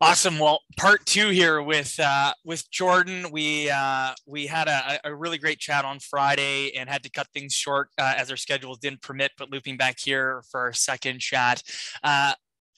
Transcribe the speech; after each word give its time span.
Awesome. 0.00 0.38
Well, 0.38 0.60
part 0.76 1.04
two 1.06 1.30
here 1.30 1.60
with 1.60 1.98
uh, 1.98 2.32
with 2.44 2.70
Jordan. 2.70 3.32
We 3.32 3.68
uh, 3.68 4.12
we 4.26 4.46
had 4.46 4.68
a, 4.68 5.00
a 5.02 5.12
really 5.12 5.38
great 5.38 5.58
chat 5.58 5.84
on 5.84 5.98
Friday 5.98 6.76
and 6.76 6.88
had 6.88 7.02
to 7.02 7.10
cut 7.10 7.26
things 7.34 7.52
short 7.52 7.88
uh, 7.98 8.14
as 8.16 8.30
our 8.30 8.36
schedules 8.36 8.78
didn't 8.78 9.02
permit. 9.02 9.32
But 9.36 9.50
looping 9.50 9.76
back 9.76 9.98
here 9.98 10.44
for 10.52 10.60
our 10.60 10.72
second 10.72 11.18
chat, 11.18 11.64
uh, 12.04 12.34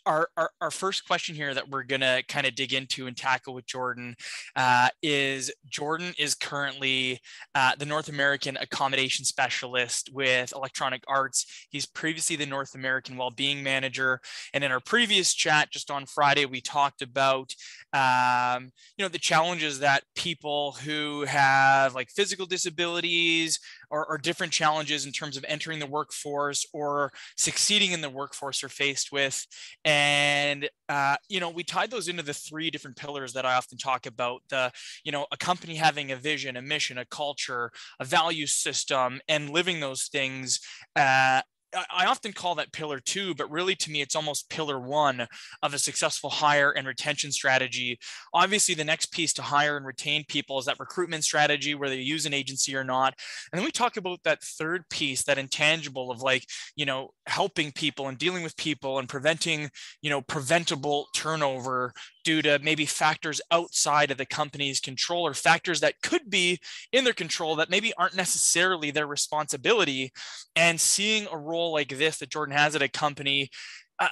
our, 0.06 0.28
our, 0.36 0.50
our, 0.60 0.70
first 0.70 1.06
question 1.06 1.34
here 1.34 1.52
that 1.52 1.68
we're 1.68 1.82
going 1.82 2.00
to 2.00 2.22
kind 2.28 2.46
of 2.46 2.54
dig 2.54 2.72
into 2.72 3.06
and 3.06 3.16
tackle 3.16 3.54
with 3.54 3.66
Jordan 3.66 4.16
uh, 4.56 4.88
is 5.02 5.52
Jordan 5.68 6.14
is 6.18 6.34
currently 6.34 7.20
uh, 7.54 7.72
the 7.78 7.86
North 7.86 8.08
American 8.08 8.56
accommodation 8.56 9.24
specialist 9.24 10.10
with 10.12 10.52
Electronic 10.54 11.02
Arts. 11.06 11.46
He's 11.70 11.86
previously 11.86 12.36
the 12.36 12.46
North 12.46 12.74
American 12.74 13.16
well-being 13.16 13.62
manager. 13.62 14.20
And 14.54 14.64
in 14.64 14.72
our 14.72 14.80
previous 14.80 15.34
chat 15.34 15.70
just 15.70 15.90
on 15.90 16.06
Friday, 16.06 16.46
we 16.46 16.60
talked 16.60 17.02
about, 17.02 17.54
um, 17.92 18.70
you 18.96 19.04
know, 19.04 19.08
the 19.08 19.18
challenges 19.18 19.80
that 19.80 20.04
people 20.14 20.72
who 20.84 21.24
have 21.24 21.94
like 21.94 22.10
physical 22.10 22.46
disabilities, 22.46 23.60
or, 23.90 24.06
or 24.06 24.18
different 24.18 24.52
challenges 24.52 25.06
in 25.06 25.12
terms 25.12 25.36
of 25.36 25.44
entering 25.48 25.78
the 25.78 25.86
workforce 25.86 26.66
or 26.72 27.12
succeeding 27.36 27.92
in 27.92 28.00
the 28.00 28.10
workforce 28.10 28.62
are 28.62 28.68
faced 28.68 29.12
with. 29.12 29.46
And, 29.84 30.68
uh, 30.88 31.16
you 31.28 31.40
know, 31.40 31.50
we 31.50 31.64
tied 31.64 31.90
those 31.90 32.08
into 32.08 32.22
the 32.22 32.34
three 32.34 32.70
different 32.70 32.96
pillars 32.96 33.32
that 33.32 33.46
I 33.46 33.54
often 33.54 33.78
talk 33.78 34.06
about 34.06 34.42
the, 34.50 34.72
you 35.04 35.12
know, 35.12 35.26
a 35.32 35.36
company 35.36 35.74
having 35.74 36.12
a 36.12 36.16
vision, 36.16 36.56
a 36.56 36.62
mission, 36.62 36.98
a 36.98 37.04
culture, 37.04 37.70
a 37.98 38.04
value 38.04 38.46
system, 38.46 39.20
and 39.28 39.50
living 39.50 39.80
those 39.80 40.04
things 40.04 40.60
uh, 40.96 41.42
I 41.74 42.06
often 42.06 42.32
call 42.32 42.56
that 42.56 42.72
pillar 42.72 42.98
two, 42.98 43.34
but 43.34 43.50
really 43.50 43.74
to 43.76 43.90
me, 43.90 44.00
it's 44.00 44.16
almost 44.16 44.50
pillar 44.50 44.80
one 44.80 45.26
of 45.62 45.74
a 45.74 45.78
successful 45.78 46.30
hire 46.30 46.72
and 46.72 46.86
retention 46.86 47.30
strategy. 47.30 47.98
Obviously, 48.34 48.74
the 48.74 48.84
next 48.84 49.12
piece 49.12 49.32
to 49.34 49.42
hire 49.42 49.76
and 49.76 49.86
retain 49.86 50.24
people 50.28 50.58
is 50.58 50.66
that 50.66 50.80
recruitment 50.80 51.24
strategy, 51.24 51.74
whether 51.74 51.94
you 51.94 52.02
use 52.02 52.26
an 52.26 52.34
agency 52.34 52.74
or 52.74 52.84
not. 52.84 53.14
And 53.52 53.58
then 53.58 53.64
we 53.64 53.70
talk 53.70 53.96
about 53.96 54.20
that 54.24 54.42
third 54.42 54.88
piece, 54.90 55.22
that 55.24 55.38
intangible 55.38 56.10
of 56.10 56.22
like, 56.22 56.44
you 56.74 56.86
know, 56.86 57.10
helping 57.26 57.70
people 57.72 58.08
and 58.08 58.18
dealing 58.18 58.42
with 58.42 58.56
people 58.56 58.98
and 58.98 59.08
preventing, 59.08 59.70
you 60.02 60.10
know, 60.10 60.22
preventable 60.22 61.06
turnover 61.14 61.92
due 62.24 62.42
to 62.42 62.58
maybe 62.62 62.84
factors 62.84 63.40
outside 63.50 64.10
of 64.10 64.18
the 64.18 64.26
company's 64.26 64.80
control 64.80 65.26
or 65.26 65.34
factors 65.34 65.80
that 65.80 66.00
could 66.02 66.28
be 66.28 66.58
in 66.92 67.04
their 67.04 67.14
control 67.14 67.56
that 67.56 67.70
maybe 67.70 67.94
aren't 67.96 68.16
necessarily 68.16 68.90
their 68.90 69.06
responsibility. 69.06 70.12
And 70.56 70.80
seeing 70.80 71.26
a 71.30 71.38
role 71.38 71.59
like 71.68 71.96
this 71.96 72.18
that 72.18 72.30
Jordan 72.30 72.56
has 72.56 72.74
at 72.74 72.82
a 72.82 72.88
company 72.88 73.50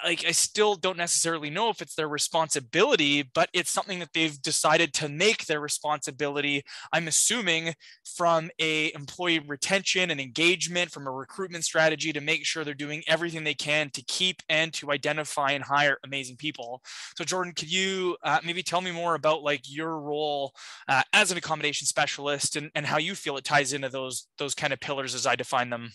like 0.05 0.25
I 0.27 0.33
still 0.33 0.75
don't 0.75 0.99
necessarily 0.99 1.49
know 1.49 1.71
if 1.71 1.81
it's 1.81 1.95
their 1.95 2.09
responsibility, 2.09 3.23
but 3.23 3.49
it's 3.55 3.71
something 3.71 3.99
that 4.01 4.13
they've 4.13 4.41
decided 4.43 4.93
to 4.95 5.09
make 5.09 5.47
their 5.47 5.61
responsibility. 5.61 6.63
I'm 6.93 7.09
assuming 7.09 7.75
from 8.17 8.51
a 8.61 8.93
employee 8.95 9.39
retention 9.39 10.11
and 10.11 10.21
engagement, 10.21 10.91
from 10.91 11.07
a 11.07 11.11
recruitment 11.11 11.65
strategy 11.65 12.13
to 12.13 12.21
make 12.21 12.45
sure 12.45 12.65
they're 12.65 12.75
doing 12.75 13.03
everything 13.09 13.45
they 13.45 13.55
can 13.55 13.89
to 13.91 14.03
keep 14.03 14.43
and 14.51 14.73
to 14.75 14.91
identify 14.91 15.53
and 15.53 15.65
hire 15.65 15.99
amazing 16.05 16.37
people. 16.37 16.83
So 17.17 17.25
Jordan, 17.25 17.55
could 17.55 17.73
you 17.73 18.17
uh, 18.23 18.41
maybe 18.45 18.63
tell 18.63 18.83
me 18.83 18.93
more 18.93 19.15
about 19.15 19.43
like 19.43 19.63
your 19.65 19.99
role 19.99 20.53
uh, 20.89 21.03
as 21.15 21.31
an 21.31 21.39
accommodation 21.39 21.87
specialist 21.87 22.57
and, 22.57 22.71
and 22.75 22.85
how 22.85 22.99
you 22.99 23.15
feel 23.15 23.39
it 23.39 23.45
ties 23.45 23.73
into 23.73 23.89
those 23.89 24.27
those 24.37 24.55
kind 24.55 24.73
of 24.73 24.81
pillars 24.81 25.15
as 25.15 25.27
I 25.27 25.35
define 25.35 25.71
them? 25.71 25.93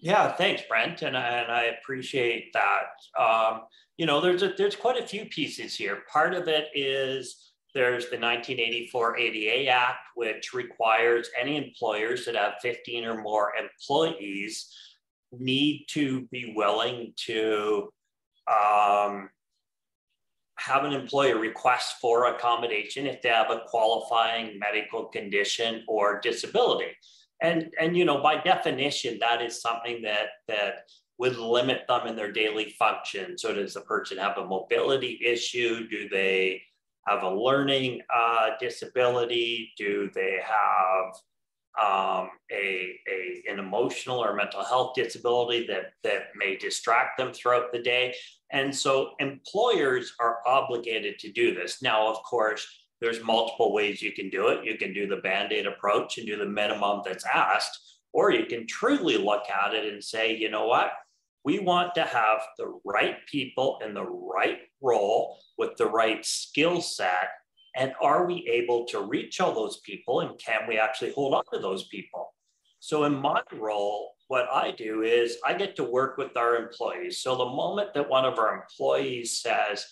Yeah, 0.00 0.32
thanks, 0.32 0.62
Brent, 0.66 1.02
and, 1.02 1.14
and 1.14 1.52
I 1.52 1.76
appreciate 1.78 2.54
that. 2.54 3.22
Um, 3.22 3.62
you 3.98 4.06
know, 4.06 4.20
there's 4.20 4.42
a, 4.42 4.54
there's 4.56 4.76
quite 4.76 5.02
a 5.02 5.06
few 5.06 5.26
pieces 5.26 5.76
here. 5.76 5.98
Part 6.10 6.32
of 6.32 6.48
it 6.48 6.68
is 6.74 7.52
there's 7.74 8.04
the 8.04 8.18
1984 8.18 9.18
ADA 9.18 9.70
Act, 9.70 9.98
which 10.14 10.54
requires 10.54 11.28
any 11.38 11.56
employers 11.56 12.24
that 12.24 12.34
have 12.34 12.54
15 12.62 13.04
or 13.04 13.20
more 13.20 13.52
employees 13.56 14.74
need 15.32 15.84
to 15.90 16.22
be 16.32 16.54
willing 16.56 17.12
to 17.26 17.92
um, 18.48 19.28
have 20.56 20.84
an 20.84 20.92
employer 20.92 21.38
request 21.38 21.96
for 22.00 22.34
accommodation 22.34 23.06
if 23.06 23.20
they 23.20 23.28
have 23.28 23.50
a 23.50 23.62
qualifying 23.68 24.58
medical 24.58 25.04
condition 25.04 25.84
or 25.86 26.20
disability 26.20 26.96
and 27.42 27.72
and 27.80 27.96
you 27.96 28.04
know 28.04 28.22
by 28.22 28.36
definition 28.36 29.18
that 29.20 29.42
is 29.42 29.60
something 29.60 30.02
that 30.02 30.28
that 30.48 30.88
would 31.18 31.36
limit 31.36 31.82
them 31.88 32.06
in 32.06 32.16
their 32.16 32.32
daily 32.32 32.74
function 32.78 33.36
so 33.36 33.54
does 33.54 33.74
the 33.74 33.80
person 33.82 34.18
have 34.18 34.38
a 34.38 34.44
mobility 34.44 35.18
issue 35.24 35.88
do 35.88 36.08
they 36.08 36.62
have 37.06 37.22
a 37.22 37.30
learning 37.30 38.00
uh, 38.14 38.50
disability 38.60 39.72
do 39.76 40.10
they 40.14 40.38
have 40.42 41.14
um, 41.78 42.30
a, 42.50 42.98
a, 43.08 43.42
an 43.48 43.58
emotional 43.58 44.18
or 44.18 44.34
mental 44.34 44.64
health 44.64 44.92
disability 44.94 45.66
that, 45.68 45.92
that 46.02 46.24
may 46.36 46.56
distract 46.56 47.16
them 47.16 47.32
throughout 47.32 47.72
the 47.72 47.80
day. 47.80 48.14
And 48.50 48.74
so 48.74 49.12
employers 49.20 50.12
are 50.20 50.38
obligated 50.46 51.18
to 51.20 51.32
do 51.32 51.54
this. 51.54 51.80
Now, 51.80 52.08
of 52.08 52.22
course, 52.22 52.66
there's 53.00 53.24
multiple 53.24 53.72
ways 53.72 54.02
you 54.02 54.12
can 54.12 54.28
do 54.28 54.48
it. 54.48 54.64
You 54.64 54.76
can 54.76 54.92
do 54.92 55.06
the 55.06 55.16
band 55.16 55.52
aid 55.52 55.66
approach 55.66 56.18
and 56.18 56.26
do 56.26 56.36
the 56.36 56.46
minimum 56.46 57.00
that's 57.04 57.24
asked, 57.24 57.98
or 58.12 58.30
you 58.30 58.46
can 58.46 58.66
truly 58.66 59.16
look 59.16 59.44
at 59.48 59.74
it 59.74 59.92
and 59.92 60.02
say, 60.02 60.36
you 60.36 60.50
know 60.50 60.66
what? 60.66 60.92
We 61.44 61.58
want 61.58 61.94
to 61.94 62.04
have 62.04 62.40
the 62.58 62.78
right 62.84 63.16
people 63.26 63.80
in 63.84 63.94
the 63.94 64.04
right 64.04 64.58
role 64.82 65.38
with 65.56 65.76
the 65.76 65.86
right 65.86 66.24
skill 66.24 66.82
set. 66.82 67.30
And 67.76 67.94
are 68.02 68.26
we 68.26 68.46
able 68.50 68.84
to 68.86 69.00
reach 69.00 69.40
all 69.40 69.54
those 69.54 69.80
people? 69.80 70.20
And 70.20 70.38
can 70.38 70.66
we 70.68 70.78
actually 70.78 71.12
hold 71.12 71.32
on 71.32 71.44
to 71.52 71.60
those 71.60 71.86
people? 71.88 72.34
So, 72.80 73.04
in 73.04 73.14
my 73.14 73.42
role, 73.52 74.12
what 74.28 74.48
I 74.50 74.72
do 74.72 75.02
is 75.02 75.36
I 75.46 75.54
get 75.54 75.76
to 75.76 75.84
work 75.84 76.16
with 76.16 76.36
our 76.36 76.56
employees. 76.56 77.22
So, 77.22 77.36
the 77.36 77.44
moment 77.44 77.94
that 77.94 78.08
one 78.08 78.24
of 78.24 78.38
our 78.38 78.54
employees 78.54 79.40
says, 79.40 79.86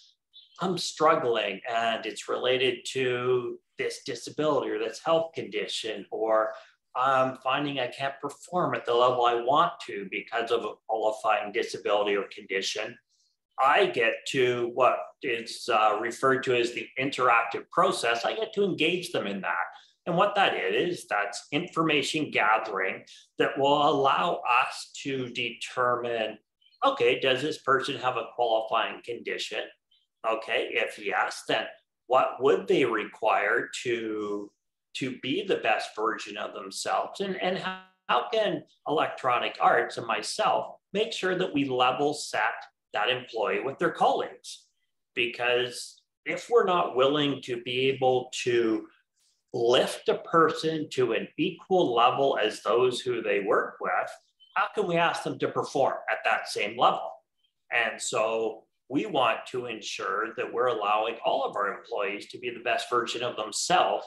I'm 0.61 0.79
struggling 0.79 1.61
and 1.71 2.05
it's 2.05 2.29
related 2.29 2.79
to 2.93 3.59
this 3.79 4.01
disability 4.05 4.71
or 4.71 4.79
this 4.79 5.01
health 5.05 5.33
condition, 5.35 6.05
or 6.11 6.53
I'm 6.97 7.37
finding 7.45 7.79
I 7.79 7.87
can't 7.87 8.15
perform 8.21 8.75
at 8.75 8.85
the 8.85 8.95
level 8.95 9.25
I 9.25 9.35
want 9.35 9.73
to 9.87 10.09
because 10.11 10.51
of 10.51 10.65
a 10.65 10.73
qualifying 10.89 11.53
disability 11.53 12.17
or 12.17 12.25
condition. 12.35 12.97
I 13.61 13.87
get 13.87 14.15
to 14.29 14.71
what 14.75 14.99
is 15.23 15.69
uh, 15.73 15.99
referred 16.01 16.43
to 16.45 16.57
as 16.57 16.73
the 16.73 16.87
interactive 16.99 17.69
process. 17.71 18.25
I 18.25 18.35
get 18.35 18.53
to 18.55 18.65
engage 18.65 19.11
them 19.11 19.27
in 19.27 19.41
that. 19.43 19.67
And 20.07 20.17
what 20.17 20.35
that 20.37 20.55
is, 20.55 21.07
that's 21.09 21.47
information 21.53 22.31
gathering 22.31 23.05
that 23.39 23.59
will 23.59 23.89
allow 23.89 24.41
us 24.49 24.91
to 25.03 25.29
determine 25.31 26.39
okay, 26.85 27.19
does 27.19 27.43
this 27.43 27.59
person 27.59 27.97
have 27.97 28.17
a 28.17 28.27
qualifying 28.37 29.03
condition? 29.05 29.63
Okay, 30.27 30.69
if 30.73 30.99
yes, 30.99 31.45
then 31.49 31.67
what 32.07 32.37
would 32.41 32.67
they 32.67 32.85
require 32.85 33.69
to 33.83 34.51
to 34.95 35.19
be 35.21 35.45
the 35.45 35.57
best 35.57 35.91
version 35.95 36.37
of 36.37 36.55
themselves? 36.55 37.21
And, 37.21 37.41
and 37.41 37.59
how, 37.59 37.83
how 38.09 38.29
can 38.33 38.65
electronic 38.89 39.57
arts 39.61 39.97
and 39.97 40.07
myself 40.07 40.77
make 40.93 41.13
sure 41.13 41.37
that 41.37 41.55
we 41.55 41.67
level 41.67 42.15
set 42.15 42.55
that 42.93 43.11
employee 43.11 43.61
with 43.61 43.79
their 43.79 43.93
colleagues? 43.93 44.65
Because 45.15 46.01
if 46.25 46.49
we're 46.51 46.65
not 46.65 46.97
willing 46.97 47.41
to 47.43 47.63
be 47.63 47.89
able 47.91 48.31
to 48.43 48.87
lift 49.53 50.09
a 50.09 50.19
person 50.19 50.89
to 50.91 51.13
an 51.13 51.29
equal 51.39 51.95
level 51.95 52.39
as 52.43 52.63
those 52.63 53.01
who 53.01 53.23
they 53.23 53.41
work 53.41 53.77
with, 53.81 54.11
how 54.55 54.67
can 54.75 54.87
we 54.87 54.97
ask 54.97 55.23
them 55.23 55.39
to 55.39 55.49
perform 55.49 55.95
at 56.11 56.19
that 56.25 56.49
same 56.49 56.77
level? 56.77 57.11
And 57.73 58.01
so 58.01 58.65
we 58.89 59.07
want 59.07 59.39
to 59.49 59.67
ensure 59.67 60.35
that 60.37 60.53
we're 60.53 60.69
allowing 60.69 61.17
all 61.25 61.45
of 61.45 61.57
our 61.57 61.79
employees 61.79 62.29
to 62.29 62.39
be 62.39 62.51
the 62.51 62.61
best 62.61 62.89
version 62.89 63.23
of 63.23 63.37
themselves, 63.37 64.07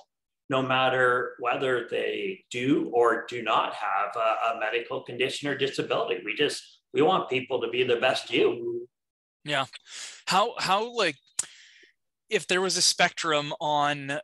no 0.49 0.61
matter 0.61 1.35
whether 1.39 1.87
they 1.89 2.43
do 2.49 2.89
or 2.93 3.25
do 3.29 3.43
not 3.43 3.73
have 3.73 4.15
a, 4.15 4.55
a 4.55 4.59
medical 4.59 5.01
condition 5.01 5.49
or 5.49 5.55
disability. 5.55 6.21
We 6.25 6.33
just 6.35 6.79
we 6.93 7.01
want 7.01 7.29
people 7.29 7.61
to 7.61 7.69
be 7.69 7.83
the 7.83 7.97
best 7.97 8.31
you. 8.31 8.87
Yeah. 9.43 9.65
How 10.25 10.53
how 10.57 10.95
like 10.95 11.15
if 12.29 12.47
there 12.47 12.61
was 12.61 12.77
a 12.77 12.81
spectrum 12.81 13.53
on 13.59 14.19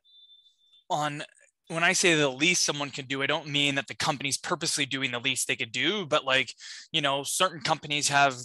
on 0.90 1.24
when 1.70 1.84
I 1.84 1.94
say 1.94 2.16
the 2.16 2.30
least 2.30 2.64
someone 2.64 2.90
can 2.90 3.06
do, 3.06 3.22
I 3.22 3.28
don't 3.28 3.48
mean 3.48 3.76
that 3.76 3.88
the 3.88 3.96
company's 3.96 4.38
purposely 4.38 4.86
doing 4.86 5.12
the 5.12 5.20
least 5.20 5.48
they 5.48 5.56
could 5.56 5.74
do, 5.74 6.06
but 6.06 6.24
like, 6.24 6.54
you 6.94 7.02
know, 7.02 7.24
certain 7.24 7.60
companies 7.60 8.08
have 8.08 8.36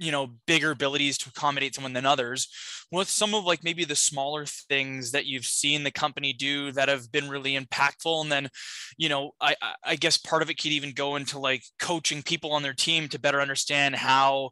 you 0.00 0.10
know 0.10 0.28
bigger 0.46 0.70
abilities 0.72 1.18
to 1.18 1.28
accommodate 1.28 1.74
someone 1.74 1.92
than 1.92 2.06
others 2.06 2.48
with 2.90 3.08
some 3.08 3.34
of 3.34 3.44
like 3.44 3.62
maybe 3.62 3.84
the 3.84 3.94
smaller 3.94 4.44
things 4.46 5.12
that 5.12 5.26
you've 5.26 5.44
seen 5.44 5.84
the 5.84 5.90
company 5.90 6.32
do 6.32 6.72
that 6.72 6.88
have 6.88 7.12
been 7.12 7.28
really 7.28 7.56
impactful 7.56 8.22
and 8.22 8.32
then 8.32 8.48
you 8.96 9.08
know 9.08 9.30
i 9.40 9.54
i 9.84 9.94
guess 9.94 10.16
part 10.16 10.42
of 10.42 10.50
it 10.50 10.54
could 10.60 10.72
even 10.72 10.92
go 10.92 11.16
into 11.16 11.38
like 11.38 11.62
coaching 11.78 12.22
people 12.22 12.52
on 12.52 12.62
their 12.62 12.74
team 12.74 13.08
to 13.08 13.20
better 13.20 13.40
understand 13.40 13.94
how 13.94 14.50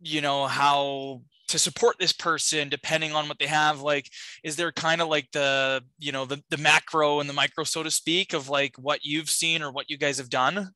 you 0.00 0.20
know 0.20 0.46
how 0.46 1.20
to 1.48 1.58
support 1.58 1.96
this 1.98 2.12
person 2.12 2.68
depending 2.68 3.12
on 3.12 3.28
what 3.28 3.38
they 3.38 3.46
have. 3.46 3.80
Like 3.80 4.10
is 4.42 4.56
there 4.56 4.72
kind 4.72 5.00
of 5.00 5.08
like 5.08 5.30
the 5.32 5.82
you 5.98 6.12
know 6.12 6.24
the, 6.24 6.42
the 6.50 6.58
macro 6.58 7.20
and 7.20 7.28
the 7.28 7.34
micro 7.34 7.64
so 7.64 7.82
to 7.82 7.90
speak 7.90 8.32
of 8.32 8.48
like 8.48 8.76
what 8.76 9.04
you've 9.04 9.30
seen 9.30 9.62
or 9.62 9.70
what 9.70 9.90
you 9.90 9.96
guys 9.96 10.18
have 10.18 10.30
done 10.30 10.70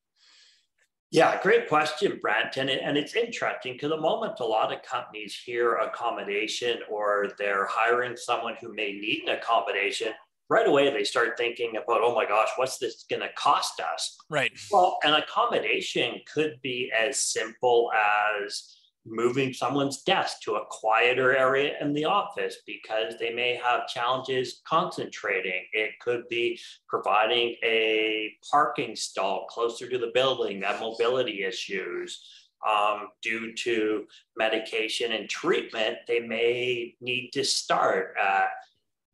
yeah, 1.11 1.41
great 1.43 1.69
question, 1.69 2.19
Brent. 2.21 2.57
And, 2.57 2.69
it, 2.69 2.81
and 2.83 2.99
it's 2.99 3.15
interesting 3.15 3.75
because 3.75 3.91
the 3.91 4.01
moment 4.01 4.41
a 4.41 4.45
lot 4.45 4.73
of 4.73 4.83
companies 4.83 5.35
hear 5.35 5.75
accommodation 5.77 6.79
or 6.91 7.29
they're 7.39 7.67
hiring 7.71 8.17
someone 8.17 8.57
who 8.61 8.75
may 8.75 8.93
need 8.93 9.25
an 9.27 9.37
accommodation, 9.37 10.13
right 10.51 10.67
away 10.67 10.91
they 10.91 11.05
start 11.05 11.39
thinking 11.39 11.77
about, 11.77 12.01
oh 12.03 12.15
my 12.15 12.27
gosh, 12.27 12.49
what's 12.57 12.79
this 12.79 13.05
going 13.09 13.23
to 13.23 13.33
cost 13.37 13.81
us? 13.81 14.19
Right. 14.29 14.53
Well, 14.71 14.99
an 15.03 15.15
accommodation 15.15 16.21
could 16.33 16.59
be 16.63 16.93
as 16.99 17.21
simple 17.21 17.91
as 18.43 18.78
moving 19.11 19.53
someone's 19.53 20.03
desk 20.03 20.41
to 20.43 20.55
a 20.57 20.67
quieter 20.71 21.37
area 21.37 21.75
in 21.81 21.93
the 21.93 22.05
office 22.05 22.57
because 22.67 23.15
they 23.19 23.33
may 23.33 23.55
have 23.63 23.89
challenges 23.89 24.61
concentrating. 24.67 25.65
It 25.73 25.93
could 26.01 26.29
be 26.29 26.59
providing 26.89 27.57
a 27.65 28.35
parking 28.51 28.97
stall 28.97 29.47
closer 29.49 29.89
to 29.89 29.99
the 29.99 30.11
building, 30.15 30.61
that 30.61 30.81
mobility 30.81 31.45
issues. 31.45 32.23
Um, 32.69 33.11
due 33.23 33.55
to 33.55 34.05
medication 34.37 35.13
and 35.13 35.29
treatment, 35.29 35.99
they 36.09 36.19
may 36.19 36.97
need 37.01 37.31
to 37.35 37.45
start 37.45 38.15
at 38.21 38.49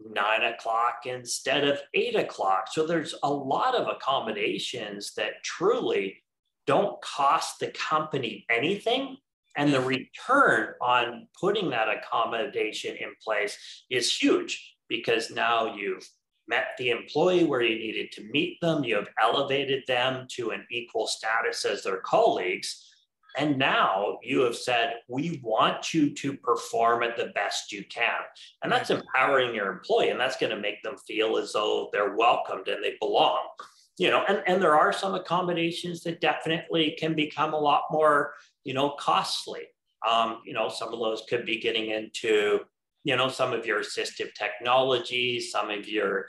nine 0.00 0.42
o'clock 0.42 1.00
instead 1.04 1.64
of 1.64 1.78
eight 1.92 2.16
o'clock. 2.16 2.68
So 2.72 2.86
there's 2.86 3.14
a 3.22 3.30
lot 3.30 3.74
of 3.74 3.86
accommodations 3.86 5.12
that 5.18 5.42
truly 5.44 6.22
don't 6.66 7.00
cost 7.02 7.60
the 7.60 7.68
company 7.68 8.46
anything 8.48 9.18
and 9.56 9.72
the 9.72 9.80
return 9.80 10.74
on 10.80 11.28
putting 11.38 11.70
that 11.70 11.88
accommodation 11.88 12.96
in 12.96 13.10
place 13.22 13.56
is 13.90 14.14
huge 14.14 14.76
because 14.88 15.30
now 15.30 15.74
you've 15.74 16.08
met 16.48 16.68
the 16.78 16.90
employee 16.90 17.44
where 17.44 17.62
you 17.62 17.76
needed 17.78 18.12
to 18.12 18.24
meet 18.30 18.60
them, 18.60 18.84
you 18.84 18.96
have 18.96 19.08
elevated 19.20 19.82
them 19.86 20.26
to 20.30 20.50
an 20.50 20.66
equal 20.70 21.06
status 21.06 21.64
as 21.64 21.82
their 21.82 21.98
colleagues. 21.98 22.90
And 23.36 23.58
now 23.58 24.18
you 24.22 24.42
have 24.42 24.56
said, 24.56 24.94
we 25.08 25.40
want 25.42 25.92
you 25.92 26.14
to 26.14 26.36
perform 26.36 27.02
at 27.02 27.16
the 27.16 27.32
best 27.34 27.72
you 27.72 27.84
can. 27.84 28.20
And 28.62 28.70
that's 28.70 28.90
mm-hmm. 28.90 29.00
empowering 29.00 29.54
your 29.54 29.72
employee, 29.72 30.10
and 30.10 30.20
that's 30.20 30.36
going 30.36 30.54
to 30.54 30.60
make 30.60 30.82
them 30.82 30.96
feel 31.06 31.36
as 31.36 31.52
though 31.52 31.88
they're 31.92 32.16
welcomed 32.16 32.68
and 32.68 32.84
they 32.84 32.94
belong. 33.00 33.40
You 33.96 34.10
know, 34.10 34.24
and, 34.28 34.42
and 34.46 34.60
there 34.60 34.76
are 34.76 34.92
some 34.92 35.14
accommodations 35.14 36.02
that 36.02 36.20
definitely 36.20 36.96
can 36.98 37.14
become 37.14 37.54
a 37.54 37.58
lot 37.58 37.84
more 37.90 38.34
you 38.64 38.74
know, 38.74 38.90
costly. 38.98 39.62
Um, 40.06 40.40
you 40.44 40.52
know, 40.52 40.68
some 40.68 40.92
of 40.92 40.98
those 40.98 41.22
could 41.28 41.46
be 41.46 41.60
getting 41.60 41.90
into, 41.90 42.60
you 43.04 43.16
know, 43.16 43.28
some 43.28 43.52
of 43.52 43.64
your 43.64 43.80
assistive 43.80 44.34
technology, 44.34 45.40
some 45.40 45.70
of 45.70 45.88
your 45.88 46.26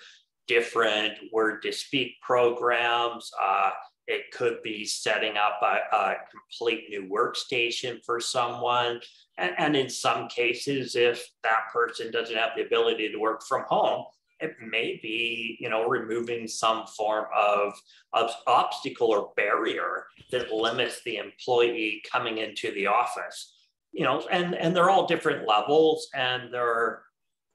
different 0.47 1.13
word 1.33 1.61
to 1.63 1.71
speak 1.71 2.13
programs. 2.21 3.31
Uh, 3.41 3.71
it 4.07 4.31
could 4.31 4.61
be 4.63 4.85
setting 4.85 5.35
up 5.35 5.59
a, 5.63 5.95
a, 5.95 6.15
complete 6.29 6.85
new 6.89 7.09
workstation 7.09 7.99
for 8.05 8.19
someone. 8.19 9.01
And, 9.37 9.53
and 9.57 9.75
in 9.75 9.89
some 9.89 10.27
cases, 10.27 10.95
if 10.95 11.27
that 11.43 11.71
person 11.73 12.11
doesn't 12.11 12.35
have 12.35 12.51
the 12.55 12.65
ability 12.65 13.11
to 13.11 13.17
work 13.17 13.43
from 13.43 13.63
home, 13.67 14.05
it 14.39 14.55
may 14.59 14.99
be 15.01 15.57
you 15.59 15.69
know 15.69 15.87
removing 15.87 16.47
some 16.47 16.85
form 16.87 17.25
of, 17.35 17.73
of 18.13 18.31
obstacle 18.47 19.07
or 19.07 19.31
barrier 19.35 20.05
that 20.31 20.51
limits 20.51 21.01
the 21.05 21.17
employee 21.17 22.01
coming 22.11 22.39
into 22.39 22.71
the 22.73 22.87
office. 22.87 23.53
You 23.91 24.03
know 24.03 24.25
and 24.31 24.55
and 24.55 24.75
they're 24.75 24.89
all 24.89 25.07
different 25.07 25.47
levels 25.47 26.09
and 26.13 26.53
there 26.53 27.03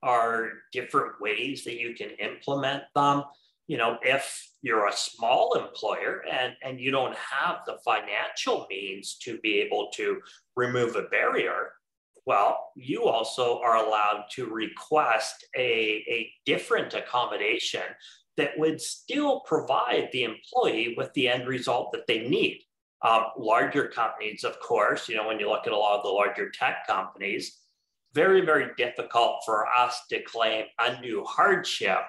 are 0.03 0.49
different 0.73 1.21
ways 1.21 1.65
that 1.65 1.79
you 1.79 1.95
can 1.95 2.11
implement 2.11 2.85
them. 2.95 3.25
You 3.67 3.77
know 3.79 3.99
if 4.03 4.51
you're 4.63 4.89
a 4.89 4.93
small 4.93 5.55
employer 5.55 6.23
and 6.31 6.55
and 6.63 6.81
you 6.81 6.91
don't 6.91 7.17
have 7.17 7.59
the 7.67 7.79
financial 7.85 8.67
means 8.71 9.17
to 9.23 9.39
be 9.39 9.61
able 9.61 9.91
to 9.95 10.21
remove 10.57 10.97
a 10.97 11.03
barrier 11.03 11.70
well, 12.31 12.71
you 12.77 13.07
also 13.07 13.59
are 13.59 13.85
allowed 13.85 14.27
to 14.31 14.47
request 14.47 15.45
a, 15.57 16.05
a 16.09 16.31
different 16.47 16.95
accommodation 16.95 17.83
that 18.37 18.57
would 18.57 18.81
still 18.81 19.41
provide 19.41 20.11
the 20.13 20.23
employee 20.23 20.95
with 20.97 21.13
the 21.15 21.27
end 21.27 21.49
result 21.49 21.91
that 21.91 22.07
they 22.07 22.29
need. 22.29 22.61
Um, 23.03 23.25
larger 23.37 23.89
companies, 23.89 24.45
of 24.45 24.61
course, 24.61 25.09
you 25.09 25.17
know, 25.17 25.27
when 25.27 25.41
you 25.41 25.49
look 25.49 25.67
at 25.67 25.73
a 25.73 25.77
lot 25.77 25.97
of 25.99 26.05
the 26.05 26.09
larger 26.09 26.51
tech 26.51 26.87
companies, 26.87 27.59
very, 28.15 28.43
very 28.43 28.69
difficult 28.77 29.43
for 29.45 29.67
us 29.67 30.01
to 30.11 30.23
claim 30.23 30.67
undue 30.79 31.25
hardship 31.25 32.03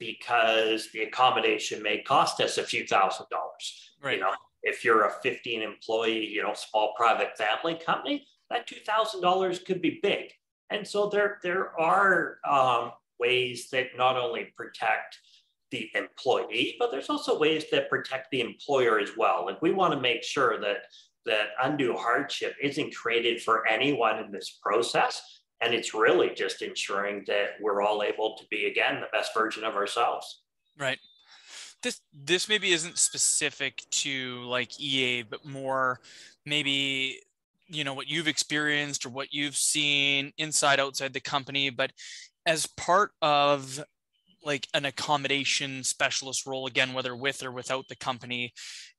because 0.00 0.90
the 0.90 1.02
accommodation 1.02 1.80
may 1.80 2.02
cost 2.02 2.40
us 2.40 2.58
a 2.58 2.64
few 2.64 2.84
thousand 2.88 3.26
dollars. 3.30 3.92
Right. 4.02 4.16
You 4.16 4.22
know, 4.22 4.32
if 4.64 4.84
you're 4.84 5.04
a 5.04 5.12
15 5.22 5.62
employee, 5.62 6.26
you 6.26 6.42
know, 6.42 6.54
small 6.54 6.92
private 6.96 7.38
family 7.38 7.76
company, 7.76 8.26
that 8.50 8.68
$2,000 8.68 9.64
could 9.64 9.80
be 9.80 10.00
big. 10.02 10.32
And 10.70 10.86
so 10.86 11.08
there, 11.08 11.38
there 11.42 11.78
are 11.80 12.38
um, 12.48 12.92
ways 13.18 13.68
that 13.70 13.88
not 13.96 14.16
only 14.16 14.52
protect 14.56 15.18
the 15.70 15.88
employee, 15.94 16.76
but 16.78 16.90
there's 16.90 17.10
also 17.10 17.38
ways 17.38 17.64
that 17.70 17.88
protect 17.88 18.30
the 18.30 18.40
employer 18.40 18.98
as 18.98 19.10
well. 19.16 19.46
Like 19.46 19.62
we 19.62 19.72
want 19.72 19.94
to 19.94 20.00
make 20.00 20.22
sure 20.22 20.60
that 20.60 20.78
that 21.26 21.48
undue 21.62 21.94
hardship 21.94 22.54
isn't 22.60 22.94
created 22.94 23.42
for 23.42 23.66
anyone 23.68 24.18
in 24.18 24.32
this 24.32 24.58
process. 24.62 25.22
And 25.60 25.74
it's 25.74 25.94
really 25.94 26.30
just 26.34 26.62
ensuring 26.62 27.24
that 27.26 27.50
we're 27.60 27.82
all 27.82 28.02
able 28.02 28.36
to 28.38 28.44
be 28.50 28.66
again 28.66 29.00
the 29.00 29.08
best 29.12 29.32
version 29.34 29.62
of 29.62 29.74
ourselves. 29.74 30.42
Right. 30.78 30.98
This 31.82 32.00
this 32.12 32.48
maybe 32.48 32.72
isn't 32.72 32.98
specific 32.98 33.82
to 33.90 34.42
like 34.44 34.80
EA, 34.80 35.22
but 35.22 35.44
more 35.44 36.00
maybe 36.46 37.20
you 37.70 37.84
know 37.84 37.94
what 37.94 38.08
you've 38.08 38.28
experienced 38.28 39.06
or 39.06 39.10
what 39.10 39.32
you've 39.32 39.56
seen 39.56 40.32
inside 40.38 40.80
outside 40.80 41.12
the 41.12 41.20
company 41.20 41.70
but 41.70 41.92
as 42.46 42.66
part 42.66 43.12
of 43.22 43.82
like 44.44 44.66
an 44.74 44.84
accommodation 44.84 45.84
specialist 45.84 46.46
role 46.46 46.66
again 46.66 46.92
whether 46.92 47.14
with 47.14 47.42
or 47.42 47.52
without 47.52 47.86
the 47.88 47.96
company 47.96 48.52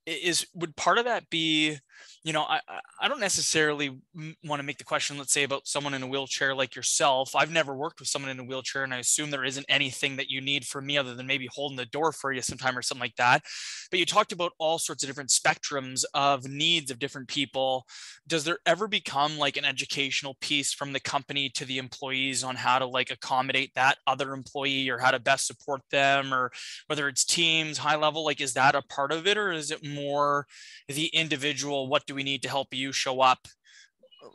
is 0.06 0.48
would 0.54 0.76
part 0.76 0.98
of 0.98 1.06
that 1.06 1.30
be 1.30 1.78
you 2.24 2.34
know 2.34 2.44
i 2.44 2.60
i 3.00 3.08
don't 3.08 3.20
necessarily 3.20 4.00
want 4.44 4.60
to 4.60 4.64
make 4.64 4.78
the 4.78 4.84
question 4.84 5.18
let's 5.18 5.34
say 5.34 5.44
about 5.44 5.68
someone 5.68 5.94
in 5.94 6.04
a 6.04 6.08
wheelchair 6.08 6.56
like 6.56 6.76
yourself. 6.76 7.36
I've 7.36 7.52
never 7.52 7.76
worked 7.76 8.00
with 8.00 8.10
someone 8.10 8.32
in 8.32 8.40
a 8.40 8.44
wheelchair 8.44 8.84
and 8.84 8.94
i 8.94 8.98
assume 8.98 9.30
there 9.30 9.44
isn't 9.44 9.66
anything 9.70 10.16
that 10.18 10.30
you 10.30 10.42
need 10.42 10.66
from 10.66 10.86
me 10.86 10.98
other 10.98 11.16
than 11.16 11.28
maybe 11.28 11.48
holding 11.52 11.78
the 11.78 11.86
door 11.86 12.12
for 12.12 12.32
you 12.32 12.42
sometime 12.42 12.78
or 12.78 12.82
something 12.82 13.02
like 13.02 13.16
that. 13.16 13.44
But 13.90 14.00
you 14.00 14.06
talked 14.06 14.32
about 14.32 14.54
all 14.58 14.80
sorts 14.80 15.04
of 15.04 15.10
different 15.10 15.30
spectrums 15.30 16.04
of 16.14 16.48
needs 16.48 16.92
of 16.92 17.00
different 17.00 17.28
people. 17.28 17.86
Does 18.28 18.44
there 18.44 18.60
ever 18.66 18.88
become 18.88 19.38
like 19.38 19.58
an 19.58 19.66
educational 19.66 20.38
piece 20.42 20.74
from 20.74 20.94
the 20.94 21.00
company 21.00 21.50
to 21.50 21.66
the 21.66 21.78
employees 21.78 22.44
on 22.44 22.56
how 22.56 22.80
to 22.80 22.86
like 22.86 23.12
accommodate 23.12 23.72
that 23.76 23.98
other 24.08 24.34
employee 24.34 24.90
or 24.90 24.98
how 24.98 25.12
to 25.12 25.20
best 25.20 25.48
support 25.48 25.82
them? 25.92 26.34
Or 26.34 26.52
whether 26.88 27.08
it's 27.08 27.26
teams 27.26 27.78
high 27.78 27.98
level 27.98 28.24
like 28.24 28.42
is 28.42 28.54
that 28.54 28.76
a 28.76 28.82
part 28.82 29.12
of 29.12 29.28
it 29.28 29.38
or 29.38 29.52
is 29.52 29.72
it 29.72 29.84
more 29.94 30.48
the 30.88 31.08
individual 31.08 31.88
what 31.88 32.06
do 32.06 32.16
we 32.16 32.24
need 32.24 32.44
to 32.44 32.50
help 32.50 32.74
you 32.74 32.92
show 32.92 33.22
up? 33.22 33.40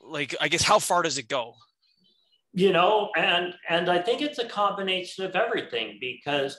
Like 0.04 0.34
i 0.40 0.48
guess 0.48 0.62
how 0.62 0.78
far 0.78 1.02
does 1.02 1.18
it 1.18 1.28
go? 1.28 1.54
You 2.52 2.72
know 2.72 3.10
and 3.16 3.54
and 3.68 3.90
i 3.90 3.98
think 3.98 4.22
it's 4.22 4.38
a 4.38 4.48
combination 4.48 5.24
of 5.26 5.36
everything 5.36 5.98
because 6.00 6.56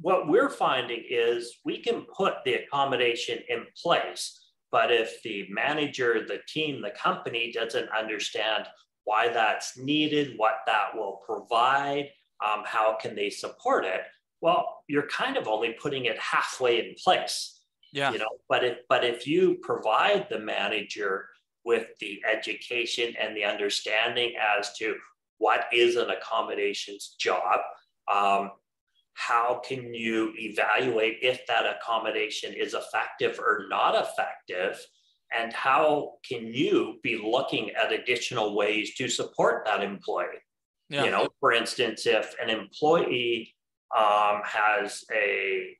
what 0.00 0.28
we're 0.28 0.48
finding 0.48 1.02
is 1.08 1.58
we 1.64 1.78
can 1.78 2.06
put 2.16 2.34
the 2.44 2.54
accommodation 2.54 3.38
in 3.48 3.66
place 3.82 4.40
but 4.70 4.92
if 4.92 5.22
the 5.22 5.46
manager 5.50 6.24
the 6.26 6.38
team 6.46 6.80
the 6.80 6.90
company 6.90 7.52
doesn't 7.52 7.88
understand 7.90 8.66
why 9.04 9.28
that's 9.28 9.76
needed 9.78 10.34
what 10.36 10.58
that 10.66 10.94
will 10.94 11.20
provide 11.26 12.08
um, 12.44 12.62
how 12.64 12.96
can 13.00 13.16
they 13.16 13.30
support 13.30 13.84
it? 13.84 14.02
Well 14.40 14.82
you're 14.88 15.08
kind 15.08 15.36
of 15.36 15.48
only 15.48 15.76
putting 15.80 16.06
it 16.06 16.18
halfway 16.18 16.78
in 16.78 16.94
place 17.02 17.57
yeah. 17.92 18.12
You 18.12 18.18
know, 18.18 18.28
but 18.48 18.64
if 18.64 18.78
but 18.88 19.04
if 19.04 19.26
you 19.26 19.58
provide 19.62 20.28
the 20.28 20.38
manager 20.38 21.26
with 21.64 21.86
the 22.00 22.22
education 22.30 23.14
and 23.20 23.36
the 23.36 23.44
understanding 23.44 24.34
as 24.58 24.72
to 24.78 24.96
what 25.38 25.66
is 25.72 25.96
an 25.96 26.10
accommodations 26.10 27.14
job, 27.18 27.60
um, 28.12 28.50
how 29.14 29.60
can 29.64 29.94
you 29.94 30.32
evaluate 30.36 31.18
if 31.22 31.46
that 31.46 31.64
accommodation 31.66 32.52
is 32.52 32.74
effective 32.74 33.38
or 33.38 33.66
not 33.68 33.94
effective? 33.94 34.78
And 35.36 35.52
how 35.52 36.14
can 36.26 36.46
you 36.46 36.98
be 37.02 37.18
looking 37.18 37.70
at 37.72 37.92
additional 37.92 38.56
ways 38.56 38.94
to 38.94 39.08
support 39.08 39.66
that 39.66 39.82
employee? 39.82 40.26
Yeah. 40.88 41.04
You 41.04 41.10
know, 41.10 41.28
for 41.40 41.52
instance, 41.52 42.06
if 42.06 42.34
an 42.42 42.48
employee 42.48 43.54
um, 43.96 44.40
has 44.44 45.04
a 45.12 45.76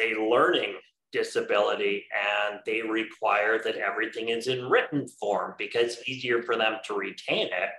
a 0.00 0.14
learning 0.14 0.74
disability 1.12 2.06
and 2.48 2.60
they 2.66 2.82
require 2.82 3.60
that 3.62 3.76
everything 3.76 4.28
is 4.28 4.48
in 4.48 4.68
written 4.68 5.06
form 5.08 5.54
because 5.58 5.96
it's 5.96 6.08
easier 6.08 6.42
for 6.42 6.56
them 6.56 6.76
to 6.84 6.94
retain 6.94 7.46
it. 7.46 7.70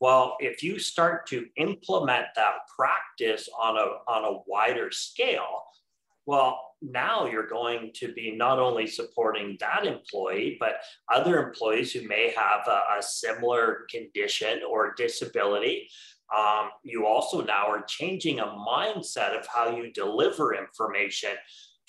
Well, 0.00 0.36
if 0.40 0.62
you 0.62 0.78
start 0.78 1.26
to 1.28 1.46
implement 1.56 2.26
that 2.34 2.54
practice 2.74 3.48
on 3.58 3.76
a, 3.76 4.10
on 4.10 4.24
a 4.24 4.38
wider 4.46 4.90
scale, 4.90 5.64
well, 6.24 6.70
now 6.82 7.26
you're 7.26 7.46
going 7.46 7.90
to 7.96 8.12
be 8.12 8.34
not 8.34 8.58
only 8.58 8.86
supporting 8.86 9.56
that 9.60 9.84
employee, 9.84 10.56
but 10.58 10.76
other 11.12 11.46
employees 11.46 11.92
who 11.92 12.06
may 12.08 12.32
have 12.34 12.66
a, 12.66 12.98
a 12.98 13.02
similar 13.02 13.86
condition 13.90 14.60
or 14.68 14.94
disability. 14.96 15.88
Um, 16.34 16.70
you 16.84 17.06
also 17.06 17.42
now 17.42 17.66
are 17.66 17.84
changing 17.86 18.38
a 18.38 18.46
mindset 18.46 19.38
of 19.38 19.46
how 19.52 19.76
you 19.76 19.92
deliver 19.92 20.54
information 20.54 21.32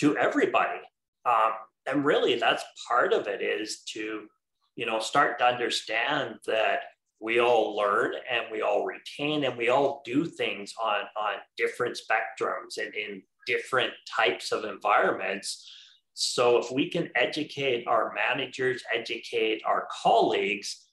to 0.01 0.17
everybody. 0.17 0.79
Um, 1.25 1.51
and 1.87 2.05
really, 2.05 2.37
that's 2.37 2.63
part 2.87 3.13
of 3.13 3.27
it 3.27 3.41
is 3.41 3.81
to, 3.93 4.27
you 4.75 4.85
know, 4.85 4.99
start 4.99 5.39
to 5.39 5.45
understand 5.45 6.35
that 6.45 6.79
we 7.19 7.39
all 7.39 7.75
learn 7.75 8.13
and 8.29 8.45
we 8.51 8.61
all 8.61 8.83
retain 8.83 9.43
and 9.43 9.55
we 9.55 9.69
all 9.69 10.01
do 10.03 10.25
things 10.25 10.73
on 10.81 11.01
on 11.19 11.33
different 11.55 11.97
spectrums 11.97 12.77
and 12.77 12.93
in 12.95 13.21
different 13.45 13.93
types 14.09 14.51
of 14.51 14.65
environments. 14.65 15.71
So 16.13 16.57
if 16.57 16.71
we 16.71 16.89
can 16.89 17.09
educate 17.15 17.87
our 17.87 18.13
managers, 18.13 18.83
educate 18.93 19.61
our 19.65 19.87
colleagues 20.03 20.87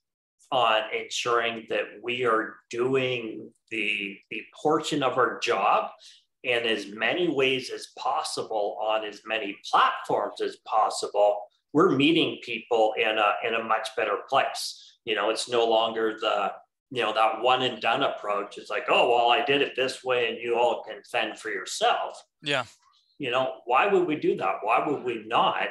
on 0.51 0.83
ensuring 0.95 1.67
that 1.69 1.85
we 2.03 2.25
are 2.25 2.57
doing 2.71 3.51
the, 3.71 4.17
the 4.31 4.43
portion 4.63 5.03
of 5.03 5.19
our 5.19 5.39
job 5.41 5.91
in 6.45 6.65
as 6.65 6.87
many 6.89 7.29
ways 7.29 7.71
as 7.71 7.89
possible 7.99 8.79
on 8.81 9.05
as 9.05 9.23
many 9.27 9.57
platforms 9.69 10.41
as 10.41 10.57
possible, 10.67 11.41
we're 11.73 11.91
meeting 11.91 12.39
people 12.43 12.95
in 12.97 13.19
a, 13.19 13.35
in 13.47 13.55
a 13.55 13.65
much 13.65 13.89
better 13.97 14.19
place. 14.29 14.97
You 15.05 15.15
know, 15.15 15.31
it's 15.31 15.49
no 15.49 15.67
longer 15.67 16.17
the 16.21 16.53
you 16.91 17.03
know 17.03 17.13
that 17.13 17.43
one 17.43 17.63
and 17.63 17.81
done 17.81 18.03
approach. 18.03 18.57
It's 18.57 18.71
like 18.71 18.87
oh 18.89 19.11
well 19.11 19.31
i 19.31 19.45
did 19.45 19.61
it 19.61 19.77
this 19.77 20.03
way 20.03 20.29
and 20.29 20.39
you 20.39 20.57
all 20.57 20.83
can 20.83 21.03
fend 21.11 21.39
for 21.39 21.51
yourself. 21.51 22.23
Yeah. 22.43 22.65
You 23.19 23.31
know 23.31 23.53
why 23.67 23.87
would 23.87 24.07
we 24.07 24.17
do 24.17 24.37
that? 24.37 24.57
Why 24.63 24.87
would 24.87 25.03
we 25.03 25.25
not 25.27 25.69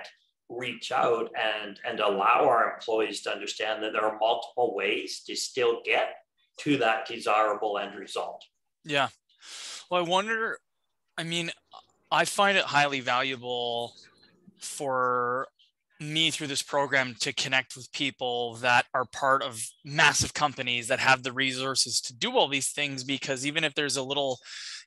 reach 0.50 0.92
out 0.92 1.32
and 1.36 1.80
and 1.86 2.00
allow 2.00 2.48
our 2.48 2.76
employees 2.76 3.22
to 3.22 3.32
understand 3.32 3.84
that 3.84 3.94
there 3.94 4.06
are 4.06 4.20
multiple 4.20 4.76
ways 4.76 5.24
to 5.26 5.36
still 5.36 5.82
get 5.84 6.14
to 6.60 6.78
that 6.78 7.08
desirable 7.08 7.80
end 7.80 7.98
result? 7.98 8.44
Yeah 8.86 9.10
well 9.90 10.04
i 10.04 10.08
wonder 10.08 10.58
i 11.18 11.24
mean 11.24 11.52
i 12.12 12.26
find 12.26 12.58
it 12.58 12.64
highly 12.64 13.00
valuable 13.00 13.94
for 14.60 15.48
me 16.00 16.30
through 16.30 16.48
this 16.48 16.62
program 16.62 17.16
to 17.20 17.34
connect 17.34 17.76
with 17.76 17.92
people 17.92 18.56
that 18.56 18.86
are 18.94 19.06
part 19.06 19.42
of 19.42 19.66
massive 19.84 20.34
companies 20.34 20.88
that 20.88 21.00
have 21.00 21.24
the 21.24 21.32
resources 21.32 22.00
to 22.00 22.16
do 22.16 22.38
all 22.38 22.48
these 22.48 22.70
things 22.70 23.04
because 23.04 23.46
even 23.46 23.64
if 23.64 23.74
there's 23.74 23.98
a 23.98 24.04
little 24.04 24.38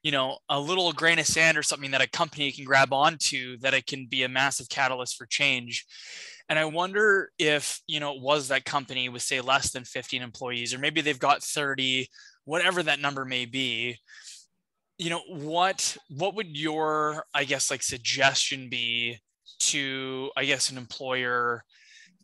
you 0.03 0.13
know 0.13 0.39
a 0.49 0.61
little 0.61 0.93
grain 0.93 1.19
of 1.19 1.27
sand 1.27 1.59
or 1.59 1.63
something 1.63 1.91
that 1.91 2.01
a 2.01 2.09
company 2.09 2.53
can 2.53 2.65
grab 2.65 2.93
onto 2.93 3.59
that 3.59 3.75
it 3.75 3.87
can 3.87 4.07
be 4.07 4.23
a 4.23 4.29
massive 4.29 4.69
catalyst 4.69 5.17
for 5.17 5.27
change. 5.27 5.85
And 6.49 6.59
i 6.59 6.65
wonder 6.65 7.31
if 7.39 7.81
you 7.87 8.01
know 8.01 8.15
it 8.15 8.23
was 8.23 8.49
that 8.49 8.65
company 8.65 9.09
with 9.09 9.23
say 9.23 9.41
less 9.41 9.73
than 9.73 9.85
15 9.85 10.23
employees 10.23 10.73
or 10.73 10.79
maybe 10.79 11.01
they've 11.01 11.19
got 11.19 11.43
30 11.43 12.09
whatever 12.45 12.83
that 12.83 13.01
number 13.01 13.25
may 13.25 13.47
be 13.47 13.99
you 15.01 15.09
know 15.09 15.23
what 15.29 15.97
what 16.11 16.35
would 16.35 16.57
your 16.57 17.25
i 17.33 17.43
guess 17.45 17.71
like 17.71 17.83
suggestion 17.83 18.69
be 18.69 19.19
to 19.59 20.31
i 20.37 20.45
guess 20.45 20.71
an 20.71 20.77
employer 20.77 21.65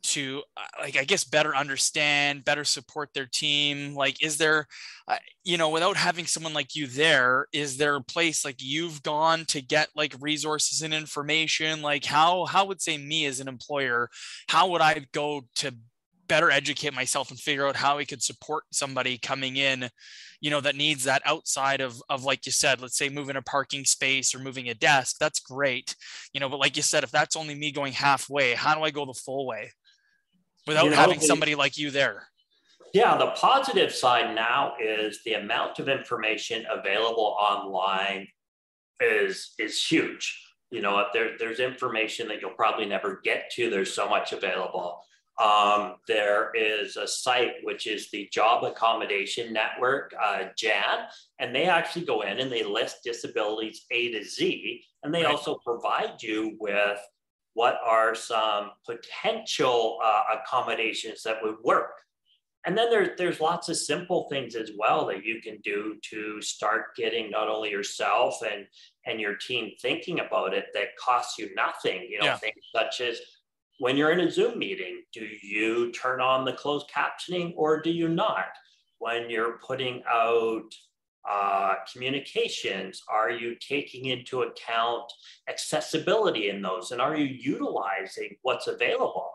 to 0.02 0.42
uh, 0.56 0.82
like 0.82 0.96
i 0.96 1.04
guess 1.04 1.24
better 1.24 1.56
understand 1.56 2.44
better 2.44 2.64
support 2.64 3.10
their 3.14 3.26
team? 3.26 3.94
Like 3.94 4.22
is 4.22 4.38
there 4.38 4.66
uh, 5.08 5.16
you 5.44 5.56
know 5.56 5.70
without 5.70 5.96
having 5.96 6.26
someone 6.26 6.54
like 6.54 6.76
you 6.76 6.86
there 6.86 7.46
is 7.52 7.76
there 7.76 7.96
a 7.96 8.02
place 8.02 8.44
like 8.44 8.56
you've 8.58 9.02
gone 9.02 9.44
to 9.46 9.60
get 9.60 9.88
like 9.96 10.14
resources 10.20 10.82
and 10.82 10.94
information? 10.94 11.82
Like 11.82 12.04
how 12.04 12.44
how 12.44 12.66
would 12.66 12.80
say 12.80 12.98
me 12.98 13.26
as 13.26 13.40
an 13.40 13.48
employer 13.48 14.08
how 14.48 14.68
would 14.68 14.80
i 14.80 15.04
go 15.12 15.42
to 15.56 15.74
better 16.28 16.50
educate 16.50 16.94
myself 16.94 17.30
and 17.30 17.38
figure 17.38 17.66
out 17.66 17.76
how 17.76 17.96
we 17.96 18.06
could 18.06 18.22
support 18.22 18.64
somebody 18.72 19.18
coming 19.18 19.56
in 19.56 19.88
you 20.40 20.50
know 20.50 20.60
that 20.60 20.76
needs 20.76 21.04
that 21.04 21.22
outside 21.24 21.80
of 21.80 22.02
of 22.08 22.24
like 22.24 22.46
you 22.46 22.52
said 22.52 22.80
let's 22.80 22.96
say 22.96 23.08
moving 23.08 23.36
a 23.36 23.42
parking 23.42 23.84
space 23.84 24.34
or 24.34 24.38
moving 24.38 24.68
a 24.68 24.74
desk 24.74 25.16
that's 25.18 25.40
great. 25.40 25.94
You 26.32 26.40
know 26.40 26.48
but 26.48 26.60
like 26.60 26.76
you 26.76 26.82
said 26.82 27.04
if 27.04 27.10
that's 27.10 27.36
only 27.36 27.54
me 27.54 27.72
going 27.72 27.92
halfway 27.92 28.54
how 28.54 28.74
do 28.74 28.82
i 28.82 28.90
go 28.90 29.04
the 29.04 29.14
full 29.14 29.46
way 29.46 29.72
without 30.66 30.84
you 30.84 30.90
know, 30.90 30.96
having 30.96 31.20
somebody 31.20 31.54
like 31.54 31.78
you 31.78 31.90
there? 31.90 32.28
Yeah 32.92 33.16
the 33.16 33.28
positive 33.28 33.92
side 33.92 34.34
now 34.34 34.74
is 34.80 35.20
the 35.24 35.34
amount 35.34 35.78
of 35.78 35.88
information 35.88 36.64
available 36.70 37.36
online 37.38 38.28
is 39.00 39.54
is 39.58 39.84
huge. 39.84 40.42
You 40.70 40.82
know 40.82 41.06
there, 41.12 41.32
there's 41.38 41.60
information 41.60 42.28
that 42.28 42.40
you'll 42.40 42.50
probably 42.50 42.86
never 42.86 43.20
get 43.22 43.50
to 43.52 43.70
there's 43.70 43.94
so 43.94 44.08
much 44.08 44.32
available 44.32 45.00
um, 45.38 45.96
there 46.08 46.50
is 46.54 46.96
a 46.96 47.06
site 47.06 47.56
which 47.62 47.86
is 47.86 48.10
the 48.10 48.28
Job 48.32 48.64
Accommodation 48.64 49.52
Network, 49.52 50.14
uh, 50.22 50.44
JAN, 50.56 51.06
and 51.38 51.54
they 51.54 51.66
actually 51.66 52.06
go 52.06 52.22
in 52.22 52.40
and 52.40 52.50
they 52.50 52.62
list 52.62 52.98
disabilities 53.04 53.84
A 53.90 54.12
to 54.12 54.24
Z, 54.24 54.82
and 55.02 55.14
they 55.14 55.24
right. 55.24 55.30
also 55.30 55.56
provide 55.64 56.22
you 56.22 56.56
with 56.58 56.98
what 57.52 57.78
are 57.84 58.14
some 58.14 58.70
potential 58.86 59.98
uh, 60.02 60.22
accommodations 60.38 61.22
that 61.22 61.42
would 61.42 61.56
work. 61.64 61.92
And 62.66 62.76
then 62.76 62.90
there, 62.90 63.14
there's 63.16 63.40
lots 63.40 63.68
of 63.68 63.76
simple 63.76 64.26
things 64.28 64.56
as 64.56 64.72
well 64.76 65.06
that 65.06 65.24
you 65.24 65.40
can 65.40 65.58
do 65.62 65.96
to 66.10 66.42
start 66.42 66.96
getting 66.96 67.30
not 67.30 67.48
only 67.48 67.70
yourself 67.70 68.42
and, 68.42 68.66
and 69.06 69.20
your 69.20 69.36
team 69.36 69.72
thinking 69.80 70.18
about 70.18 70.52
it 70.52 70.66
that 70.74 70.96
costs 70.98 71.38
you 71.38 71.54
nothing, 71.54 72.08
you 72.10 72.18
know, 72.18 72.26
yeah. 72.26 72.36
things 72.36 72.56
such 72.74 73.00
as 73.00 73.20
when 73.78 73.96
you're 73.96 74.12
in 74.12 74.20
a 74.20 74.30
Zoom 74.30 74.58
meeting, 74.58 75.02
do 75.12 75.26
you 75.42 75.92
turn 75.92 76.20
on 76.20 76.44
the 76.44 76.52
closed 76.52 76.90
captioning 76.90 77.52
or 77.56 77.80
do 77.80 77.90
you 77.90 78.08
not? 78.08 78.46
When 78.98 79.28
you're 79.28 79.58
putting 79.58 80.02
out 80.10 80.70
uh, 81.28 81.74
communications, 81.92 83.02
are 83.08 83.30
you 83.30 83.56
taking 83.56 84.06
into 84.06 84.42
account 84.42 85.12
accessibility 85.48 86.48
in 86.48 86.62
those? 86.62 86.92
And 86.92 87.00
are 87.00 87.16
you 87.16 87.26
utilizing 87.26 88.36
what's 88.42 88.68
available? 88.68 89.30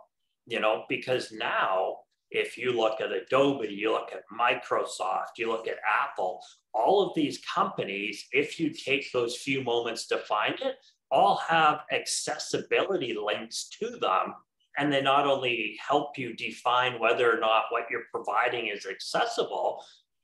You 0.47 0.59
know, 0.59 0.85
because 0.89 1.31
now 1.31 1.97
if 2.31 2.57
you 2.57 2.71
look 2.71 3.01
at 3.01 3.11
Adobe, 3.11 3.67
you 3.67 3.91
look 3.91 4.11
at 4.13 4.23
Microsoft, 4.33 5.37
you 5.37 5.49
look 5.49 5.67
at 5.67 5.77
Apple, 5.87 6.41
all 6.73 7.05
of 7.05 7.13
these 7.13 7.39
companies, 7.39 8.25
if 8.31 8.59
you 8.59 8.71
take 8.71 9.11
those 9.11 9.37
few 9.37 9.61
moments 9.63 10.07
to 10.07 10.17
find 10.19 10.55
it, 10.61 10.77
all 11.11 11.37
have 11.37 11.81
accessibility 11.91 13.15
links 13.15 13.69
to 13.79 13.97
them. 13.97 14.35
And 14.77 14.91
they 14.91 15.01
not 15.01 15.27
only 15.27 15.77
help 15.85 16.17
you 16.17 16.33
define 16.33 16.99
whether 16.99 17.31
or 17.31 17.39
not 17.39 17.65
what 17.69 17.83
you're 17.91 18.05
providing 18.11 18.67
is 18.67 18.85
accessible, 18.85 19.83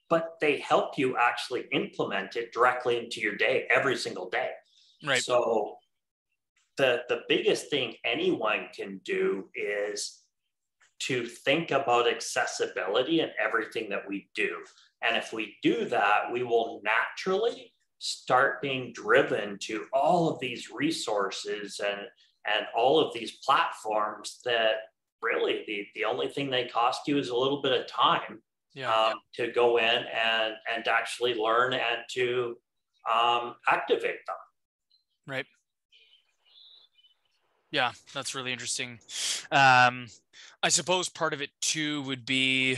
but 0.09 0.35
they 0.39 0.59
help 0.59 0.97
you 0.97 1.17
actually 1.17 1.65
implement 1.73 2.37
it 2.37 2.53
directly 2.53 2.97
into 2.97 3.19
your 3.19 3.35
day 3.35 3.67
every 3.69 3.97
single 3.97 4.29
day. 4.29 4.51
Right. 5.05 5.21
So 5.21 5.75
the, 6.77 7.01
the 7.09 7.21
biggest 7.27 7.69
thing 7.69 7.95
anyone 8.05 8.67
can 8.73 9.01
do 9.03 9.49
is 9.53 10.21
to 10.99 11.25
think 11.25 11.71
about 11.71 12.07
accessibility 12.07 13.19
in 13.19 13.29
everything 13.43 13.89
that 13.89 14.07
we 14.07 14.29
do. 14.33 14.57
And 15.01 15.15
if 15.15 15.33
we 15.33 15.57
do 15.61 15.85
that, 15.85 16.31
we 16.31 16.43
will 16.43 16.81
naturally 16.83 17.73
start 17.99 18.61
being 18.61 18.93
driven 18.93 19.57
to 19.59 19.85
all 19.91 20.29
of 20.29 20.39
these 20.39 20.69
resources 20.71 21.81
and 21.85 22.01
and 22.45 22.65
all 22.75 22.99
of 22.99 23.13
these 23.13 23.39
platforms 23.43 24.39
that 24.45 24.75
really 25.21 25.63
the, 25.67 25.85
the 25.95 26.05
only 26.05 26.29
thing 26.29 26.49
they 26.49 26.65
cost 26.65 27.01
you 27.07 27.17
is 27.17 27.29
a 27.29 27.35
little 27.35 27.61
bit 27.61 27.73
of 27.73 27.87
time 27.87 28.41
yeah. 28.73 28.93
um, 28.93 29.15
to 29.33 29.51
go 29.51 29.77
in 29.77 29.83
and 29.85 30.53
and 30.73 30.87
actually 30.87 31.33
learn 31.33 31.73
and 31.73 32.03
to 32.11 32.57
um, 33.11 33.55
activate 33.67 34.25
them. 34.27 34.35
Right. 35.25 35.45
Yeah 37.71 37.91
that's 38.13 38.35
really 38.35 38.53
interesting. 38.53 38.99
Um, 39.51 40.07
i 40.63 40.69
suppose 40.69 41.09
part 41.09 41.33
of 41.33 41.41
it 41.41 41.49
too 41.61 42.01
would 42.03 42.25
be 42.25 42.77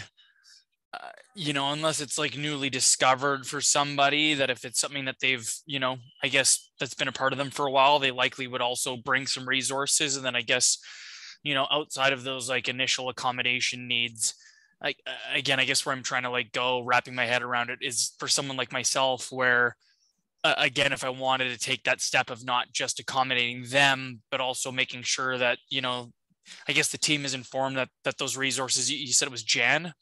uh, 0.93 1.09
you 1.35 1.53
know, 1.53 1.71
unless 1.71 2.01
it's 2.01 2.17
like 2.17 2.35
newly 2.35 2.69
discovered 2.69 3.45
for 3.45 3.61
somebody 3.61 4.33
that 4.33 4.49
if 4.49 4.65
it's 4.65 4.79
something 4.79 5.05
that 5.05 5.17
they've, 5.21 5.47
you 5.65 5.79
know, 5.79 5.97
I 6.23 6.29
guess 6.29 6.71
that's 6.79 6.95
been 6.95 7.07
a 7.07 7.11
part 7.13 7.31
of 7.31 7.37
them 7.37 7.51
for 7.51 7.67
a 7.67 7.71
while, 7.71 7.99
they 7.99 8.11
likely 8.11 8.47
would 8.47 8.61
also 8.61 8.97
bring 8.97 9.27
some 9.27 9.47
resources. 9.47 10.15
And 10.15 10.25
then 10.25 10.35
I 10.35 10.41
guess, 10.41 10.79
you 11.43 11.53
know, 11.53 11.67
outside 11.69 12.11
of 12.11 12.23
those 12.23 12.49
like 12.49 12.67
initial 12.67 13.09
accommodation 13.09 13.87
needs, 13.87 14.33
like 14.81 14.97
again, 15.31 15.59
I 15.59 15.65
guess 15.65 15.85
where 15.85 15.93
I'm 15.93 16.01
trying 16.01 16.23
to 16.23 16.31
like 16.31 16.51
go 16.53 16.81
wrapping 16.83 17.13
my 17.13 17.25
head 17.25 17.43
around 17.43 17.69
it 17.69 17.79
is 17.81 18.13
for 18.17 18.27
someone 18.27 18.57
like 18.57 18.71
myself, 18.71 19.31
where 19.31 19.75
uh, 20.43 20.55
again, 20.57 20.91
if 20.91 21.03
I 21.03 21.09
wanted 21.09 21.51
to 21.51 21.59
take 21.59 21.83
that 21.83 22.01
step 22.01 22.31
of 22.31 22.45
not 22.45 22.71
just 22.71 22.99
accommodating 22.99 23.65
them, 23.69 24.21
but 24.31 24.41
also 24.41 24.71
making 24.71 25.03
sure 25.03 25.37
that, 25.37 25.59
you 25.69 25.81
know, 25.81 26.13
I 26.67 26.71
guess 26.71 26.87
the 26.87 26.97
team 26.97 27.25
is 27.25 27.35
informed 27.35 27.77
that 27.77 27.89
that 28.05 28.17
those 28.17 28.35
resources 28.35 28.89
you, 28.89 28.97
you 28.97 29.13
said 29.13 29.27
it 29.27 29.31
was 29.31 29.43
Jan 29.43 29.93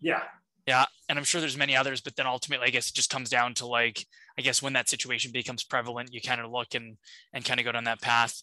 yeah. 0.00 0.22
Yeah, 0.66 0.84
and 1.08 1.18
I'm 1.18 1.24
sure 1.24 1.40
there's 1.40 1.56
many 1.56 1.74
others, 1.74 2.00
but 2.00 2.16
then 2.16 2.26
ultimately, 2.26 2.66
I 2.66 2.70
guess 2.70 2.90
it 2.90 2.94
just 2.94 3.10
comes 3.10 3.30
down 3.30 3.54
to 3.54 3.66
like, 3.66 4.06
I 4.38 4.42
guess 4.42 4.62
when 4.62 4.74
that 4.74 4.88
situation 4.88 5.32
becomes 5.32 5.64
prevalent, 5.64 6.12
you 6.12 6.20
kind 6.20 6.40
of 6.40 6.50
look 6.50 6.74
and 6.74 6.96
and 7.32 7.44
kind 7.44 7.58
of 7.58 7.64
go 7.64 7.72
down 7.72 7.84
that 7.84 8.02
path. 8.02 8.40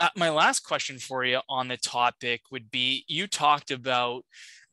Uh, 0.00 0.08
my 0.16 0.30
last 0.30 0.60
question 0.60 0.98
for 0.98 1.24
you 1.24 1.40
on 1.48 1.68
the 1.68 1.76
topic 1.76 2.42
would 2.50 2.70
be: 2.70 3.04
you 3.08 3.26
talked 3.26 3.70
about 3.70 4.24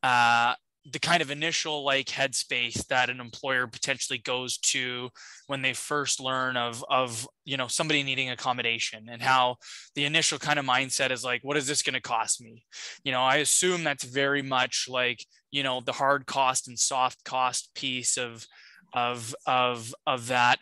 uh, 0.01 0.53
the 0.91 0.99
kind 0.99 1.21
of 1.21 1.31
initial 1.31 1.85
like 1.85 2.07
headspace 2.07 2.85
that 2.87 3.09
an 3.09 3.21
employer 3.21 3.67
potentially 3.67 4.19
goes 4.19 4.57
to 4.57 5.09
when 5.47 5.61
they 5.61 5.73
first 5.73 6.19
learn 6.19 6.57
of 6.57 6.83
of 6.89 7.27
you 7.45 7.55
know 7.55 7.67
somebody 7.67 8.03
needing 8.03 8.29
accommodation 8.29 9.07
and 9.09 9.21
how 9.21 9.55
the 9.95 10.05
initial 10.05 10.37
kind 10.37 10.59
of 10.59 10.65
mindset 10.65 11.09
is 11.09 11.23
like 11.23 11.41
what 11.43 11.57
is 11.57 11.67
this 11.67 11.83
going 11.83 11.93
to 11.93 12.01
cost 12.01 12.41
me? 12.41 12.65
You 13.03 13.11
know 13.11 13.21
i 13.21 13.37
assume 13.37 13.83
that's 13.83 14.03
very 14.03 14.41
much 14.41 14.87
like 14.89 15.25
you 15.51 15.63
know 15.63 15.81
the 15.81 15.93
hard 15.93 16.25
cost 16.25 16.67
and 16.67 16.77
soft 16.77 17.23
cost 17.23 17.73
piece 17.75 18.17
of 18.17 18.45
of 18.93 19.35
of 19.45 19.93
of 20.05 20.27
that. 20.27 20.59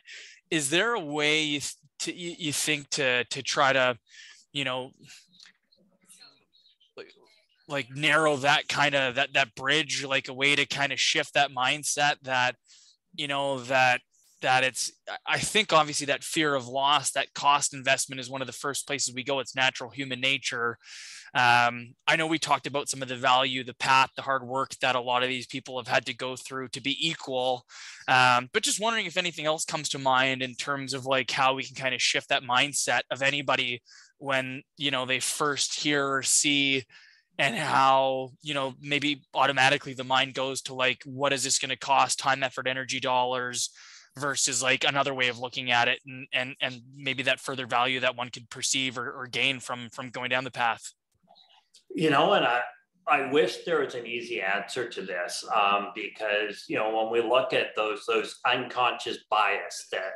Is 0.50 0.70
there 0.70 0.94
a 0.94 1.00
way 1.00 1.44
you, 1.44 1.62
to, 2.00 2.14
you 2.14 2.54
think 2.54 2.90
to 2.92 3.24
to 3.26 3.42
try 3.42 3.74
to 3.74 3.98
you 4.54 4.66
know 4.66 4.92
like 7.72 7.90
narrow 7.96 8.36
that 8.38 8.68
kind 8.68 8.96
of 8.96 9.16
that 9.16 9.34
that 9.34 9.56
bridge 9.56 10.04
like 10.06 10.28
a 10.28 10.34
way 10.34 10.56
to 10.56 10.66
kind 10.66 10.92
of 10.92 11.00
shift 11.00 11.34
that 11.34 11.52
mindset 11.52 12.16
that 12.24 12.56
you 13.16 13.28
know 13.28 13.60
that 13.62 14.02
that 14.42 14.64
it's 14.64 14.92
i 15.26 15.38
think 15.38 15.72
obviously 15.72 16.08
that 16.08 16.24
fear 16.24 16.56
of 16.56 16.68
loss 16.68 17.12
that 17.12 17.34
cost 17.34 17.74
investment 17.74 18.20
is 18.20 18.30
one 18.30 18.42
of 18.42 18.48
the 18.48 18.54
first 18.54 18.88
places 18.88 19.14
we 19.14 19.24
go. 19.24 19.40
It's 19.40 19.56
natural 19.56 19.90
human 19.90 20.20
nature. 20.20 20.78
Um, 21.34 21.94
i 22.08 22.18
know 22.18 22.28
we 22.28 22.40
talked 22.40 22.68
about 22.68 22.90
some 22.90 23.02
of 23.02 23.08
the 23.08 23.16
value 23.16 23.64
the 23.64 23.74
path 23.76 24.10
the 24.18 24.22
hard 24.22 24.44
work 24.44 24.72
that 24.82 24.98
a 24.98 25.02
lot 25.02 25.24
of 25.24 25.30
these 25.30 25.48
people 25.48 25.78
have 25.78 25.88
had 25.88 26.06
to 26.08 26.14
go 26.14 26.36
through 26.36 26.68
to 26.70 26.82
be 26.82 26.98
equal. 27.00 27.64
Um, 28.08 28.50
but 28.52 28.64
just 28.64 28.82
wondering 28.82 29.06
if 29.06 29.16
anything 29.16 29.46
else 29.46 29.64
comes 29.64 29.88
to 29.90 30.00
mind 30.00 30.42
in 30.42 30.56
terms 30.56 30.94
of 30.94 31.06
like 31.06 31.32
how 31.32 31.54
we 31.54 31.64
can 31.64 31.76
kind 31.76 31.96
of 31.96 32.02
shift 32.02 32.30
that 32.30 32.44
mindset 32.44 33.02
of 33.12 33.22
anybody 33.22 33.82
when 34.18 34.62
you 34.78 34.92
know 34.92 35.06
they 35.06 35.20
first 35.20 35.80
hear 35.80 36.08
or 36.08 36.24
see 36.24 36.84
and 37.42 37.56
how 37.56 38.32
you 38.42 38.54
know 38.54 38.74
maybe 38.80 39.24
automatically 39.34 39.94
the 39.94 40.04
mind 40.04 40.34
goes 40.34 40.62
to 40.62 40.74
like 40.74 41.02
what 41.06 41.34
is 41.34 41.44
this 41.44 41.58
going 41.58 41.70
to 41.70 41.78
cost 41.78 42.20
time 42.20 42.44
effort 42.44 42.68
energy 42.68 43.00
dollars 43.00 43.72
versus 44.18 44.62
like 44.62 44.84
another 44.84 45.14
way 45.14 45.28
of 45.28 45.40
looking 45.40 45.72
at 45.72 45.88
it 45.88 46.00
and 46.06 46.28
and 46.34 46.56
and 46.62 46.82
maybe 46.96 47.24
that 47.24 47.40
further 47.40 47.66
value 47.66 48.00
that 48.00 48.16
one 48.16 48.30
could 48.30 48.50
perceive 48.50 48.98
or, 48.98 49.12
or 49.12 49.28
gain 49.28 49.60
from 49.60 49.90
from 49.90 50.10
going 50.10 50.30
down 50.30 50.44
the 50.44 50.52
path. 50.52 50.94
You 51.94 52.10
know 52.10 52.34
and 52.34 52.46
i 52.46 52.62
I 53.08 53.32
wish 53.32 53.66
there 53.66 53.82
was 53.82 53.96
an 53.96 54.06
easy 54.06 54.42
answer 54.42 54.88
to 54.88 55.02
this 55.02 55.44
um, 55.54 55.88
because 55.96 56.66
you 56.70 56.78
know 56.78 56.96
when 56.96 57.12
we 57.12 57.28
look 57.28 57.52
at 57.52 57.76
those 57.76 58.06
those 58.08 58.40
unconscious 58.46 59.18
bias 59.30 59.88
that 59.92 60.14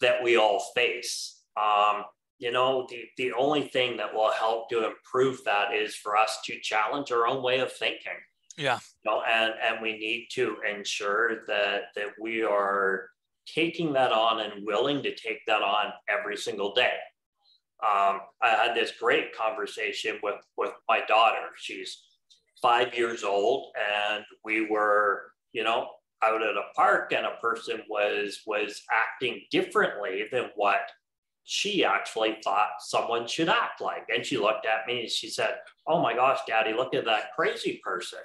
that 0.00 0.22
we 0.22 0.36
all 0.36 0.60
face, 0.74 1.42
um, 1.56 2.04
you 2.44 2.52
know, 2.52 2.86
the, 2.90 3.04
the 3.16 3.32
only 3.32 3.68
thing 3.68 3.96
that 3.96 4.12
will 4.12 4.30
help 4.30 4.68
to 4.68 4.86
improve 4.86 5.42
that 5.46 5.74
is 5.74 5.96
for 5.96 6.14
us 6.14 6.40
to 6.44 6.60
challenge 6.60 7.10
our 7.10 7.26
own 7.26 7.42
way 7.42 7.60
of 7.60 7.72
thinking. 7.72 8.20
Yeah. 8.58 8.78
You 9.02 9.10
know, 9.10 9.22
and, 9.22 9.54
and 9.66 9.80
we 9.80 9.92
need 9.92 10.28
to 10.32 10.56
ensure 10.70 11.46
that 11.46 11.84
that 11.96 12.08
we 12.20 12.42
are 12.42 13.08
taking 13.46 13.94
that 13.94 14.12
on 14.12 14.40
and 14.40 14.66
willing 14.66 15.02
to 15.04 15.14
take 15.14 15.38
that 15.46 15.62
on 15.62 15.86
every 16.06 16.36
single 16.36 16.74
day. 16.74 16.92
Um, 17.82 18.20
I 18.42 18.50
had 18.50 18.74
this 18.74 18.92
great 19.00 19.34
conversation 19.34 20.18
with 20.22 20.36
with 20.58 20.72
my 20.86 21.00
daughter. 21.08 21.46
She's 21.56 22.04
five 22.60 22.94
years 22.94 23.24
old, 23.24 23.72
and 24.12 24.22
we 24.44 24.68
were, 24.68 25.22
you 25.54 25.64
know, 25.64 25.88
out 26.22 26.42
at 26.42 26.56
a 26.56 26.72
park, 26.76 27.14
and 27.14 27.24
a 27.24 27.38
person 27.40 27.80
was 27.88 28.42
was 28.46 28.82
acting 28.92 29.40
differently 29.50 30.24
than 30.30 30.50
what 30.56 30.82
she 31.44 31.84
actually 31.84 32.38
thought 32.42 32.80
someone 32.80 33.26
should 33.26 33.48
act 33.48 33.80
like. 33.80 34.06
And 34.14 34.24
she 34.24 34.38
looked 34.38 34.66
at 34.66 34.86
me 34.86 35.00
and 35.00 35.10
she 35.10 35.28
said, 35.28 35.56
Oh 35.86 36.00
my 36.00 36.14
gosh, 36.14 36.40
daddy, 36.46 36.72
look 36.72 36.94
at 36.94 37.04
that 37.04 37.34
crazy 37.36 37.80
person. 37.84 38.20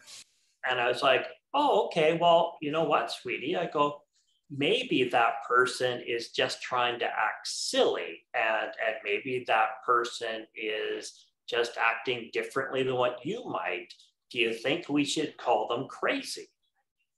And 0.70 0.80
I 0.80 0.88
was 0.88 1.04
like, 1.04 1.26
Oh, 1.54 1.88
okay. 1.88 2.18
Well, 2.20 2.58
you 2.62 2.72
know 2.72 2.84
what, 2.84 3.12
sweetie? 3.12 3.58
I 3.58 3.66
go, 3.66 4.04
maybe 4.50 5.04
that 5.10 5.44
person 5.48 6.02
is 6.08 6.30
just 6.30 6.62
trying 6.62 7.00
to 7.00 7.06
act 7.06 7.48
silly 7.48 8.24
and 8.34 8.72
and 8.86 8.96
maybe 9.04 9.44
that 9.48 9.84
person 9.86 10.46
is 10.56 11.26
just 11.48 11.78
acting 11.78 12.30
differently 12.34 12.84
than 12.84 12.96
what 12.96 13.24
you 13.24 13.46
might 13.46 13.94
do 14.32 14.40
you 14.40 14.54
think 14.54 14.90
we 14.90 15.06
should 15.06 15.38
call 15.38 15.68
them 15.68 15.88
crazy 15.88 16.48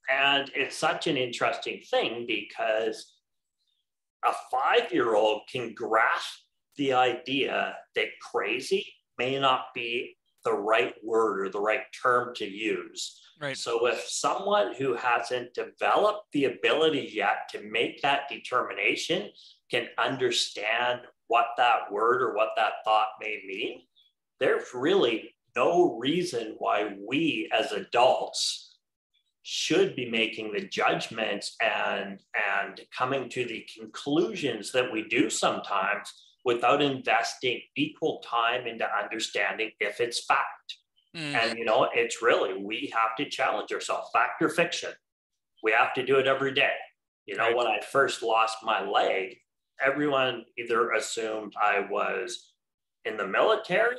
and 0.10 0.52
it's 0.56 0.76
such 0.76 1.08
an 1.08 1.16
interesting 1.16 1.82
thing 1.90 2.26
because 2.28 3.14
a 4.26 4.34
five 4.52 4.92
year 4.92 5.16
old 5.16 5.42
can 5.52 5.74
grasp 5.74 6.40
the 6.78 6.94
idea 6.94 7.76
that 7.96 8.08
crazy 8.22 8.86
may 9.18 9.40
not 9.40 9.66
be 9.76 10.16
the 10.44 10.54
right 10.54 10.96
word 11.04 11.46
or 11.46 11.50
the 11.50 11.60
right 11.60 11.84
term 12.02 12.34
to 12.36 12.46
use. 12.46 13.22
Right. 13.40 13.58
So 13.58 13.88
if 13.88 14.02
someone 14.08 14.74
who 14.76 14.96
hasn't 14.96 15.54
developed 15.54 16.32
the 16.32 16.46
ability 16.46 17.12
yet 17.14 17.50
to 17.52 17.62
make 17.70 18.02
that 18.02 18.30
determination 18.30 19.30
can 19.70 19.88
understand 19.98 21.02
what 21.28 21.48
that 21.58 21.92
word 21.92 22.22
or 22.22 22.36
what 22.36 22.50
that 22.58 22.74
thought 22.84 23.08
may 23.20 23.42
mean, 23.48 23.82
there's 24.40 24.74
really 24.74 25.34
no 25.56 25.98
reason 25.98 26.56
why 26.58 26.96
we 27.08 27.50
as 27.54 27.72
adults 27.72 28.71
should 29.44 29.96
be 29.96 30.10
making 30.10 30.52
the 30.52 30.68
judgments 30.68 31.56
and 31.62 32.20
and 32.58 32.82
coming 32.96 33.30
to 33.30 33.46
the 33.46 33.66
conclusions 33.78 34.72
that 34.72 34.92
we 34.92 35.04
do 35.08 35.30
sometimes 35.30 36.14
without 36.46 36.82
investing 36.82 37.60
equal 37.76 38.24
time 38.26 38.68
into 38.68 38.88
understanding 39.02 39.72
if 39.80 40.00
it's 40.00 40.26
fact. 40.26 40.78
Mm. 41.16 41.36
and 41.36 41.60
you 41.60 41.66
know 41.66 41.90
it's 41.94 42.22
really 42.22 42.54
we 42.64 42.90
have 42.94 43.16
to 43.18 43.30
challenge 43.30 43.72
ourselves. 43.72 44.10
Fact 44.14 44.42
or 44.42 44.50
fiction. 44.50 44.92
We 45.64 45.74
have 45.74 45.94
to 45.96 46.06
do 46.06 46.18
it 46.18 46.28
every 46.28 46.54
day. 46.54 46.74
You 47.26 47.36
know 47.38 47.48
right. 47.48 47.56
when 47.56 47.68
i 47.68 47.80
first 47.92 48.24
lost 48.24 48.58
my 48.64 48.84
leg 48.88 49.38
everyone 49.84 50.46
either 50.58 50.92
assumed 50.92 51.54
i 51.62 51.80
was 51.90 52.54
in 53.06 53.18
the 53.18 53.28
military 53.28 53.98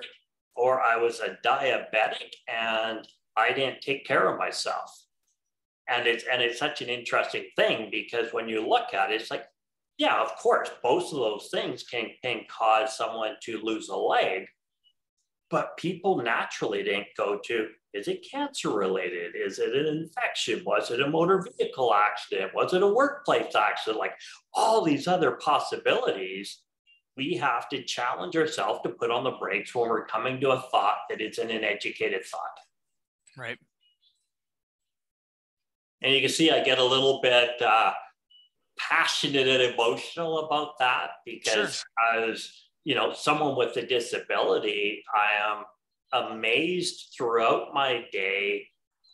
or 0.55 0.81
i 0.81 0.97
was 0.97 1.21
a 1.21 1.37
diabetic 1.45 2.33
and 2.49 3.07
i 3.37 3.53
didn't 3.53 3.81
take 3.81 4.07
care 4.07 4.33
of 4.33 4.39
myself 4.39 4.91
and 5.89 6.07
it's 6.07 6.25
and 6.31 6.43
it's 6.43 6.59
such 6.59 6.83
an 6.83 6.89
interesting 6.89 7.45
thing 7.57 7.89
because 7.91 8.33
when 8.33 8.49
you 8.49 8.67
look 8.67 8.95
at 8.95 9.11
it, 9.11 9.21
it's 9.21 9.31
like, 9.31 9.45
yeah, 9.99 10.21
of 10.21 10.37
course, 10.37 10.71
both 10.83 11.13
of 11.13 11.19
those 11.19 11.49
things 11.51 11.83
can 11.83 12.09
can 12.23 12.43
cause 12.49 12.97
someone 12.97 13.35
to 13.43 13.61
lose 13.63 13.89
a 13.89 13.97
leg, 13.97 14.47
but 15.51 15.77
people 15.77 16.23
naturally 16.23 16.83
didn't 16.83 17.09
go 17.17 17.41
to 17.47 17.69
is 17.93 18.09
it 18.09 18.27
cancer 18.31 18.71
related? 18.71 19.35
Is 19.37 19.59
it 19.59 19.75
an 19.75 19.87
infection? 19.87 20.63
Was 20.65 20.91
it 20.91 21.03
a 21.03 21.11
motor 21.11 21.45
vehicle 21.59 21.93
accident? 21.93 22.53
Was 22.55 22.73
it 22.73 22.83
a 22.83 22.87
workplace 22.87 23.55
accident? 23.55 23.99
Like 23.99 24.15
all 24.55 24.83
these 24.83 25.07
other 25.07 25.33
possibilities, 25.33 26.63
we 27.19 27.35
have 27.35 27.69
to 27.69 27.83
challenge 27.83 28.35
ourselves 28.35 28.81
to 28.85 28.89
put 28.89 29.11
on 29.11 29.25
the 29.25 29.33
brakes 29.33 29.75
when 29.75 29.91
we're 29.91 30.07
coming 30.07 30.41
to 30.41 30.53
a 30.53 30.63
thought 30.71 31.01
that 31.11 31.21
isn't 31.21 31.51
an 31.51 31.65
educated 31.65 32.25
thought. 32.25 32.59
Right 33.37 33.59
and 36.03 36.13
you 36.13 36.21
can 36.21 36.31
see 36.31 36.51
I 36.51 36.63
get 36.63 36.79
a 36.79 36.85
little 36.85 37.21
bit 37.23 37.61
uh, 37.63 37.93
passionate 38.79 39.49
and 39.49 39.75
emotional 39.75 40.47
about 40.47 40.79
that 40.79 41.11
because 41.25 41.85
sure. 42.15 42.31
as 42.31 42.63
you 42.85 42.95
know, 42.95 43.13
someone 43.13 43.57
with 43.57 43.77
a 43.77 43.87
disability, 43.87 45.05
I 45.15 45.61
am 46.21 46.33
amazed 46.33 47.15
throughout 47.17 47.73
my 47.73 48.05
day 48.11 48.67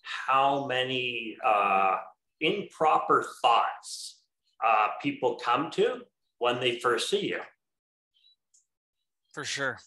how 0.02 0.66
many 0.66 1.36
uh, 1.44 1.98
improper 2.40 3.26
thoughts 3.42 4.20
uh, 4.64 4.88
people 5.02 5.38
come 5.42 5.70
to 5.72 6.02
when 6.38 6.60
they 6.60 6.78
first 6.78 7.10
see 7.10 7.28
you. 7.28 7.40
For 9.32 9.44
sure. 9.44 9.78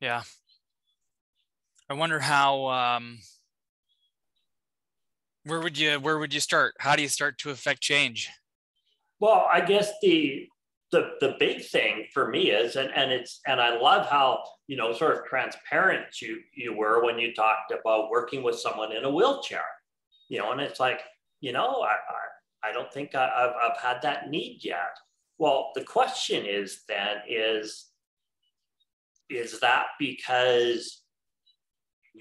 Yeah. 0.00 0.22
I 1.88 1.94
wonder 1.94 2.18
how 2.18 2.66
um, 2.66 3.18
where 5.44 5.60
would 5.60 5.78
you 5.78 6.00
where 6.00 6.18
would 6.18 6.34
you 6.34 6.40
start? 6.40 6.74
How 6.78 6.96
do 6.96 7.02
you 7.02 7.08
start 7.08 7.38
to 7.38 7.50
affect 7.50 7.80
change? 7.80 8.28
Well, 9.20 9.46
I 9.52 9.60
guess 9.60 9.92
the 10.02 10.48
the 10.90 11.12
the 11.20 11.36
big 11.38 11.64
thing 11.64 12.06
for 12.12 12.28
me 12.28 12.50
is 12.50 12.76
and 12.76 12.90
and 12.90 13.12
it's 13.12 13.40
and 13.46 13.60
I 13.60 13.78
love 13.78 14.08
how 14.08 14.42
you 14.66 14.76
know 14.76 14.92
sort 14.92 15.16
of 15.16 15.24
transparent 15.26 16.20
you 16.20 16.40
you 16.54 16.76
were 16.76 17.04
when 17.04 17.18
you 17.18 17.32
talked 17.32 17.72
about 17.72 18.10
working 18.10 18.42
with 18.42 18.58
someone 18.58 18.92
in 18.92 19.04
a 19.04 19.10
wheelchair. 19.10 19.64
You 20.28 20.40
know, 20.40 20.50
and 20.50 20.60
it's 20.60 20.80
like, 20.80 21.02
you 21.40 21.52
know, 21.52 21.82
I 21.82 21.94
I, 22.66 22.70
I 22.70 22.72
don't 22.72 22.92
think 22.92 23.14
I, 23.14 23.26
I've 23.26 23.70
I've 23.70 23.80
had 23.80 24.02
that 24.02 24.28
need 24.28 24.58
yet. 24.62 24.96
Well, 25.38 25.70
the 25.76 25.84
question 25.84 26.44
is 26.46 26.80
then 26.88 27.18
is 27.28 27.86
is 29.30 29.60
that 29.60 29.86
because 30.00 31.02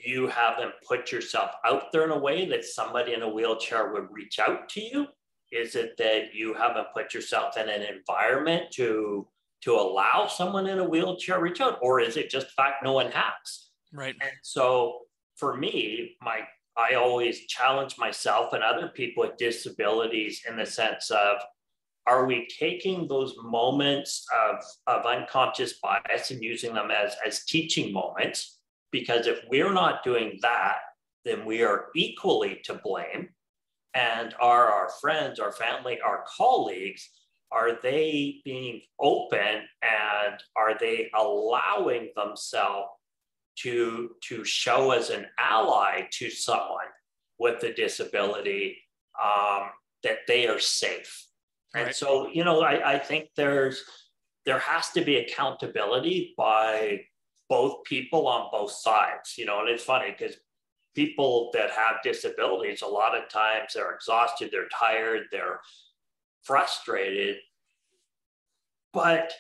you 0.04 0.28
have 0.28 0.58
them 0.58 0.72
put 0.88 1.12
yourself 1.12 1.52
out 1.66 1.92
there 1.92 2.04
in 2.04 2.12
a 2.12 2.18
way 2.18 2.46
that 2.50 2.66
somebody 2.66 3.14
in 3.14 3.22
a 3.22 3.30
wheelchair 3.30 3.94
would 3.94 4.08
reach 4.12 4.40
out 4.40 4.70
to 4.70 4.82
you? 4.82 5.08
Is 5.52 5.76
it 5.76 5.96
that 5.98 6.34
you 6.34 6.54
haven't 6.54 6.88
put 6.94 7.14
yourself 7.14 7.58
in 7.58 7.70
an 7.70 7.82
environment 7.82 8.72
to 8.74 9.28
to 9.62 9.74
allow 9.74 10.28
someone 10.28 10.68
in 10.68 10.80
a 10.80 10.84
wheelchair 10.84 11.40
reach 11.40 11.62
out, 11.62 11.80
or 11.82 12.00
is 12.00 12.18
it 12.18 12.30
just 12.30 12.52
fact 12.52 12.84
no 12.84 12.94
one 12.94 13.12
has? 13.12 13.70
Right. 13.94 14.16
And 14.22 14.32
so 14.44 15.02
for 15.38 15.56
me, 15.56 16.18
my 16.22 16.42
I 16.78 16.96
always 16.96 17.46
challenge 17.46 17.98
myself 17.98 18.54
and 18.54 18.62
other 18.62 18.90
people 18.90 19.24
with 19.24 19.38
disabilities 19.38 20.42
in 20.48 20.58
the 20.58 20.66
sense 20.66 21.10
of 21.10 21.38
are 22.08 22.26
we 22.26 22.48
taking 22.60 23.08
those 23.08 23.36
moments 23.44 24.26
of, 24.46 24.64
of 24.88 25.06
unconscious 25.06 25.80
bias 25.80 26.32
and 26.32 26.44
using 26.44 26.74
them 26.74 26.92
as, 26.92 27.16
as 27.26 27.46
teaching 27.46 27.92
moments? 27.92 28.60
Because 28.96 29.28
if 29.28 29.40
we're 29.50 29.74
not 29.74 30.06
doing 30.06 30.40
that, 30.42 30.78
then 31.26 31.44
we 31.44 31.64
are 31.64 31.88
equally 31.98 32.62
to 32.64 32.76
blame. 32.76 33.28
And 33.94 34.34
are 34.40 34.72
our 34.72 34.90
friends, 35.02 35.38
our 35.38 35.52
family, 35.52 36.00
our 36.00 36.24
colleagues, 36.38 37.10
are 37.52 37.78
they 37.84 38.38
being 38.46 38.80
open 39.02 39.64
and 39.82 40.36
are 40.56 40.78
they 40.80 41.10
allowing 41.14 42.12
themselves 42.16 42.88
to, 43.64 44.12
to 44.30 44.46
show 44.46 44.92
as 44.92 45.10
an 45.10 45.26
ally 45.38 46.08
to 46.14 46.30
someone 46.30 46.88
with 47.38 47.62
a 47.64 47.74
disability 47.74 48.78
um, 49.22 49.72
that 50.04 50.20
they 50.26 50.48
are 50.48 50.60
safe? 50.60 51.28
And 51.74 51.94
so, 51.94 52.30
you 52.30 52.46
know, 52.46 52.62
I, 52.62 52.94
I 52.94 53.00
think 53.00 53.28
there's 53.36 53.84
there 54.46 54.60
has 54.60 54.92
to 54.92 55.04
be 55.04 55.18
accountability 55.18 56.34
by 56.38 57.02
both 57.50 57.84
people 57.84 58.28
on 58.28 58.50
both 58.52 58.72
sides, 58.72 59.36
you 59.38 59.46
know, 59.46 59.60
and 59.60 59.70
it's 59.70 59.84
funny 59.84 60.16
because 60.18 60.36
people 60.96 61.52
that 61.54 61.72
have 61.72 61.98
disabilities, 62.04 62.82
a 62.82 62.88
lot 62.88 63.16
of 63.16 63.30
times 63.30 63.74
they're 63.74 63.94
exhausted, 63.94 64.50
they're 64.52 64.70
tired, 64.70 65.24
they're 65.32 65.60
frustrated, 66.44 67.38
but 68.94 69.34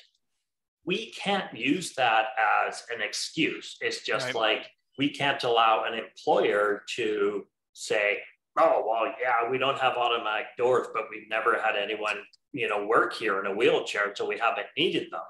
we 0.85 1.11
can't 1.11 1.51
use 1.57 1.93
that 1.95 2.27
as 2.67 2.83
an 2.93 3.01
excuse. 3.01 3.77
It's 3.81 4.03
just 4.03 4.27
right. 4.27 4.35
like 4.35 4.67
we 4.99 5.09
can't 5.09 5.43
allow 5.43 5.85
an 5.85 5.97
employer 5.97 6.83
to 6.95 7.45
say, 7.73 8.19
oh, 8.57 8.85
well, 8.87 9.13
yeah, 9.21 9.49
we 9.49 9.57
don't 9.57 9.79
have 9.79 9.97
automatic 9.97 10.47
doors, 10.57 10.87
but 10.93 11.05
we've 11.09 11.29
never 11.29 11.59
had 11.59 11.75
anyone, 11.75 12.17
you 12.53 12.69
know, 12.69 12.85
work 12.85 13.13
here 13.13 13.39
in 13.39 13.51
a 13.51 13.55
wheelchair, 13.55 14.13
so 14.15 14.27
we 14.27 14.37
haven't 14.37 14.67
needed 14.77 15.07
them. 15.11 15.21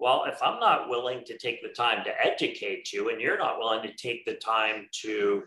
Well, 0.00 0.24
if 0.26 0.42
I'm 0.42 0.58
not 0.58 0.88
willing 0.88 1.24
to 1.26 1.36
take 1.36 1.62
the 1.62 1.68
time 1.68 2.04
to 2.04 2.26
educate 2.26 2.90
you 2.90 3.10
and 3.10 3.20
you're 3.20 3.38
not 3.38 3.58
willing 3.58 3.82
to 3.82 3.94
take 3.94 4.24
the 4.24 4.34
time 4.34 4.88
to 5.02 5.42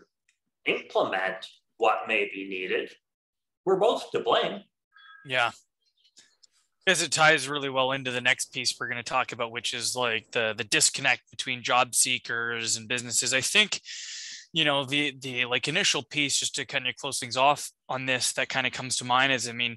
implement 0.66 1.46
what 1.78 2.06
may 2.06 2.30
be 2.32 2.48
needed, 2.48 2.92
we're 3.66 3.80
both 3.80 4.12
to 4.12 4.20
blame. 4.20 4.60
Yeah. 5.26 5.50
As 6.86 7.02
it 7.02 7.10
ties 7.10 7.48
really 7.48 7.68
well 7.68 7.90
into 7.92 8.12
the 8.12 8.20
next 8.20 8.52
piece 8.52 8.76
we're 8.78 8.88
going 8.88 9.02
to 9.02 9.02
talk 9.02 9.32
about, 9.32 9.50
which 9.50 9.74
is 9.74 9.96
like 9.96 10.30
the 10.30 10.54
the 10.56 10.64
disconnect 10.64 11.22
between 11.30 11.62
job 11.62 11.94
seekers 11.94 12.76
and 12.76 12.86
businesses. 12.86 13.34
I 13.34 13.40
think 13.40 13.80
you 14.52 14.64
know 14.64 14.84
the 14.84 15.16
the 15.20 15.46
like 15.46 15.66
initial 15.66 16.02
piece 16.02 16.38
just 16.38 16.54
to 16.54 16.64
kind 16.64 16.86
of 16.86 16.94
close 16.96 17.18
things 17.18 17.36
off 17.36 17.70
on 17.88 18.06
this 18.06 18.34
that 18.34 18.48
kind 18.48 18.66
of 18.66 18.72
comes 18.72 18.96
to 18.96 19.04
mind 19.04 19.32
is 19.32 19.48
i 19.48 19.52
mean 19.52 19.76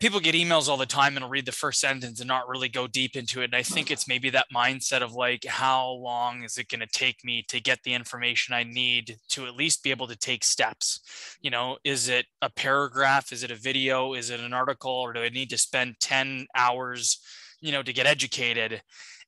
people 0.00 0.20
get 0.20 0.34
emails 0.34 0.68
all 0.68 0.76
the 0.76 0.84
time 0.84 1.16
and 1.16 1.30
read 1.30 1.46
the 1.46 1.52
first 1.52 1.80
sentence 1.80 2.20
and 2.20 2.28
not 2.28 2.48
really 2.48 2.68
go 2.68 2.86
deep 2.86 3.16
into 3.16 3.40
it. 3.40 3.46
And 3.46 3.54
i 3.54 3.62
think 3.62 3.90
it's 3.90 4.08
maybe 4.08 4.30
that 4.30 4.46
mindset 4.54 5.00
of 5.00 5.12
like 5.12 5.44
how 5.44 5.90
long 5.90 6.42
is 6.42 6.58
it 6.58 6.68
going 6.68 6.80
to 6.80 6.86
take 6.86 7.24
me 7.24 7.44
to 7.48 7.60
get 7.60 7.78
the 7.84 7.94
information 7.94 8.54
i 8.54 8.64
need 8.64 9.16
to 9.28 9.46
at 9.46 9.54
least 9.54 9.82
be 9.82 9.90
able 9.90 10.08
to 10.08 10.16
take 10.16 10.44
steps? 10.44 11.00
You 11.40 11.50
know 11.50 11.78
is 11.84 12.08
it 12.08 12.26
a 12.40 12.50
paragraph? 12.50 13.32
Is 13.32 13.42
it 13.42 13.50
a 13.50 13.56
video? 13.56 14.14
Is 14.14 14.30
it 14.30 14.40
an 14.40 14.52
article? 14.52 14.92
Or 14.92 15.12
do 15.12 15.20
i 15.20 15.28
need 15.28 15.50
to 15.50 15.58
spend 15.58 15.96
10 16.00 16.46
hours 16.56 17.20
you 17.60 17.72
know 17.72 17.82
to 17.82 17.92
get 17.92 18.06
educated? 18.06 18.82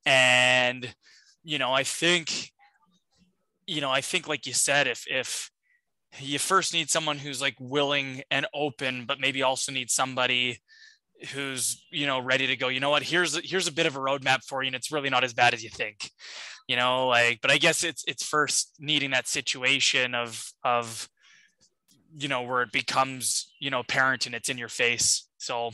And 0.06 0.94
you 1.42 1.58
know 1.58 1.72
i 1.72 1.84
think 1.84 2.50
you 3.66 3.80
know, 3.80 3.90
I 3.90 4.00
think 4.00 4.28
like 4.28 4.46
you 4.46 4.52
said, 4.52 4.86
if 4.86 5.04
if 5.08 5.50
you 6.20 6.38
first 6.38 6.72
need 6.72 6.90
someone 6.90 7.18
who's 7.18 7.40
like 7.40 7.56
willing 7.58 8.22
and 8.30 8.46
open, 8.54 9.04
but 9.06 9.20
maybe 9.20 9.42
also 9.42 9.72
need 9.72 9.90
somebody 9.90 10.58
who's 11.32 11.84
you 11.90 12.06
know 12.06 12.18
ready 12.18 12.46
to 12.46 12.56
go. 12.56 12.68
You 12.68 12.80
know 12.80 12.90
what? 12.90 13.02
Here's 13.02 13.36
here's 13.48 13.68
a 13.68 13.72
bit 13.72 13.86
of 13.86 13.96
a 13.96 14.00
roadmap 14.00 14.44
for 14.44 14.62
you, 14.62 14.68
and 14.68 14.76
it's 14.76 14.92
really 14.92 15.10
not 15.10 15.24
as 15.24 15.34
bad 15.34 15.54
as 15.54 15.62
you 15.62 15.70
think. 15.70 16.10
You 16.68 16.76
know, 16.76 17.08
like, 17.08 17.40
but 17.40 17.50
I 17.50 17.58
guess 17.58 17.84
it's 17.84 18.04
it's 18.06 18.24
first 18.24 18.74
needing 18.78 19.10
that 19.10 19.28
situation 19.28 20.14
of 20.14 20.44
of 20.64 21.08
you 22.16 22.28
know 22.28 22.42
where 22.42 22.62
it 22.62 22.72
becomes 22.72 23.52
you 23.60 23.70
know 23.70 23.80
apparent 23.80 24.26
and 24.26 24.34
it's 24.34 24.48
in 24.48 24.58
your 24.58 24.68
face. 24.68 25.28
So 25.38 25.70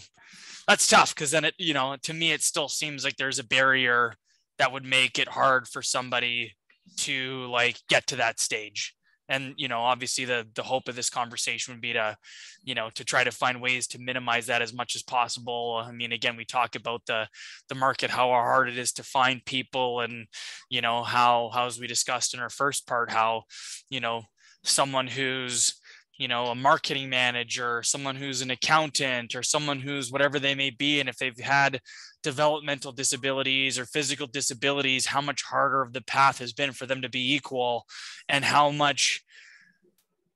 that's 0.67 0.87
tough 0.87 1.15
because 1.15 1.31
then 1.31 1.45
it 1.45 1.55
you 1.59 1.75
know 1.75 1.97
to 2.03 2.15
me 2.15 2.33
it 2.33 2.43
still 2.43 2.69
seems 2.69 3.05
like 3.05 3.17
there's 3.17 3.39
a 3.39 3.45
barrier 3.45 4.15
that 4.59 4.73
would 4.73 4.85
make 4.85 5.19
it 5.19 5.29
hard 5.29 5.67
for 5.67 5.83
somebody 5.83 6.55
to 6.97 7.47
like 7.47 7.79
get 7.89 8.07
to 8.09 8.17
that 8.17 8.41
stage 8.41 8.95
and 9.31 9.55
you 9.57 9.69
know 9.69 9.81
obviously 9.81 10.27
the 10.27 10.47
the 10.55 10.63
hope 10.63 10.89
of 10.89 10.97
this 10.97 11.09
conversation 11.09 11.73
would 11.73 11.81
be 11.81 11.95
to 11.95 12.17
you 12.65 12.75
know 12.75 12.91
to 12.95 13.05
try 13.05 13.25
to 13.25 13.31
find 13.31 13.63
ways 13.63 13.87
to 13.87 13.99
minimize 13.99 14.47
that 14.47 14.61
as 14.61 14.75
much 14.75 14.95
as 14.97 15.03
possible. 15.03 15.83
I 15.83 15.93
mean 15.93 16.13
again 16.13 16.37
we 16.37 16.45
talk 16.45 16.75
about 16.75 17.07
the 17.07 17.29
the 17.69 17.75
market 17.75 18.11
how 18.11 18.29
hard 18.29 18.69
it 18.69 18.77
is 18.77 18.93
to 18.95 19.03
find 19.03 19.43
people 19.45 20.01
and 20.01 20.27
you 20.69 20.83
know 20.83 21.03
how 21.05 21.51
how 21.55 21.67
as 21.67 21.81
we 21.81 21.87
discussed 21.87 22.35
in 22.35 22.41
our 22.41 22.51
first 22.51 22.87
part 22.87 23.11
how 23.11 23.45
you 23.89 24.01
know 24.01 24.25
someone 24.65 25.07
who's 25.07 25.80
you 26.21 26.29
know 26.29 26.49
a 26.49 26.55
marketing 26.55 27.09
manager 27.09 27.83
someone 27.83 28.15
who's 28.15 28.43
an 28.43 28.51
accountant 28.51 29.35
or 29.35 29.43
someone 29.43 29.81
who's 29.81 30.13
whatever 30.13 30.39
they 30.39 30.55
may 30.55 30.69
be 30.69 31.01
and 31.01 31.09
if 31.09 31.17
they've 31.17 31.41
had 31.41 31.81
developmental 32.23 32.93
disabilities 32.93 33.79
or 33.79 33.87
physical 33.87 34.27
disabilities 34.27 35.07
how 35.07 35.23
much 35.23 35.43
harder 35.43 35.81
of 35.81 35.95
the 35.95 36.03
path 36.03 36.39
has 36.39 36.53
been 36.53 36.73
for 36.73 36.85
them 36.85 37.01
to 37.01 37.09
be 37.09 37.35
equal 37.35 37.87
and 38.29 38.45
how 38.45 38.71
much 38.71 39.25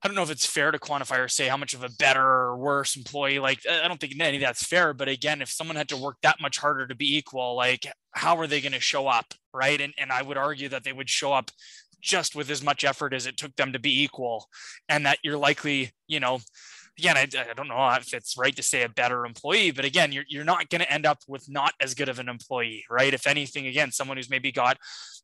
I 0.02 0.06
don't 0.06 0.16
know 0.16 0.22
if 0.22 0.30
it's 0.30 0.44
fair 0.44 0.70
to 0.70 0.78
quantify 0.78 1.18
or 1.18 1.28
say 1.28 1.48
how 1.48 1.56
much 1.56 1.72
of 1.72 1.82
a 1.82 1.88
better 1.88 2.22
or 2.22 2.58
worse 2.58 2.94
employee. 2.94 3.38
Like, 3.38 3.60
I 3.66 3.88
don't 3.88 3.98
think 3.98 4.12
any 4.20 4.36
of 4.36 4.42
that's 4.42 4.62
fair. 4.62 4.92
But 4.92 5.08
again, 5.08 5.40
if 5.40 5.48
someone 5.48 5.76
had 5.76 5.88
to 5.88 5.96
work 5.96 6.18
that 6.20 6.42
much 6.42 6.58
harder 6.58 6.86
to 6.86 6.94
be 6.94 7.16
equal, 7.16 7.56
like, 7.56 7.86
how 8.10 8.36
are 8.36 8.46
they 8.46 8.60
going 8.60 8.72
to 8.72 8.80
show 8.80 9.08
up? 9.08 9.32
Right. 9.54 9.80
And, 9.80 9.94
and 9.96 10.12
I 10.12 10.20
would 10.20 10.36
argue 10.36 10.68
that 10.68 10.84
they 10.84 10.92
would 10.92 11.08
show 11.08 11.32
up 11.32 11.50
just 12.04 12.36
with 12.36 12.50
as 12.50 12.62
much 12.62 12.84
effort 12.84 13.14
as 13.14 13.26
it 13.26 13.36
took 13.36 13.56
them 13.56 13.72
to 13.72 13.78
be 13.78 14.02
equal. 14.02 14.46
And 14.88 15.06
that 15.06 15.18
you're 15.24 15.38
likely, 15.38 15.92
you 16.06 16.20
know, 16.20 16.40
again, 16.98 17.16
I, 17.16 17.22
I 17.22 17.54
don't 17.54 17.68
know 17.68 17.88
if 17.94 18.12
it's 18.12 18.38
right 18.38 18.54
to 18.54 18.62
say 18.62 18.82
a 18.82 18.88
better 18.88 19.24
employee, 19.24 19.70
but 19.72 19.84
again, 19.84 20.12
you're, 20.12 20.24
you're 20.28 20.44
not 20.44 20.68
going 20.68 20.82
to 20.82 20.92
end 20.92 21.06
up 21.06 21.18
with 21.26 21.48
not 21.48 21.72
as 21.80 21.94
good 21.94 22.08
of 22.08 22.18
an 22.18 22.28
employee, 22.28 22.84
right? 22.90 23.12
If 23.12 23.26
anything, 23.26 23.66
again, 23.66 23.90
someone 23.90 24.16
who's 24.16 24.30
maybe 24.30 24.52
got, 24.52 24.76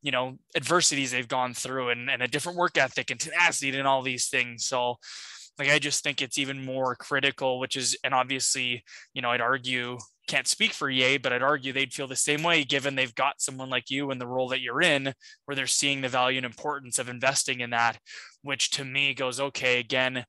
you 0.03 0.11
know, 0.11 0.39
adversities 0.57 1.13
they've 1.13 1.29
gone 1.29 1.55
through 1.55 1.91
and, 1.91 2.11
and 2.11 2.23
a 2.23 2.29
different 2.29 2.59
work 2.59 2.77
ethic 2.77 3.11
and 3.11 3.21
tenacity 3.21 3.79
and 3.79 3.87
all 3.87 4.03
these 4.03 4.29
things. 4.29 4.67
So, 4.67 4.97
like, 5.59 5.69
I 5.69 5.79
just 5.79 6.03
think 6.03 6.23
it's 6.23 6.39
even 6.39 6.65
more 6.65 6.97
critical, 6.97 7.61
which 7.61 7.77
is, 7.77 7.97
and 8.03 8.15
obviously, 8.15 8.83
you 9.13 9.21
know, 9.21 9.31
I'd 9.31 9.43
argue, 9.43 9.99
can't 10.31 10.47
speak 10.47 10.73
for 10.73 10.89
EA, 10.89 11.19
but 11.19 11.33
I'd 11.33 11.43
argue 11.43 11.73
they'd 11.73 11.93
feel 11.93 12.07
the 12.07 12.15
same 12.15 12.45
way 12.45 12.63
given 12.63 12.95
they've 12.95 13.15
got 13.15 13.41
someone 13.43 13.69
like 13.69 13.91
you 13.91 14.13
in 14.13 14.19
the 14.19 14.29
role 14.29 14.49
that 14.51 14.61
you're 14.61 14.81
in, 14.81 15.13
where 15.45 15.57
they're 15.57 15.67
seeing 15.67 16.01
the 16.01 16.09
value 16.09 16.39
and 16.39 16.47
importance 16.47 17.01
of 17.01 17.09
investing 17.09 17.61
in 17.61 17.71
that, 17.71 17.99
which 18.43 18.71
to 18.71 18.85
me 18.85 19.13
goes, 19.13 19.41
okay, 19.41 19.81
again, 19.81 20.25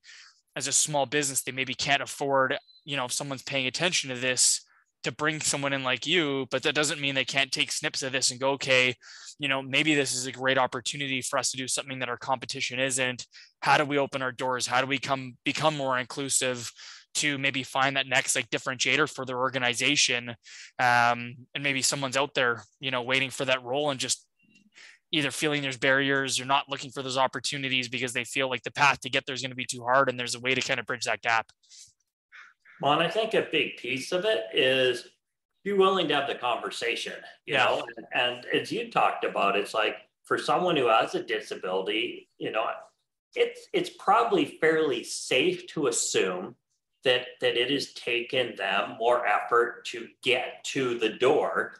as 0.55 0.67
a 0.67 0.73
small 0.73 1.05
business, 1.05 1.43
they 1.43 1.51
maybe 1.51 1.75
can't 1.75 2.01
afford, 2.01 2.57
you 2.83 2.97
know, 2.97 3.05
if 3.05 3.13
someone's 3.13 3.43
paying 3.43 3.67
attention 3.67 4.09
to 4.09 4.15
this 4.19 4.65
to 5.03 5.11
bring 5.11 5.39
someone 5.39 5.71
in 5.71 5.83
like 5.83 6.07
you, 6.07 6.47
but 6.49 6.63
that 6.63 6.75
doesn't 6.75 6.99
mean 6.99 7.13
they 7.13 7.23
can't 7.23 7.51
take 7.51 7.71
snips 7.71 8.01
of 8.01 8.11
this 8.11 8.31
and 8.31 8.39
go, 8.39 8.51
okay, 8.51 8.95
you 9.37 9.47
know, 9.47 9.61
maybe 9.61 9.93
this 9.93 10.15
is 10.15 10.25
a 10.25 10.31
great 10.31 10.57
opportunity 10.57 11.21
for 11.21 11.37
us 11.37 11.51
to 11.51 11.57
do 11.57 11.67
something 11.67 11.99
that 11.99 12.09
our 12.09 12.17
competition 12.17 12.79
isn't. 12.79 13.25
How 13.61 13.77
do 13.77 13.85
we 13.85 13.99
open 13.99 14.23
our 14.23 14.31
doors? 14.31 14.65
How 14.65 14.81
do 14.81 14.87
we 14.87 14.97
come 14.97 15.37
become 15.43 15.77
more 15.77 15.97
inclusive 15.97 16.71
to 17.15 17.37
maybe 17.37 17.63
find 17.63 17.97
that 17.97 18.07
next 18.07 18.35
like 18.35 18.49
differentiator 18.49 19.09
for 19.13 19.25
their 19.25 19.37
organization? 19.37 20.29
Um, 20.79 21.35
and 21.53 21.61
maybe 21.61 21.81
someone's 21.81 22.17
out 22.17 22.33
there, 22.33 22.63
you 22.79 22.91
know, 22.91 23.01
waiting 23.01 23.29
for 23.29 23.45
that 23.45 23.63
role 23.63 23.89
and 23.89 23.99
just 23.99 24.25
either 25.11 25.31
feeling 25.31 25.61
there's 25.61 25.77
barriers 25.77 26.39
or 26.39 26.45
not 26.45 26.69
looking 26.69 26.89
for 26.89 27.03
those 27.03 27.17
opportunities 27.17 27.89
because 27.89 28.13
they 28.13 28.23
feel 28.23 28.49
like 28.49 28.63
the 28.63 28.71
path 28.71 28.99
to 29.01 29.09
get 29.09 29.25
there 29.25 29.35
is 29.35 29.41
going 29.41 29.51
to 29.51 29.55
be 29.55 29.65
too 29.65 29.83
hard 29.83 30.09
and 30.09 30.19
there's 30.19 30.35
a 30.35 30.39
way 30.39 30.55
to 30.55 30.61
kind 30.61 30.79
of 30.79 30.85
bridge 30.85 31.03
that 31.03 31.21
gap 31.21 31.47
well 32.81 32.93
and 32.93 33.03
i 33.03 33.09
think 33.09 33.33
a 33.33 33.47
big 33.51 33.77
piece 33.77 34.11
of 34.11 34.25
it 34.25 34.43
is 34.53 35.07
be 35.63 35.73
willing 35.73 36.07
to 36.07 36.15
have 36.15 36.27
the 36.27 36.35
conversation 36.35 37.13
you 37.45 37.53
yeah. 37.53 37.65
know 37.65 37.85
and, 37.97 38.07
and 38.13 38.45
as 38.53 38.71
you 38.71 38.89
talked 38.89 39.23
about 39.23 39.57
it's 39.57 39.73
like 39.73 39.97
for 40.23 40.37
someone 40.37 40.77
who 40.77 40.87
has 40.87 41.13
a 41.13 41.23
disability 41.23 42.29
you 42.37 42.51
know 42.51 42.65
it's 43.35 43.67
it's 43.73 43.89
probably 43.89 44.57
fairly 44.59 45.03
safe 45.03 45.67
to 45.67 45.87
assume 45.87 46.55
that 47.03 47.27
that 47.41 47.57
it 47.57 47.71
has 47.71 47.93
taken 47.93 48.55
them 48.55 48.95
more 48.99 49.25
effort 49.25 49.85
to 49.85 50.07
get 50.23 50.63
to 50.65 50.97
the 50.99 51.09
door 51.09 51.73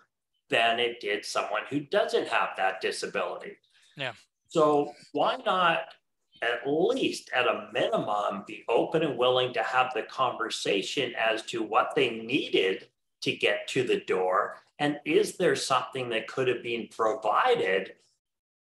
than 0.50 0.80
it 0.80 1.00
did 1.00 1.26
someone 1.26 1.62
who 1.70 1.80
doesn't 1.80 2.28
have 2.28 2.50
that 2.58 2.82
disability. 2.82 3.58
Yeah. 3.96 4.14
So 4.50 4.92
why 5.14 5.38
not 5.46 5.94
at 6.42 6.62
least 6.66 7.30
at 7.36 7.48
a 7.48 7.70
minimum 7.72 8.44
be 8.48 8.64
open 8.68 9.04
and 9.04 9.18
willing 9.18 9.54
to 9.54 9.64
have 9.64 9.92
the 9.94 10.04
conversation 10.04 11.14
as 11.16 11.44
to 11.44 11.62
what 11.62 11.94
they 11.96 12.10
needed 12.10 12.88
to 13.22 13.32
get 13.32 13.68
to 13.68 13.84
the 13.84 14.02
door 14.02 14.58
and 14.80 15.00
is 15.06 15.38
there 15.38 15.56
something 15.56 16.10
that 16.10 16.28
could 16.28 16.48
have 16.48 16.64
been 16.64 16.88
provided 16.90 17.94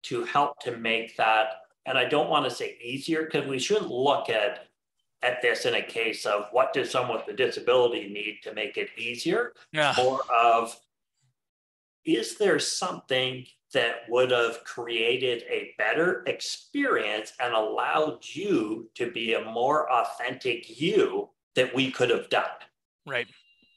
to 0.03 0.23
help 0.25 0.59
to 0.61 0.77
make 0.77 1.17
that 1.17 1.47
and 1.87 1.97
i 1.97 2.05
don't 2.05 2.29
want 2.29 2.45
to 2.45 2.55
say 2.55 2.77
easier 2.81 3.23
because 3.23 3.47
we 3.47 3.57
shouldn't 3.57 3.91
look 3.91 4.29
at 4.29 4.67
at 5.23 5.41
this 5.41 5.65
in 5.65 5.75
a 5.75 5.81
case 5.81 6.25
of 6.25 6.45
what 6.51 6.73
does 6.73 6.89
someone 6.89 7.17
with 7.17 7.33
a 7.33 7.37
disability 7.37 8.09
need 8.09 8.39
to 8.43 8.53
make 8.53 8.77
it 8.77 8.89
easier? 8.97 9.53
Yeah. 9.71 9.93
more 9.97 10.21
of 10.33 10.75
is 12.03 12.37
there 12.37 12.59
something 12.59 13.45
that 13.73 13.97
would 14.09 14.31
have 14.31 14.63
created 14.63 15.43
a 15.43 15.73
better 15.77 16.23
experience 16.25 17.33
and 17.39 17.53
allowed 17.53 18.19
you 18.23 18.89
to 18.95 19.11
be 19.11 19.35
a 19.35 19.45
more 19.45 19.91
authentic 19.91 20.81
you 20.81 21.29
that 21.55 21.73
we 21.75 21.91
could 21.91 22.09
have 22.09 22.29
done? 22.29 22.45
Right. 23.05 23.27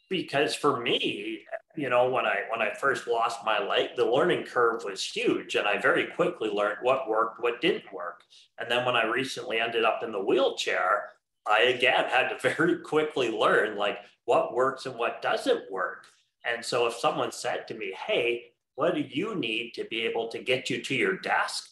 Because 0.09 0.55
for 0.55 0.81
me 0.81 1.45
you 1.77 1.91
know 1.91 2.09
when 2.09 2.25
i 2.25 2.43
when 2.51 2.63
i 2.63 2.73
first 2.73 3.07
lost 3.07 3.45
my 3.45 3.59
leg 3.59 3.89
the 3.97 4.05
learning 4.05 4.45
curve 4.45 4.85
was 4.85 5.05
huge 5.05 5.57
and 5.57 5.67
i 5.67 5.77
very 5.77 6.07
quickly 6.07 6.49
learned 6.49 6.79
what 6.83 7.09
worked 7.09 7.43
what 7.43 7.61
didn't 7.61 7.93
work. 7.93 8.23
And 8.59 8.71
then 8.71 8.85
when 8.85 8.97
i 8.97 9.05
recently 9.05 9.59
ended 9.59 9.85
up 9.85 10.03
in 10.03 10.13
the 10.13 10.23
wheelchair 10.23 11.11
i 11.47 11.63
again 11.63 12.05
had 12.09 12.29
to 12.29 12.49
very 12.57 12.79
quickly 12.79 13.31
learn 13.31 13.77
like 13.77 13.99
what 14.27 14.55
works 14.55 14.87
and 14.87 14.97
what 14.97 15.21
doesn't 15.21 15.71
work. 15.71 16.07
And 16.47 16.65
so 16.65 16.87
if 16.87 16.95
someone 16.95 17.33
said 17.33 17.69
to 17.69 17.75
me 17.75 17.95
hey 18.07 18.47
what 18.77 18.95
do 18.95 19.01
you 19.01 19.37
need 19.37 19.73
to 19.75 19.85
be 19.85 20.01
able 20.01 20.29
to 20.29 20.39
get 20.39 20.69
you 20.69 20.83
to 20.83 20.95
your 20.95 21.19
desk? 21.19 21.69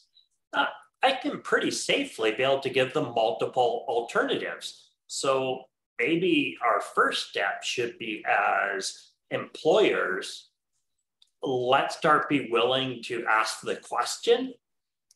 Uh, 0.53 0.67
i 1.03 1.13
can 1.13 1.41
pretty 1.41 1.71
safely 1.71 2.31
be 2.33 2.43
able 2.43 2.61
to 2.61 2.71
give 2.71 2.93
them 2.93 3.13
multiple 3.15 3.85
alternatives. 3.89 4.89
So 5.09 5.65
maybe 5.99 6.57
our 6.65 6.81
first 6.81 7.31
step 7.31 7.63
should 7.63 7.99
be 7.99 8.25
as 8.27 9.11
employers, 9.31 10.49
let's 11.43 11.97
start 11.97 12.29
be 12.29 12.49
willing 12.51 13.03
to 13.05 13.25
ask 13.29 13.61
the 13.61 13.77
question 13.77 14.55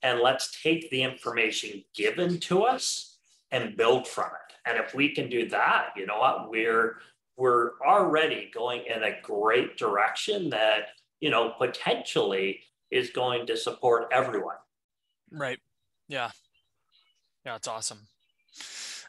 and 0.02 0.20
let's 0.20 0.60
take 0.62 0.90
the 0.90 1.02
information 1.02 1.84
given 1.94 2.38
to 2.40 2.64
us 2.64 3.15
and 3.50 3.76
build 3.76 4.06
from 4.08 4.26
it. 4.26 4.68
And 4.68 4.78
if 4.78 4.94
we 4.94 5.14
can 5.14 5.28
do 5.28 5.48
that, 5.50 5.88
you 5.96 6.06
know 6.06 6.18
what, 6.18 6.50
we're 6.50 6.96
we're 7.36 7.72
already 7.86 8.50
going 8.52 8.84
in 8.86 9.02
a 9.02 9.20
great 9.22 9.76
direction 9.76 10.50
that, 10.50 10.88
you 11.20 11.30
know, 11.30 11.52
potentially 11.58 12.60
is 12.90 13.10
going 13.10 13.46
to 13.46 13.56
support 13.56 14.08
everyone. 14.10 14.56
Right. 15.30 15.58
Yeah. 16.08 16.30
Yeah, 17.44 17.56
it's 17.56 17.68
awesome. 17.68 18.08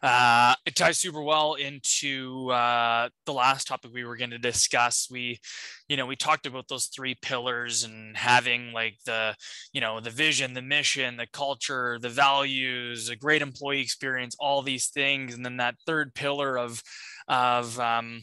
Uh, 0.02 0.54
it 0.66 0.76
ties 0.76 0.98
super 0.98 1.22
well 1.22 1.56
into 1.56 2.50
uh, 2.50 3.10
the 3.26 3.34
last 3.34 3.68
topic 3.68 3.92
we 3.94 4.04
were 4.04 4.18
going 4.18 4.30
to 4.30 4.38
discuss. 4.38 5.08
We, 5.10 5.40
you 5.88 5.98
know, 5.98 6.06
we 6.06 6.16
talked 6.16 6.46
about 6.46 6.68
those 6.68 6.88
three 6.88 7.16
pillars 7.22 7.84
and 7.84 8.16
having 8.16 8.74
like 8.74 8.98
the, 9.06 9.36
you 9.74 9.82
know, 9.82 10.00
the 10.00 10.10
vision, 10.10 10.54
the 10.54 10.62
mission, 10.62 11.18
the 11.18 11.28
culture, 11.28 11.98
the 12.00 12.10
values, 12.10 13.10
a 13.10 13.16
great 13.16 13.42
employee 13.42 13.82
experience, 13.82 14.36
all 14.40 14.62
these 14.62 14.88
things, 14.88 15.34
and 15.34 15.46
then 15.46 15.58
that 15.58 15.76
third 15.86 16.14
pillar 16.14 16.58
of, 16.58 16.82
of 17.28 17.80
um, 17.80 18.22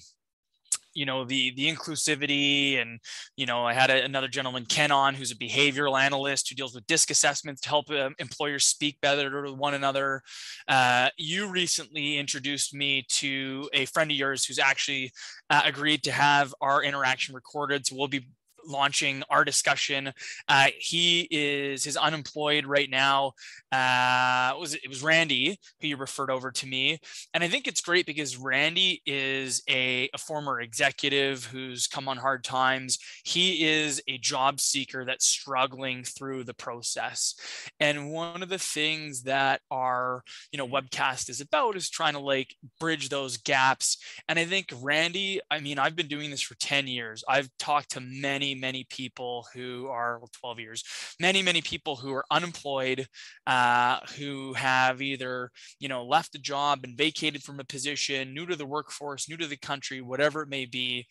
you 0.94 1.04
know 1.04 1.24
the 1.24 1.52
the 1.56 1.70
inclusivity 1.70 2.80
and 2.80 3.00
you 3.36 3.46
know 3.46 3.64
i 3.64 3.72
had 3.72 3.90
a, 3.90 4.04
another 4.04 4.28
gentleman 4.28 4.64
ken 4.64 4.90
on 4.90 5.14
who's 5.14 5.30
a 5.30 5.36
behavioral 5.36 6.00
analyst 6.00 6.48
who 6.48 6.54
deals 6.54 6.74
with 6.74 6.86
disc 6.86 7.10
assessments 7.10 7.60
to 7.60 7.68
help 7.68 7.90
uh, 7.90 8.10
employers 8.18 8.64
speak 8.64 9.00
better 9.00 9.44
to 9.44 9.52
one 9.52 9.74
another. 9.74 10.22
Uh, 10.68 11.08
you 11.16 11.50
recently 11.50 12.18
introduced 12.18 12.74
me 12.74 13.04
to 13.08 13.68
a 13.72 13.84
friend 13.86 14.10
of 14.10 14.16
yours 14.16 14.44
who's 14.44 14.58
actually 14.58 15.10
uh, 15.50 15.62
agreed 15.64 16.02
to 16.02 16.12
have 16.12 16.54
our 16.60 16.82
interaction 16.82 17.34
recorded 17.34 17.86
so 17.86 17.96
we'll 17.96 18.08
be 18.08 18.26
launching 18.66 19.22
our 19.30 19.44
discussion. 19.44 20.12
Uh, 20.48 20.68
he 20.78 21.28
is 21.30 21.84
his 21.84 21.96
unemployed 21.96 22.66
right 22.66 22.90
now. 22.90 23.32
Uh, 23.72 24.52
it 24.54 24.60
was 24.60 24.74
it 24.74 24.88
was 24.88 25.02
Randy 25.02 25.58
who 25.80 25.88
you 25.88 25.96
referred 25.96 26.30
over 26.30 26.50
to 26.52 26.66
me, 26.66 26.98
and 27.32 27.42
I 27.42 27.48
think 27.48 27.66
it's 27.66 27.80
great 27.80 28.06
because 28.06 28.36
Randy 28.36 29.02
is 29.06 29.62
a, 29.68 30.08
a 30.14 30.18
former 30.18 30.60
executive 30.60 31.44
who's 31.44 31.86
come 31.86 32.08
on 32.08 32.16
hard 32.16 32.44
times. 32.44 32.98
He 33.24 33.64
is 33.64 34.02
a 34.08 34.18
job 34.18 34.60
seeker 34.60 35.04
that's 35.04 35.26
struggling 35.26 36.04
through 36.04 36.44
the 36.44 36.54
process, 36.54 37.34
and 37.80 38.12
one 38.12 38.42
of 38.42 38.48
the 38.48 38.58
things 38.58 39.22
that 39.22 39.60
our 39.70 40.22
you 40.52 40.58
know 40.58 40.68
webcast 40.68 41.28
is 41.28 41.40
about 41.40 41.76
is 41.76 41.90
trying 41.90 42.14
to 42.14 42.20
like 42.20 42.54
bridge 42.80 43.08
those 43.08 43.36
gaps. 43.36 43.98
And 44.28 44.38
I 44.38 44.44
think 44.44 44.72
Randy, 44.80 45.40
I 45.50 45.60
mean, 45.60 45.78
I've 45.78 45.96
been 45.96 46.08
doing 46.08 46.30
this 46.30 46.42
for 46.42 46.54
ten 46.56 46.86
years. 46.86 47.24
I've 47.28 47.50
talked 47.58 47.92
to 47.92 48.00
many 48.00 48.53
many, 48.54 48.84
people 48.90 49.46
who 49.54 49.88
are 49.88 50.18
well, 50.18 50.30
12 50.32 50.60
years, 50.60 50.84
many, 51.20 51.42
many 51.42 51.62
people 51.62 51.96
who 51.96 52.12
are 52.12 52.24
unemployed, 52.30 53.06
uh, 53.46 53.98
who 54.18 54.52
have 54.54 55.02
either, 55.02 55.50
you 55.78 55.88
know, 55.88 56.04
left 56.04 56.34
a 56.34 56.38
job 56.38 56.80
and 56.84 56.96
vacated 56.96 57.42
from 57.42 57.60
a 57.60 57.64
position, 57.64 58.34
new 58.34 58.46
to 58.46 58.56
the 58.56 58.66
workforce, 58.66 59.28
new 59.28 59.36
to 59.36 59.46
the 59.46 59.56
country, 59.56 60.00
whatever 60.00 60.42
it 60.42 60.48
may 60.48 60.66
be. 60.66 61.06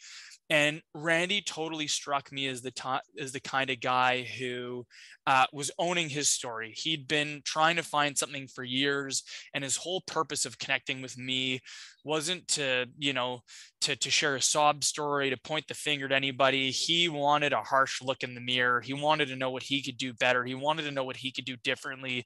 And 0.54 0.84
Randy 0.94 1.42
totally 1.42 1.88
struck 1.88 2.32
me 2.32 2.46
as 2.46 2.62
the 2.62 3.02
as 3.20 3.32
the 3.32 3.39
kind 3.39 3.72
of 3.72 3.82
guy 3.82 4.22
who 4.22 4.86
uh, 5.26 5.48
was 5.52 5.72
owning 5.80 6.10
his 6.10 6.30
story. 6.30 6.76
He'd 6.78 7.08
been 7.08 7.42
trying 7.44 7.76
to 7.78 7.82
find 7.82 8.16
something 8.16 8.46
for 8.46 8.63
years, 8.63 9.24
and 9.56 9.63
his 9.63 9.78
whole 9.78 10.02
purpose 10.06 10.46
of 10.46 10.60
connecting 10.60 11.02
with 11.02 11.18
me 11.18 11.62
wasn't 12.06 12.48
to, 12.50 12.86
you 13.00 13.13
know, 13.13 13.39
to 13.82 13.96
to 13.96 14.12
share 14.12 14.36
a 14.36 14.44
sob 14.44 14.84
story, 14.84 15.32
to 15.32 15.38
point 15.38 15.68
the 15.68 15.74
finger 15.74 16.06
at 16.06 16.12
anybody. 16.12 16.70
He 16.70 17.10
wanted 17.10 17.52
a 17.52 17.62
harsh 17.63 18.00
look 18.04 18.22
in 18.22 18.36
the 18.36 18.39
mirror. 18.42 18.80
He 18.80 18.94
wanted 18.94 19.30
to 19.30 19.36
know 19.36 19.50
what 19.50 19.63
he 19.63 19.82
could 19.82 19.98
do 19.98 20.13
better. 20.13 20.46
He 20.46 20.54
wanted 20.54 20.84
to 20.84 20.92
know 20.92 21.04
what 21.04 21.18
he 21.18 21.32
could 21.32 21.46
do 21.46 21.58
differently. 21.63 22.26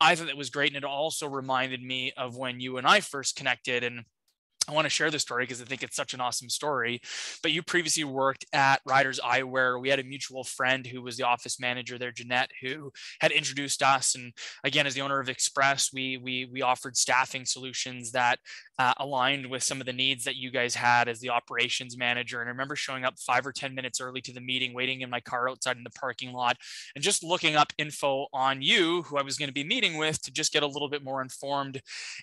I 0.00 0.14
thought 0.14 0.28
that 0.28 0.36
was 0.38 0.48
great, 0.48 0.70
and 0.70 0.78
it 0.78 0.84
also 0.84 1.28
reminded 1.28 1.82
me 1.82 2.14
of 2.16 2.38
when 2.38 2.58
you 2.58 2.78
and 2.78 2.86
I 2.86 3.00
first 3.00 3.36
connected, 3.36 3.84
and 3.84 4.06
I 4.68 4.72
want 4.72 4.86
to 4.86 4.90
share 4.90 5.10
this 5.10 5.22
story 5.22 5.44
because 5.44 5.62
I 5.62 5.64
think 5.64 5.82
it's 5.82 5.96
such 5.96 6.14
an 6.14 6.20
awesome 6.20 6.48
story. 6.48 7.00
But 7.42 7.52
you 7.52 7.62
previously 7.62 8.04
worked 8.04 8.44
at 8.52 8.80
Ryders 8.84 9.20
Eyewear. 9.20 9.80
We 9.80 9.88
had 9.88 10.00
a 10.00 10.04
mutual 10.04 10.44
friend 10.44 10.86
who 10.86 11.02
was 11.02 11.16
the 11.16 11.24
office 11.24 11.60
manager 11.60 11.98
there, 11.98 12.12
Jeanette, 12.12 12.50
who 12.60 12.92
had 13.20 13.30
introduced 13.30 13.82
us. 13.82 14.14
And 14.14 14.32
again, 14.64 14.86
as 14.86 14.94
the 14.94 15.02
owner 15.02 15.20
of 15.20 15.28
Express, 15.28 15.90
we 15.92 16.16
we 16.16 16.48
we 16.52 16.62
offered 16.62 16.96
staffing 16.96 17.44
solutions 17.44 18.12
that 18.12 18.38
uh, 18.78 18.94
aligned 18.98 19.46
with 19.46 19.62
some 19.62 19.80
of 19.80 19.86
the 19.86 19.92
needs 19.92 20.24
that 20.24 20.36
you 20.36 20.50
guys 20.50 20.74
had 20.74 21.08
as 21.08 21.20
the 21.20 21.30
operations 21.30 21.96
manager. 21.96 22.40
And 22.40 22.48
I 22.48 22.50
remember 22.50 22.76
showing 22.76 23.04
up 23.04 23.18
five 23.18 23.46
or 23.46 23.52
ten 23.52 23.74
minutes 23.74 24.00
early 24.00 24.20
to 24.22 24.32
the 24.32 24.40
meeting, 24.40 24.74
waiting 24.74 25.00
in 25.00 25.10
my 25.10 25.20
car 25.20 25.48
outside 25.48 25.76
in 25.76 25.84
the 25.84 25.90
parking 25.90 26.32
lot, 26.32 26.56
and 26.94 27.04
just 27.04 27.22
looking 27.22 27.56
up 27.56 27.72
info 27.78 28.26
on 28.32 28.62
you, 28.62 29.02
who 29.02 29.16
I 29.16 29.22
was 29.22 29.38
going 29.38 29.48
to 29.48 29.54
be 29.54 29.64
meeting 29.64 29.96
with, 29.96 30.20
to 30.22 30.32
just 30.32 30.52
get 30.52 30.62
a 30.62 30.66
little 30.66 30.88
bit 30.88 31.04
more 31.04 31.22
informed. 31.22 31.80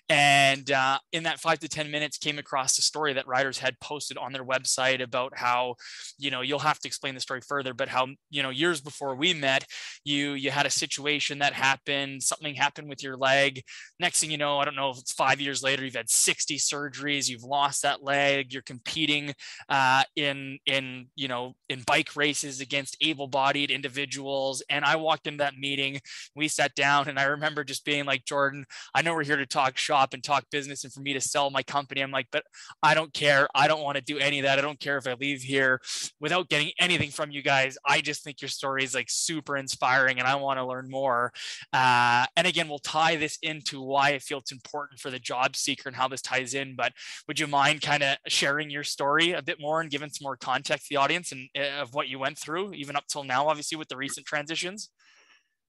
And 0.08 0.70
uh, 0.70 0.98
in 1.12 1.22
that 1.24 1.40
five 1.40 1.58
to 1.60 1.68
ten 1.68 1.90
minutes, 1.90 2.18
came 2.18 2.33
came 2.34 2.38
across 2.38 2.78
a 2.78 2.82
story 2.82 3.12
that 3.12 3.26
Ryders 3.26 3.58
had 3.58 3.78
posted 3.80 4.18
on 4.18 4.32
their 4.32 4.44
website 4.44 5.00
about 5.00 5.32
how, 5.36 5.76
you 6.18 6.30
know, 6.30 6.40
you'll 6.40 6.58
have 6.58 6.80
to 6.80 6.88
explain 6.88 7.14
the 7.14 7.20
story 7.20 7.40
further, 7.40 7.74
but 7.74 7.88
how, 7.88 8.08
you 8.30 8.42
know, 8.42 8.50
years 8.50 8.80
before 8.80 9.14
we 9.14 9.32
met, 9.32 9.64
you 10.04 10.32
you 10.32 10.50
had 10.50 10.66
a 10.66 10.70
situation 10.70 11.38
that 11.38 11.52
happened, 11.52 12.22
something 12.22 12.54
happened 12.54 12.88
with 12.88 13.02
your 13.02 13.16
leg. 13.16 13.62
Next 14.00 14.20
thing 14.20 14.30
you 14.30 14.38
know, 14.38 14.58
I 14.58 14.64
don't 14.64 14.74
know 14.74 14.90
if 14.90 14.98
it's 14.98 15.12
five 15.12 15.40
years 15.40 15.62
later, 15.62 15.84
you've 15.84 15.94
had 15.94 16.10
60 16.10 16.56
surgeries, 16.58 17.28
you've 17.28 17.44
lost 17.44 17.82
that 17.82 18.02
leg, 18.02 18.52
you're 18.52 18.62
competing 18.62 19.34
uh, 19.68 20.02
in 20.16 20.58
in 20.66 21.06
you 21.14 21.28
know 21.28 21.54
in 21.68 21.82
bike 21.86 22.16
races 22.16 22.60
against 22.60 22.96
able-bodied 23.00 23.70
individuals. 23.70 24.62
And 24.68 24.84
I 24.84 24.96
walked 24.96 25.26
into 25.26 25.38
that 25.38 25.56
meeting, 25.56 26.00
we 26.34 26.48
sat 26.48 26.74
down, 26.74 27.08
and 27.08 27.18
I 27.18 27.24
remember 27.24 27.64
just 27.64 27.84
being 27.84 28.04
like, 28.04 28.24
Jordan, 28.24 28.64
I 28.94 29.02
know 29.02 29.14
we're 29.14 29.24
here 29.24 29.36
to 29.36 29.46
talk 29.46 29.76
shop 29.76 30.14
and 30.14 30.22
talk 30.22 30.44
business, 30.50 30.84
and 30.84 30.92
for 30.92 31.00
me 31.00 31.12
to 31.12 31.20
sell 31.20 31.50
my 31.50 31.62
company, 31.62 32.00
I'm 32.02 32.10
like 32.10 32.23
like, 32.24 32.42
but 32.42 32.44
I 32.82 32.94
don't 32.94 33.12
care. 33.12 33.48
I 33.54 33.68
don't 33.68 33.82
want 33.82 33.96
to 33.96 34.02
do 34.02 34.18
any 34.18 34.38
of 34.38 34.44
that. 34.44 34.58
I 34.58 34.62
don't 34.62 34.80
care 34.80 34.96
if 34.98 35.06
I 35.06 35.14
leave 35.14 35.42
here 35.42 35.80
without 36.20 36.48
getting 36.48 36.72
anything 36.78 37.10
from 37.10 37.30
you 37.30 37.42
guys. 37.42 37.76
I 37.86 38.00
just 38.00 38.24
think 38.24 38.40
your 38.40 38.48
story 38.48 38.84
is 38.84 38.94
like 38.94 39.08
super 39.10 39.56
inspiring 39.56 40.18
and 40.18 40.28
I 40.28 40.36
want 40.36 40.58
to 40.58 40.66
learn 40.66 40.90
more. 40.90 41.32
Uh, 41.72 42.26
and 42.36 42.46
again, 42.46 42.68
we'll 42.68 42.78
tie 42.78 43.16
this 43.16 43.38
into 43.42 43.82
why 43.82 44.10
I 44.10 44.18
feel 44.18 44.38
it's 44.38 44.52
important 44.52 45.00
for 45.00 45.10
the 45.10 45.18
job 45.18 45.56
seeker 45.56 45.88
and 45.88 45.96
how 45.96 46.08
this 46.08 46.22
ties 46.22 46.54
in. 46.54 46.74
But 46.76 46.92
would 47.28 47.38
you 47.38 47.46
mind 47.46 47.82
kind 47.82 48.02
of 48.02 48.16
sharing 48.28 48.70
your 48.70 48.84
story 48.84 49.32
a 49.32 49.42
bit 49.42 49.60
more 49.60 49.80
and 49.80 49.90
giving 49.90 50.10
some 50.10 50.24
more 50.24 50.36
context 50.36 50.88
to 50.88 50.94
the 50.94 51.00
audience 51.00 51.32
and 51.32 51.48
uh, 51.58 51.82
of 51.82 51.94
what 51.94 52.08
you 52.08 52.18
went 52.18 52.38
through, 52.38 52.72
even 52.74 52.96
up 52.96 53.06
till 53.08 53.24
now, 53.24 53.48
obviously, 53.48 53.76
with 53.76 53.88
the 53.88 53.96
recent 53.96 54.26
transitions? 54.26 54.90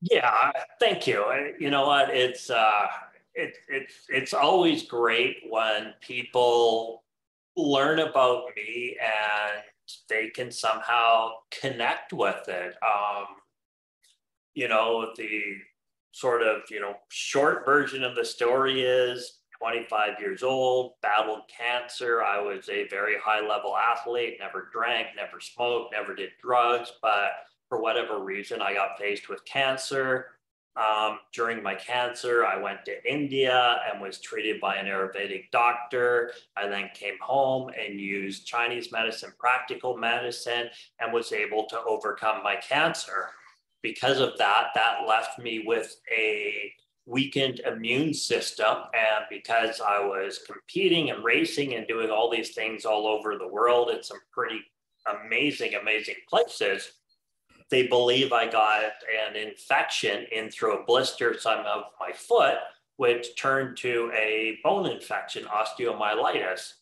Yeah, 0.01 0.51
thank 0.79 1.07
you. 1.07 1.25
You 1.59 1.69
know 1.69 1.87
what? 1.87 2.09
It's 2.09 2.49
uh, 2.49 2.87
it, 3.35 3.57
it's 3.67 3.93
it's 4.09 4.33
always 4.33 4.83
great 4.83 5.37
when 5.49 5.93
people 6.01 7.03
learn 7.57 7.99
about 7.99 8.45
me 8.55 8.97
and 9.01 9.61
they 10.09 10.29
can 10.29 10.51
somehow 10.51 11.31
connect 11.61 12.13
with 12.13 12.47
it. 12.47 12.75
Um, 12.83 13.25
you 14.53 14.67
know, 14.67 15.11
the 15.15 15.41
sort 16.11 16.41
of, 16.41 16.61
you 16.69 16.79
know, 16.79 16.95
short 17.09 17.65
version 17.65 18.03
of 18.03 18.15
the 18.15 18.25
story 18.25 18.81
is 18.81 19.39
25 19.59 20.19
years 20.19 20.43
old, 20.43 20.93
battled 21.01 21.41
cancer. 21.47 22.23
I 22.23 22.41
was 22.41 22.69
a 22.69 22.87
very 22.87 23.15
high 23.21 23.45
level 23.45 23.75
athlete, 23.75 24.37
never 24.39 24.69
drank, 24.71 25.07
never 25.15 25.39
smoked, 25.39 25.93
never 25.93 26.15
did 26.15 26.29
drugs, 26.41 26.91
but 27.01 27.31
for 27.67 27.81
whatever 27.81 28.23
reason, 28.23 28.61
I 28.61 28.73
got 28.73 28.97
faced 28.97 29.29
with 29.29 29.43
cancer. 29.45 30.34
Um, 30.75 31.19
during 31.31 31.63
my 31.63 31.75
cancer, 31.75 32.45
I 32.45 32.61
went 32.61 32.83
to 32.85 33.11
India 33.11 33.79
and 33.89 34.01
was 34.01 34.19
treated 34.19 34.59
by 34.59 34.75
an 34.75 34.87
Ayurvedic 34.87 35.49
doctor. 35.51 36.31
I 36.57 36.67
then 36.67 36.89
came 36.93 37.17
home 37.21 37.71
and 37.79 37.99
used 37.99 38.45
Chinese 38.45 38.91
medicine, 38.91 39.31
practical 39.39 39.95
medicine, 39.95 40.69
and 40.99 41.13
was 41.13 41.31
able 41.31 41.65
to 41.67 41.79
overcome 41.87 42.43
my 42.43 42.57
cancer. 42.57 43.29
Because 43.81 44.19
of 44.19 44.37
that, 44.37 44.69
that 44.75 45.07
left 45.07 45.39
me 45.39 45.63
with 45.65 45.95
a 46.15 46.73
weakened 47.05 47.59
immune 47.59 48.13
system. 48.13 48.75
And 48.93 49.25
because 49.29 49.79
I 49.79 49.99
was 49.99 50.39
competing 50.39 51.09
and 51.11 51.23
racing 51.23 51.75
and 51.75 51.87
doing 51.87 52.09
all 52.09 52.29
these 52.29 52.53
things 52.53 52.83
all 52.83 53.07
over 53.07 53.37
the 53.37 53.47
world 53.47 53.91
in 53.91 54.03
some 54.03 54.19
pretty 54.31 54.59
amazing, 55.23 55.75
amazing 55.75 56.15
places, 56.27 56.93
they 57.69 57.87
believe 57.87 58.31
I 58.31 58.47
got 58.47 58.83
an 59.27 59.35
infection 59.35 60.25
in 60.31 60.49
through 60.49 60.79
a 60.79 60.85
blister 60.85 61.37
some 61.39 61.65
of 61.65 61.83
my 61.99 62.11
foot, 62.11 62.57
which 62.97 63.35
turned 63.35 63.77
to 63.77 64.11
a 64.13 64.59
bone 64.63 64.85
infection, 64.85 65.45
osteomyelitis. 65.45 66.73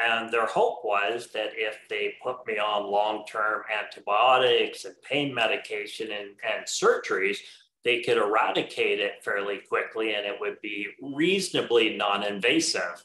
And 0.00 0.32
their 0.32 0.46
hope 0.46 0.84
was 0.84 1.28
that 1.34 1.50
if 1.54 1.76
they 1.90 2.14
put 2.22 2.46
me 2.46 2.58
on 2.58 2.90
long 2.90 3.24
term 3.26 3.62
antibiotics 3.76 4.84
and 4.84 4.94
pain 5.02 5.34
medication 5.34 6.10
and, 6.12 6.30
and 6.48 6.64
surgeries, 6.64 7.38
they 7.82 8.00
could 8.00 8.16
eradicate 8.16 9.00
it 9.00 9.24
fairly 9.24 9.58
quickly 9.58 10.14
and 10.14 10.26
it 10.26 10.38
would 10.38 10.60
be 10.60 10.88
reasonably 11.02 11.96
non 11.96 12.22
invasive. 12.22 13.04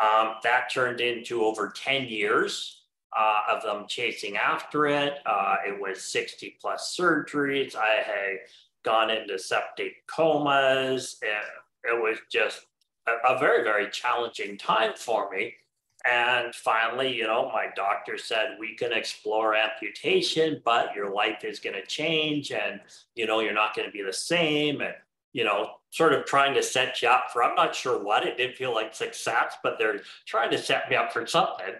Um, 0.00 0.34
that 0.42 0.72
turned 0.72 1.00
into 1.00 1.44
over 1.44 1.72
10 1.74 2.08
years 2.08 2.81
uh, 3.16 3.42
of 3.50 3.62
them 3.62 3.86
chasing 3.88 4.36
after 4.36 4.86
it. 4.86 5.14
Uh, 5.26 5.56
it 5.66 5.80
was 5.80 6.02
60 6.02 6.56
plus 6.60 6.96
surgeries. 6.98 7.76
I 7.76 8.02
had 8.04 8.38
gone 8.84 9.10
into 9.10 9.38
septic 9.38 10.06
comas. 10.06 11.16
And 11.22 11.94
it 11.94 12.00
was 12.00 12.18
just 12.30 12.66
a, 13.06 13.34
a 13.34 13.38
very, 13.38 13.62
very 13.62 13.90
challenging 13.90 14.56
time 14.56 14.92
for 14.96 15.30
me. 15.30 15.54
And 16.04 16.52
finally, 16.54 17.14
you 17.14 17.26
know, 17.26 17.50
my 17.52 17.66
doctor 17.76 18.18
said, 18.18 18.56
we 18.58 18.74
can 18.74 18.92
explore 18.92 19.54
amputation, 19.54 20.60
but 20.64 20.94
your 20.96 21.14
life 21.14 21.44
is 21.44 21.60
going 21.60 21.76
to 21.76 21.86
change 21.86 22.50
and, 22.50 22.80
you 23.14 23.26
know, 23.26 23.38
you're 23.38 23.54
not 23.54 23.76
going 23.76 23.86
to 23.86 23.92
be 23.92 24.02
the 24.02 24.12
same. 24.12 24.80
And, 24.80 24.94
you 25.32 25.44
know, 25.44 25.74
sort 25.90 26.12
of 26.12 26.24
trying 26.24 26.54
to 26.54 26.62
set 26.62 27.02
you 27.02 27.08
up 27.08 27.26
for, 27.32 27.44
I'm 27.44 27.54
not 27.54 27.74
sure 27.74 28.02
what, 28.02 28.26
it 28.26 28.36
didn't 28.36 28.56
feel 28.56 28.74
like 28.74 28.94
success, 28.94 29.54
but 29.62 29.78
they're 29.78 30.00
trying 30.26 30.50
to 30.50 30.58
set 30.58 30.90
me 30.90 30.96
up 30.96 31.12
for 31.12 31.24
something. 31.24 31.74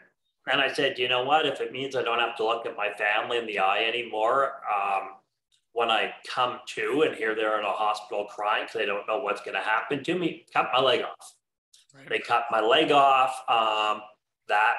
And 0.50 0.61
I 0.61 0.72
said, 0.72 0.98
you 0.98 1.09
know 1.09 1.24
what? 1.24 1.46
If 1.46 1.61
it 1.61 1.72
means 1.72 1.94
I 1.94 2.02
don't 2.02 2.18
have 2.18 2.37
to 2.37 2.44
look 2.44 2.66
at 2.66 2.76
my 2.76 2.90
family 2.90 3.38
in 3.38 3.46
the 3.46 3.61
eye 3.61 3.85
anymore, 3.85 4.55
um, 4.74 5.11
when 5.72 5.90
I 5.90 6.12
come 6.28 6.59
to 6.74 7.02
and 7.02 7.14
hear 7.14 7.35
they're 7.35 7.59
in 7.59 7.64
a 7.64 7.70
hospital 7.70 8.26
crying 8.26 8.64
because 8.64 8.78
they 8.78 8.87
don't 8.87 9.07
know 9.07 9.20
what's 9.20 9.40
going 9.40 9.55
to 9.55 9.61
happen 9.61 10.02
to 10.05 10.18
me, 10.18 10.44
cut 10.52 10.70
my 10.72 10.81
leg 10.81 11.02
off. 11.02 11.35
Right. 11.94 12.09
They 12.09 12.18
cut 12.18 12.46
my 12.50 12.61
leg 12.61 12.90
off. 12.90 13.42
Um, 13.48 14.02
that 14.48 14.74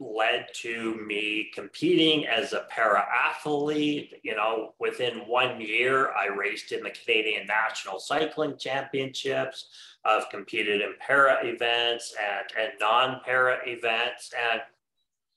led 0.00 0.46
to 0.54 0.94
me 1.04 1.50
competing 1.54 2.26
as 2.26 2.52
a 2.52 2.66
para 2.70 3.04
athlete. 3.12 4.14
You 4.22 4.36
know, 4.36 4.74
within 4.78 5.20
one 5.26 5.60
year, 5.60 6.12
I 6.12 6.26
raced 6.26 6.72
in 6.72 6.82
the 6.82 6.90
Canadian 6.90 7.46
National 7.46 7.98
Cycling 7.98 8.56
Championships. 8.58 9.68
I've 10.04 10.30
competed 10.30 10.80
in 10.80 10.94
para 11.04 11.44
events 11.44 12.14
and, 12.20 12.46
and 12.58 12.72
non 12.80 13.20
para 13.24 13.58
events. 13.66 14.32
And 14.50 14.60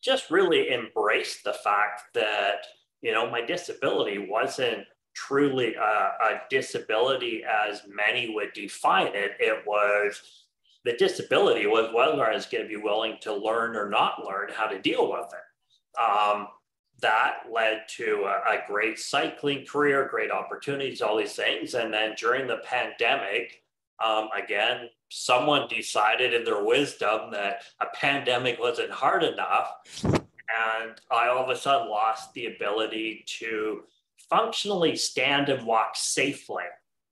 just 0.02 0.32
really 0.32 0.72
embraced 0.72 1.44
the 1.44 1.54
fact 1.54 2.04
that, 2.14 2.66
you 3.02 3.12
know, 3.12 3.30
my 3.30 3.42
disability 3.42 4.28
wasn't 4.30 4.86
truly 5.14 5.76
a, 5.76 5.82
a 5.82 6.42
disability 6.50 7.44
as 7.44 7.82
many 7.88 8.34
would 8.34 8.54
define 8.54 9.14
it. 9.14 9.32
It 9.40 9.64
was 9.66 10.22
the 10.84 10.94
disability 10.94 11.68
was 11.68 11.94
whether 11.94 12.26
I 12.26 12.34
was 12.34 12.46
going 12.46 12.64
to 12.64 12.70
be 12.70 12.78
willing 12.78 13.18
to 13.22 13.34
learn 13.34 13.76
or 13.76 13.90
not 13.90 14.26
learn 14.26 14.50
how 14.52 14.68
to 14.68 14.82
deal 14.82 15.12
with 15.12 15.28
it. 15.32 16.02
Um, 16.02 16.48
that 17.02 17.44
led 17.52 17.84
to 17.98 18.26
a, 18.26 18.54
a, 18.54 18.64
great 18.68 18.98
cycling 18.98 19.66
career, 19.66 20.08
great 20.10 20.32
opportunities, 20.32 21.02
all 21.02 21.18
these 21.18 21.36
things. 21.36 21.74
And 21.74 21.94
then 21.94 22.14
during 22.18 22.48
the 22.48 22.62
pandemic, 22.64 23.64
um, 24.04 24.30
again, 24.36 24.90
someone 25.10 25.68
decided 25.68 26.34
in 26.34 26.44
their 26.44 26.64
wisdom 26.64 27.32
that 27.32 27.64
a 27.80 27.86
pandemic 27.94 28.60
wasn't 28.60 28.92
hard 28.92 29.24
enough. 29.24 29.70
And 30.04 31.00
I 31.10 31.28
all 31.28 31.44
of 31.44 31.50
a 31.50 31.56
sudden 31.56 31.90
lost 31.90 32.34
the 32.34 32.48
ability 32.48 33.24
to 33.40 33.84
functionally 34.30 34.96
stand 34.96 35.50
and 35.50 35.66
walk 35.66 35.92
safely. 35.96 36.64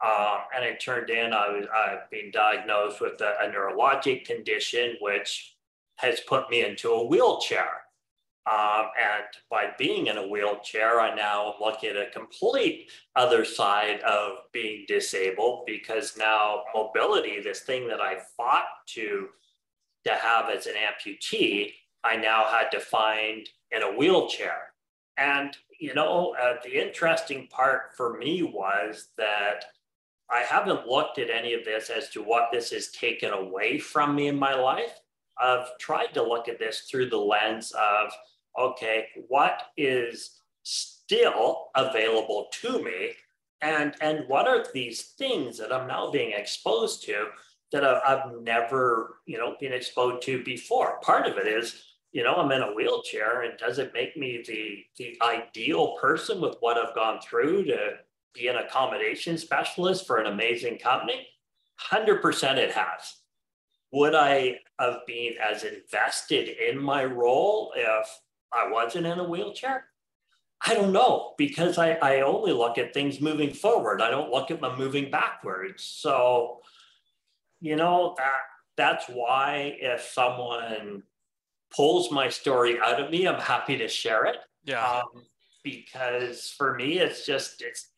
Um, 0.06 0.40
and 0.56 0.64
it 0.64 0.80
turned 0.80 1.10
in 1.10 1.34
I 1.34 1.50
was 1.50 1.66
I've 1.76 2.10
been 2.10 2.32
diagnosed 2.32 3.02
with 3.02 3.20
a, 3.22 3.36
a 3.42 3.52
neurologic 3.52 4.26
condition, 4.26 4.96
which 5.02 5.56
has 5.98 6.22
put 6.22 6.50
me 6.50 6.64
into 6.64 6.92
a 6.92 7.06
wheelchair. 7.06 7.79
Um, 8.46 8.88
and 9.00 9.26
by 9.52 9.72
being 9.78 10.08
in 10.08 10.18
a 10.18 10.28
wheelchair, 10.28 11.00
I 11.00 11.14
now 11.14 11.54
am 11.54 11.62
looking 11.62 11.92
at 11.92 11.98
a 11.98 12.10
complete 12.12 12.90
other 13.16 13.46
side 13.46 14.00
of 14.02 14.40
being 14.52 14.86
disabled 14.88 15.66
because 15.68 16.18
now 16.18 16.64
mobility, 16.74 17.42
this 17.42 17.62
thing 17.62 17.88
that 17.90 18.02
I 18.02 18.18
fought 18.38 18.66
to, 18.94 19.28
to 20.06 20.12
have 20.14 20.50
as 20.50 20.66
an 20.66 20.74
amputee, 20.74 21.74
I 22.04 22.16
now 22.16 22.46
had 22.46 22.70
to 22.72 22.80
find 22.80 23.48
in 23.72 23.84
a 23.84 23.96
wheelchair. 23.96 24.74
And, 25.18 25.56
you 25.80 25.94
know, 25.94 26.36
uh, 26.42 26.56
the 26.64 26.82
interesting 26.82 27.48
part 27.48 27.96
for 27.96 28.18
me 28.18 28.42
was 28.42 29.10
that 29.18 29.66
I 30.32 30.40
haven't 30.40 30.88
looked 30.88 31.20
at 31.20 31.30
any 31.30 31.54
of 31.54 31.66
this 31.66 31.90
as 31.90 32.10
to 32.12 32.24
what 32.24 32.50
this 32.52 32.72
has 32.72 32.90
taken 32.92 33.32
away 33.32 33.80
from 33.80 34.16
me 34.16 34.28
in 34.28 34.40
my 34.40 34.54
life. 34.54 35.00
I've 35.40 35.78
tried 35.80 36.14
to 36.14 36.24
look 36.24 36.48
at 36.48 36.60
this 36.60 36.88
through 36.90 37.10
the 37.10 37.18
lens 37.18 37.72
of 37.72 38.12
okay, 38.58 39.08
what 39.28 39.64
is 39.78 40.42
still 40.64 41.68
available 41.76 42.48
to 42.62 42.84
me? 42.84 43.12
And, 43.62 43.96
and 44.02 44.28
what 44.28 44.48
are 44.48 44.66
these 44.74 45.14
things 45.18 45.58
that 45.58 45.74
I'm 45.74 45.88
now 45.88 46.12
being 46.12 46.32
exposed 46.32 47.04
to 47.06 47.28
that 47.72 47.84
I've 47.84 48.32
never, 48.42 49.18
you 49.26 49.38
know, 49.38 49.56
been 49.60 49.74
exposed 49.74 50.24
to 50.24 50.44
before? 50.44 51.00
Part 51.02 51.28
of 51.28 51.38
it 51.38 51.48
is, 51.48 51.84
you 52.12 52.24
know, 52.24 52.36
I'm 52.36 52.52
in 52.52 52.62
a 52.62 52.74
wheelchair 52.74 53.44
and 53.44 53.58
does 53.58 53.80
it 53.80 53.94
make 53.94 54.18
me 54.18 54.44
the, 54.46 54.84
the 54.98 55.18
ideal 55.22 55.98
person 56.02 56.42
with 56.42 56.56
what 56.62 56.78
I've 56.78 56.96
gone 56.96 57.20
through 57.22 57.66
to 57.66 57.92
be 58.34 58.48
an 58.48 58.56
accommodation 58.56 59.38
specialist 59.38 60.08
for 60.08 60.18
an 60.18 60.28
amazing 60.28 60.80
company? 60.80 61.28
100% 61.92 62.58
it 62.58 62.72
has. 62.72 63.19
Would 63.92 64.16
I 64.16 64.60
have 64.80 65.00
been 65.08 65.34
as 65.44 65.64
invested 65.64 66.50
in 66.50 66.82
my 66.82 67.06
role 67.06 67.74
if 67.76 68.08
I 68.54 68.70
wasn't 68.70 69.08
in 69.08 69.20
a 69.20 69.28
wheelchair? 69.28 69.86
I 70.66 70.74
don't 70.74 70.92
know 70.92 71.34
because 71.38 71.78
I, 71.78 71.94
I 71.94 72.22
only 72.22 72.52
look 72.52 72.78
at 72.78 72.94
things 72.94 73.22
moving 73.22 73.54
forward. 73.54 74.02
I 74.02 74.12
don't 74.12 74.32
look 74.32 74.52
at 74.52 74.62
them 74.62 74.78
moving 74.78 75.10
backwards. 75.10 75.84
So, 75.84 76.60
you 77.62 77.76
know, 77.76 78.14
that 78.18 78.42
that's 78.76 79.06
why 79.08 79.78
if 79.80 80.02
someone 80.02 81.04
pulls 81.76 82.12
my 82.12 82.30
story 82.30 82.80
out 82.80 83.02
of 83.02 83.10
me, 83.10 83.28
I'm 83.28 83.40
happy 83.40 83.78
to 83.78 83.88
share 83.88 84.26
it. 84.26 84.38
Yeah. 84.66 84.86
Um, 84.86 85.24
because 85.64 86.54
for 86.58 86.76
me, 86.76 87.00
it's 87.00 87.26
just 87.26 87.62
it's 87.62 87.90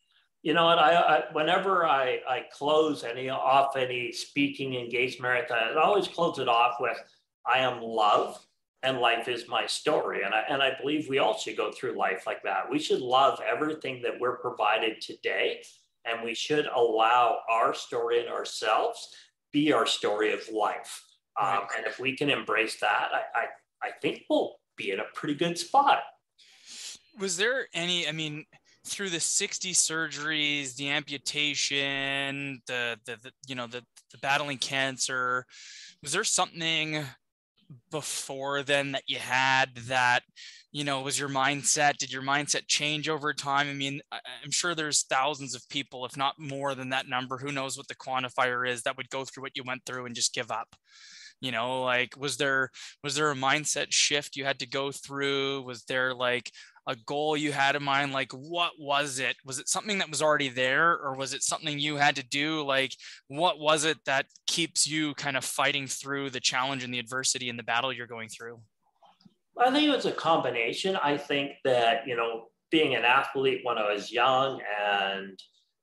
you 0.43 0.53
know, 0.53 0.69
and 0.69 0.79
I, 0.79 0.93
I 0.93 1.23
whenever 1.33 1.85
I 1.85 2.19
I 2.27 2.45
close 2.51 3.03
any 3.03 3.29
off 3.29 3.75
any 3.75 4.11
speaking 4.11 4.75
engagement, 4.75 5.51
I 5.51 5.73
always 5.75 6.07
close 6.07 6.39
it 6.39 6.47
off 6.47 6.77
with 6.79 6.97
I 7.45 7.59
am 7.59 7.81
love 7.81 8.45
and 8.83 8.97
life 8.97 9.27
is 9.27 9.47
my 9.47 9.65
story. 9.67 10.23
And 10.23 10.33
I, 10.33 10.43
and 10.49 10.61
I 10.61 10.71
believe 10.79 11.07
we 11.07 11.19
all 11.19 11.37
should 11.37 11.57
go 11.57 11.71
through 11.71 11.97
life 11.97 12.25
like 12.25 12.41
that. 12.43 12.69
We 12.69 12.79
should 12.79 12.99
love 12.99 13.39
everything 13.47 14.01
that 14.01 14.19
we're 14.19 14.37
provided 14.37 15.01
today. 15.01 15.61
And 16.05 16.23
we 16.23 16.33
should 16.33 16.65
allow 16.65 17.39
our 17.47 17.75
story 17.75 18.19
and 18.19 18.29
ourselves 18.29 19.15
be 19.51 19.71
our 19.71 19.85
story 19.85 20.33
of 20.33 20.41
life. 20.51 21.03
Um, 21.39 21.61
and 21.77 21.85
if 21.85 21.99
we 21.99 22.17
can 22.17 22.29
embrace 22.29 22.79
that, 22.79 23.09
I, 23.13 23.39
I, 23.39 23.45
I 23.83 23.91
think 24.01 24.23
we'll 24.29 24.55
be 24.77 24.91
in 24.91 24.99
a 24.99 25.05
pretty 25.13 25.35
good 25.35 25.57
spot. 25.57 25.99
Was 27.19 27.37
there 27.37 27.67
any, 27.73 28.07
I 28.07 28.13
mean, 28.13 28.45
through 28.85 29.09
the 29.09 29.19
60 29.19 29.73
surgeries, 29.73 30.75
the 30.75 30.89
amputation, 30.89 32.61
the, 32.67 32.97
the, 33.05 33.17
the 33.21 33.31
you 33.47 33.55
know, 33.55 33.67
the, 33.67 33.83
the 34.11 34.17
battling 34.19 34.57
cancer, 34.57 35.45
was 36.01 36.11
there 36.11 36.23
something 36.23 37.05
before 37.89 38.63
then 38.63 38.91
that 38.91 39.03
you 39.07 39.17
had 39.17 39.73
that 39.87 40.23
you 40.71 40.83
know 40.83 41.01
was 41.01 41.19
your 41.19 41.29
mindset 41.29 41.97
did 41.97 42.11
your 42.11 42.21
mindset 42.21 42.67
change 42.67 43.07
over 43.09 43.33
time? 43.33 43.69
I 43.69 43.73
mean 43.73 44.01
i'm 44.11 44.51
sure 44.51 44.75
there's 44.75 45.03
thousands 45.03 45.55
of 45.55 45.67
people 45.69 46.05
if 46.05 46.17
not 46.17 46.39
more 46.39 46.75
than 46.75 46.89
that 46.89 47.07
number 47.07 47.37
who 47.37 47.51
knows 47.51 47.77
what 47.77 47.87
the 47.87 47.95
quantifier 47.95 48.67
is 48.67 48.83
that 48.83 48.97
would 48.97 49.09
go 49.09 49.23
through 49.23 49.43
what 49.43 49.55
you 49.55 49.63
went 49.63 49.85
through 49.85 50.05
and 50.05 50.15
just 50.15 50.33
give 50.33 50.51
up. 50.51 50.75
You 51.39 51.51
know 51.51 51.83
like 51.83 52.15
was 52.17 52.37
there 52.37 52.69
was 53.03 53.15
there 53.15 53.31
a 53.31 53.35
mindset 53.35 53.87
shift 53.91 54.35
you 54.35 54.45
had 54.45 54.59
to 54.59 54.67
go 54.67 54.91
through? 54.91 55.63
Was 55.63 55.83
there 55.85 56.13
like 56.13 56.51
a 56.87 56.95
goal 56.95 57.37
you 57.37 57.51
had 57.51 57.75
in 57.75 57.83
mind 57.83 58.11
like 58.11 58.31
what 58.31 58.73
was 58.79 59.19
it? 59.19 59.35
Was 59.45 59.59
it 59.59 59.69
something 59.69 59.99
that 59.99 60.09
was 60.09 60.21
already 60.21 60.49
there 60.49 60.97
or 60.97 61.15
was 61.15 61.33
it 61.33 61.43
something 61.43 61.79
you 61.79 61.95
had 61.95 62.15
to 62.15 62.23
do? 62.23 62.63
Like 62.63 62.95
what 63.27 63.59
was 63.59 63.85
it 63.85 63.97
that 64.05 64.25
keeps 64.47 64.87
you 64.87 65.13
kind 65.15 65.37
of 65.37 65.45
fighting 65.45 65.87
through 65.87 66.31
the 66.31 66.39
challenge 66.39 66.83
and 66.83 66.93
the 66.93 66.99
adversity 66.99 67.49
and 67.49 67.59
the 67.59 67.63
battle 67.63 67.93
you're 67.93 68.07
going 68.07 68.29
through? 68.29 68.59
I 69.57 69.69
think 69.69 69.87
it 69.87 69.95
was 69.95 70.05
a 70.05 70.11
combination. 70.11 70.95
I 70.95 71.17
think 71.17 71.51
that 71.65 72.07
you 72.07 72.15
know 72.15 72.47
being 72.71 72.95
an 72.95 73.03
athlete 73.03 73.59
when 73.63 73.77
i 73.77 73.93
was 73.93 74.11
young 74.11 74.61
and 74.81 75.37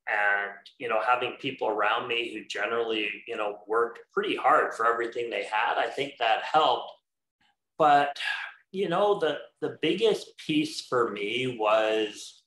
and 0.09 0.53
you 0.79 0.89
know 0.89 1.01
having 1.07 1.33
people 1.39 1.69
around 1.69 2.09
me 2.09 2.33
who 2.33 2.45
generally 2.47 3.09
you 3.27 3.37
know 3.37 3.59
worked 3.69 4.01
pretty 4.13 4.35
hard 4.35 4.73
for 4.73 4.87
everything 4.87 5.29
they 5.29 5.45
had 5.45 5.77
i 5.77 5.87
think 5.87 6.15
that 6.19 6.43
helped. 6.43 6.91
But 7.77 8.19
you 8.71 8.89
know 8.89 9.19
the 9.19 9.39
the 9.61 9.79
biggest 9.83 10.37
piece 10.39 10.83
for 10.83 11.11
me 11.11 11.57
was 11.59 12.43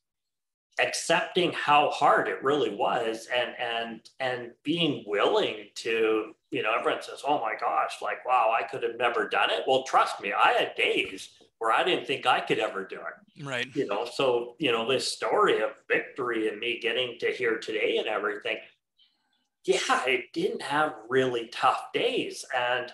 accepting 0.80 1.52
how 1.52 1.90
hard 1.90 2.28
it 2.28 2.44
really 2.44 2.74
was 2.74 3.28
and 3.34 3.52
and 3.60 4.10
and 4.20 4.52
being 4.64 5.04
willing 5.06 5.68
to 5.76 6.34
you 6.50 6.64
know 6.64 6.74
everyone 6.78 7.02
says 7.02 7.22
oh 7.28 7.40
my 7.40 7.54
gosh 7.60 7.96
like 8.02 8.26
wow 8.26 8.54
i 8.58 8.64
could 8.64 8.84
have 8.84 8.98
never 8.98 9.28
done 9.28 9.50
it. 9.50 9.64
Well 9.68 9.84
trust 9.84 10.22
me 10.22 10.34
i 10.34 10.52
had 10.54 10.76
days 10.76 11.30
where 11.60 11.72
i 11.72 11.84
didn't 11.84 12.08
think 12.08 12.26
i 12.26 12.40
could 12.40 12.60
ever 12.60 12.86
do 12.86 12.98
it. 12.98 13.44
Right. 13.44 13.68
You 13.76 13.88
know 13.88 14.06
so 14.06 14.56
you 14.60 14.72
know 14.72 14.90
this 14.90 15.12
story 15.12 15.62
of 15.62 15.72
victory 15.88 16.48
and 16.48 16.60
me 16.60 16.80
getting 16.80 17.18
to 17.20 17.28
here 17.28 17.58
today 17.58 17.98
and 17.98 18.08
everything 18.08 18.58
yeah 19.66 19.78
i 19.90 20.24
didn't 20.34 20.62
have 20.62 20.94
really 21.10 21.48
tough 21.48 21.92
days. 21.94 22.46
And 22.56 22.92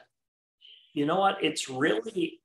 you 0.94 1.06
know 1.06 1.20
what? 1.20 1.38
It's 1.44 1.70
really 1.70 2.40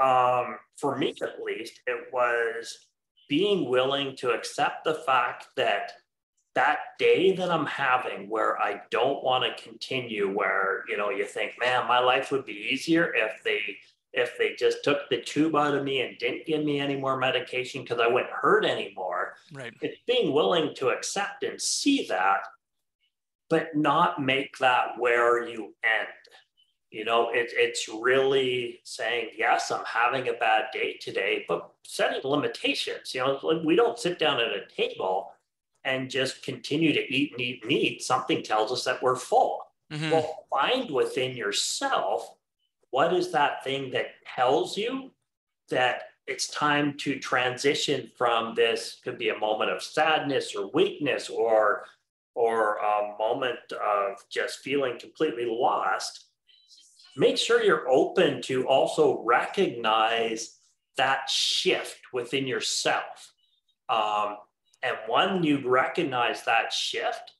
um, 0.00 0.58
for 0.76 0.96
me 0.96 1.14
at 1.22 1.42
least, 1.42 1.80
it 1.86 2.08
was 2.12 2.86
being 3.28 3.68
willing 3.68 4.16
to 4.16 4.30
accept 4.30 4.84
the 4.84 4.94
fact 4.94 5.48
that 5.56 5.92
that 6.54 6.78
day 6.98 7.32
that 7.36 7.50
I'm 7.50 7.66
having 7.66 8.28
where 8.28 8.60
I 8.60 8.80
don't 8.90 9.22
want 9.22 9.44
to 9.44 9.62
continue, 9.62 10.34
where 10.34 10.84
you 10.88 10.96
know 10.96 11.10
you 11.10 11.24
think, 11.24 11.52
man, 11.60 11.86
my 11.86 11.98
life 11.98 12.32
would 12.32 12.46
be 12.46 12.68
easier 12.72 13.12
if 13.14 13.42
they 13.44 13.60
if 14.12 14.36
they 14.38 14.54
just 14.58 14.82
took 14.82 15.08
the 15.08 15.20
tube 15.20 15.54
out 15.54 15.74
of 15.74 15.84
me 15.84 16.00
and 16.00 16.18
didn't 16.18 16.46
give 16.46 16.64
me 16.64 16.80
any 16.80 16.96
more 16.96 17.16
medication 17.16 17.82
because 17.82 18.00
I 18.00 18.06
wouldn't 18.06 18.32
hurt 18.32 18.64
anymore. 18.64 19.34
Right. 19.52 19.74
It's 19.82 20.00
being 20.06 20.32
willing 20.32 20.74
to 20.76 20.88
accept 20.88 21.44
and 21.44 21.60
see 21.60 22.06
that, 22.08 22.40
but 23.50 23.76
not 23.76 24.22
make 24.22 24.56
that 24.58 24.98
where 24.98 25.46
you 25.46 25.74
end. 25.84 26.08
You 26.90 27.04
know, 27.04 27.30
it, 27.30 27.50
it's 27.52 27.88
really 27.88 28.80
saying, 28.84 29.30
yes, 29.36 29.70
I'm 29.70 29.84
having 29.84 30.28
a 30.28 30.32
bad 30.32 30.66
day 30.72 30.96
today, 31.00 31.44
but 31.46 31.70
setting 31.84 32.20
limitations. 32.24 33.14
You 33.14 33.20
know, 33.20 33.38
like 33.42 33.62
we 33.62 33.76
don't 33.76 33.98
sit 33.98 34.18
down 34.18 34.40
at 34.40 34.48
a 34.48 34.66
table 34.74 35.32
and 35.84 36.10
just 36.10 36.42
continue 36.42 36.92
to 36.92 37.14
eat 37.14 37.32
and 37.32 37.40
eat 37.40 37.62
and 37.62 37.72
eat. 37.72 38.02
Something 38.02 38.42
tells 38.42 38.72
us 38.72 38.84
that 38.84 39.02
we're 39.02 39.16
full. 39.16 39.60
Mm-hmm. 39.92 40.10
Well, 40.10 40.46
find 40.50 40.90
within 40.90 41.36
yourself 41.36 42.34
what 42.90 43.12
is 43.12 43.32
that 43.32 43.64
thing 43.64 43.90
that 43.90 44.06
tells 44.34 44.76
you 44.76 45.10
that 45.70 46.02
it's 46.26 46.48
time 46.48 46.94
to 46.98 47.18
transition 47.18 48.10
from 48.16 48.54
this 48.54 49.00
could 49.02 49.18
be 49.18 49.30
a 49.30 49.38
moment 49.38 49.70
of 49.70 49.82
sadness 49.82 50.54
or 50.54 50.70
weakness 50.72 51.28
or 51.28 51.84
or 52.34 52.76
a 52.76 53.16
moment 53.18 53.58
of 53.72 54.18
just 54.30 54.60
feeling 54.60 54.98
completely 54.98 55.46
lost 55.46 56.26
make 57.18 57.36
sure 57.36 57.62
you're 57.62 57.88
open 57.88 58.40
to 58.42 58.66
also 58.66 59.22
recognize 59.26 60.56
that 60.96 61.28
shift 61.28 62.00
within 62.12 62.46
yourself. 62.46 63.32
Um, 63.88 64.36
and 64.82 64.96
when 65.08 65.42
you 65.42 65.68
recognize 65.68 66.44
that 66.44 66.72
shift, 66.72 67.32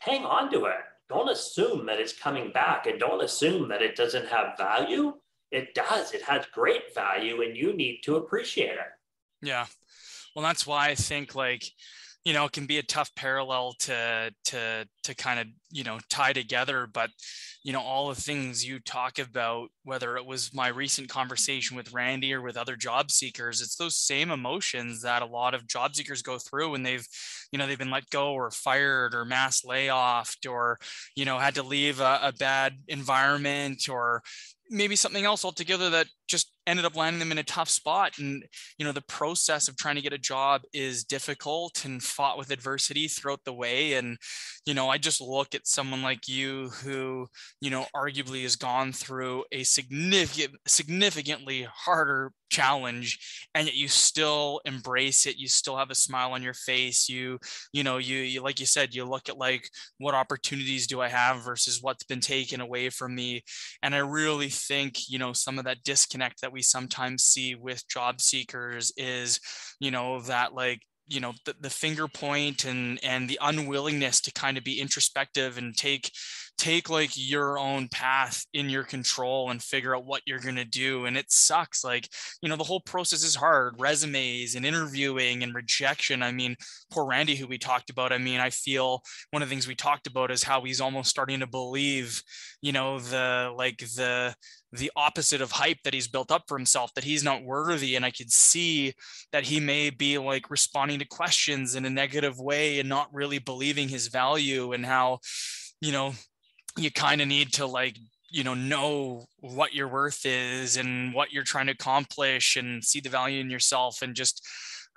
hang 0.00 0.24
on 0.24 0.52
to 0.52 0.66
it. 0.66 0.76
Don't 1.08 1.30
assume 1.30 1.86
that 1.86 2.00
it's 2.00 2.12
coming 2.12 2.52
back 2.52 2.86
and 2.86 3.00
don't 3.00 3.24
assume 3.24 3.68
that 3.68 3.82
it 3.82 3.96
doesn't 3.96 4.28
have 4.28 4.58
value. 4.58 5.14
It 5.50 5.74
does, 5.74 6.12
it 6.12 6.22
has 6.22 6.44
great 6.52 6.94
value, 6.94 7.42
and 7.42 7.56
you 7.56 7.72
need 7.72 8.00
to 8.04 8.16
appreciate 8.16 8.72
it. 8.72 8.92
Yeah. 9.40 9.66
Well, 10.34 10.42
that's 10.42 10.66
why 10.66 10.88
I 10.88 10.94
think 10.94 11.34
like, 11.34 11.64
you 12.26 12.32
know, 12.32 12.44
it 12.44 12.52
can 12.52 12.66
be 12.66 12.78
a 12.78 12.82
tough 12.82 13.14
parallel 13.14 13.74
to 13.78 14.32
to 14.46 14.86
to 15.04 15.14
kind 15.14 15.38
of, 15.38 15.46
you 15.70 15.84
know, 15.84 16.00
tie 16.10 16.32
together. 16.32 16.88
But 16.92 17.10
you 17.66 17.72
know 17.72 17.80
all 17.80 18.08
the 18.08 18.20
things 18.20 18.64
you 18.64 18.78
talk 18.78 19.18
about 19.18 19.70
whether 19.82 20.16
it 20.16 20.24
was 20.24 20.54
my 20.54 20.68
recent 20.68 21.08
conversation 21.08 21.76
with 21.76 21.92
randy 21.92 22.32
or 22.32 22.40
with 22.40 22.56
other 22.56 22.76
job 22.76 23.10
seekers 23.10 23.60
it's 23.60 23.74
those 23.74 23.96
same 23.96 24.30
emotions 24.30 25.02
that 25.02 25.20
a 25.20 25.26
lot 25.26 25.52
of 25.52 25.66
job 25.66 25.96
seekers 25.96 26.22
go 26.22 26.38
through 26.38 26.70
when 26.70 26.84
they've 26.84 27.04
you 27.50 27.58
know 27.58 27.66
they've 27.66 27.76
been 27.76 27.90
let 27.90 28.08
go 28.10 28.34
or 28.34 28.52
fired 28.52 29.16
or 29.16 29.24
mass 29.24 29.62
layoffed 29.62 30.48
or 30.48 30.78
you 31.16 31.24
know 31.24 31.40
had 31.40 31.56
to 31.56 31.64
leave 31.64 31.98
a, 31.98 32.20
a 32.22 32.32
bad 32.38 32.74
environment 32.86 33.88
or 33.88 34.22
maybe 34.70 34.94
something 34.94 35.24
else 35.24 35.44
altogether 35.44 35.90
that 35.90 36.06
just 36.26 36.52
ended 36.66 36.84
up 36.84 36.96
landing 36.96 37.20
them 37.20 37.32
in 37.32 37.38
a 37.38 37.44
tough 37.44 37.68
spot. 37.68 38.18
And 38.18 38.44
you 38.78 38.84
know 38.84 38.92
the 38.92 39.02
process 39.02 39.68
of 39.68 39.76
trying 39.76 39.96
to 39.96 40.02
get 40.02 40.12
a 40.12 40.18
job 40.18 40.62
is 40.72 41.04
difficult 41.04 41.84
and 41.84 42.02
fought 42.02 42.38
with 42.38 42.50
adversity 42.50 43.08
throughout 43.08 43.44
the 43.44 43.52
way. 43.52 43.94
And 43.94 44.18
you 44.66 44.74
know 44.74 44.88
i 44.88 44.98
just 44.98 45.20
look 45.20 45.54
at 45.54 45.66
someone 45.66 46.02
like 46.02 46.28
you 46.28 46.70
who 46.82 47.26
you 47.60 47.70
know 47.70 47.86
arguably 47.94 48.42
has 48.42 48.56
gone 48.56 48.92
through 48.92 49.44
a 49.52 49.62
significant 49.62 50.56
significantly 50.66 51.66
harder 51.72 52.32
challenge 52.48 53.46
and 53.54 53.66
yet 53.66 53.74
you 53.74 53.88
still 53.88 54.60
embrace 54.64 55.26
it. 55.26 55.36
You 55.36 55.48
still 55.48 55.76
have 55.76 55.90
a 55.90 55.94
smile 55.96 56.32
on 56.32 56.42
your 56.42 56.54
face. 56.54 57.08
You 57.08 57.38
you 57.72 57.82
know 57.82 57.98
you, 57.98 58.18
you 58.18 58.42
like 58.42 58.60
you 58.60 58.66
said 58.66 58.94
you 58.94 59.04
look 59.04 59.28
at 59.28 59.38
like 59.38 59.68
what 59.98 60.14
opportunities 60.14 60.86
do 60.86 61.00
i 61.00 61.08
have 61.08 61.44
versus 61.44 61.80
what's 61.82 62.04
been 62.04 62.20
taken 62.20 62.60
away 62.60 62.90
from 62.90 63.14
me. 63.14 63.42
And 63.82 63.94
i 63.94 63.98
really 63.98 64.48
think 64.48 65.08
you 65.08 65.18
know 65.18 65.32
some 65.32 65.58
of 65.58 65.64
that 65.64 65.84
disconnect 65.84 66.15
that 66.42 66.52
we 66.52 66.62
sometimes 66.62 67.22
see 67.22 67.54
with 67.54 67.88
job 67.88 68.20
seekers 68.20 68.92
is 68.96 69.40
you 69.80 69.90
know 69.90 70.20
that 70.20 70.54
like 70.54 70.80
you 71.08 71.20
know 71.20 71.32
the, 71.44 71.54
the 71.60 71.70
finger 71.70 72.08
point 72.08 72.64
and 72.64 72.98
and 73.02 73.28
the 73.28 73.38
unwillingness 73.42 74.20
to 74.20 74.32
kind 74.32 74.56
of 74.56 74.64
be 74.64 74.80
introspective 74.80 75.58
and 75.58 75.76
take 75.76 76.10
take 76.58 76.88
like 76.88 77.10
your 77.14 77.58
own 77.58 77.88
path 77.88 78.46
in 78.54 78.70
your 78.70 78.82
control 78.82 79.50
and 79.50 79.62
figure 79.62 79.94
out 79.94 80.06
what 80.06 80.22
you're 80.26 80.38
going 80.38 80.56
to 80.56 80.64
do 80.64 81.04
and 81.04 81.16
it 81.16 81.30
sucks 81.30 81.84
like 81.84 82.08
you 82.42 82.48
know 82.48 82.56
the 82.56 82.64
whole 82.64 82.80
process 82.80 83.22
is 83.22 83.34
hard 83.34 83.74
resumes 83.78 84.54
and 84.54 84.64
interviewing 84.64 85.42
and 85.42 85.54
rejection 85.54 86.22
i 86.22 86.32
mean 86.32 86.56
poor 86.90 87.04
randy 87.04 87.36
who 87.36 87.46
we 87.46 87.58
talked 87.58 87.90
about 87.90 88.12
i 88.12 88.18
mean 88.18 88.40
i 88.40 88.48
feel 88.48 89.02
one 89.30 89.42
of 89.42 89.48
the 89.48 89.52
things 89.54 89.68
we 89.68 89.74
talked 89.74 90.06
about 90.06 90.30
is 90.30 90.42
how 90.42 90.62
he's 90.62 90.80
almost 90.80 91.10
starting 91.10 91.40
to 91.40 91.46
believe 91.46 92.22
you 92.62 92.72
know 92.72 92.98
the 92.98 93.52
like 93.56 93.78
the 93.78 94.34
the 94.72 94.90
opposite 94.96 95.40
of 95.40 95.52
hype 95.52 95.78
that 95.84 95.94
he's 95.94 96.08
built 96.08 96.30
up 96.30 96.44
for 96.48 96.56
himself 96.56 96.92
that 96.94 97.04
he's 97.04 97.22
not 97.22 97.44
worthy 97.44 97.96
and 97.96 98.04
i 98.04 98.10
could 98.10 98.32
see 98.32 98.94
that 99.32 99.44
he 99.44 99.60
may 99.60 99.90
be 99.90 100.16
like 100.18 100.50
responding 100.50 100.98
to 100.98 101.06
questions 101.06 101.74
in 101.74 101.84
a 101.84 101.90
negative 101.90 102.38
way 102.38 102.80
and 102.80 102.88
not 102.88 103.08
really 103.12 103.38
believing 103.38 103.88
his 103.88 104.08
value 104.08 104.72
and 104.72 104.86
how 104.86 105.18
you 105.80 105.92
know 105.92 106.12
you 106.76 106.90
kind 106.90 107.20
of 107.20 107.28
need 107.28 107.52
to 107.54 107.66
like 107.66 107.96
you 108.30 108.44
know 108.44 108.54
know 108.54 109.24
what 109.40 109.74
your 109.74 109.88
worth 109.88 110.26
is 110.26 110.76
and 110.76 111.14
what 111.14 111.32
you're 111.32 111.44
trying 111.44 111.66
to 111.66 111.72
accomplish 111.72 112.56
and 112.56 112.84
see 112.84 113.00
the 113.00 113.08
value 113.08 113.40
in 113.40 113.50
yourself 113.50 114.02
and 114.02 114.14
just 114.14 114.46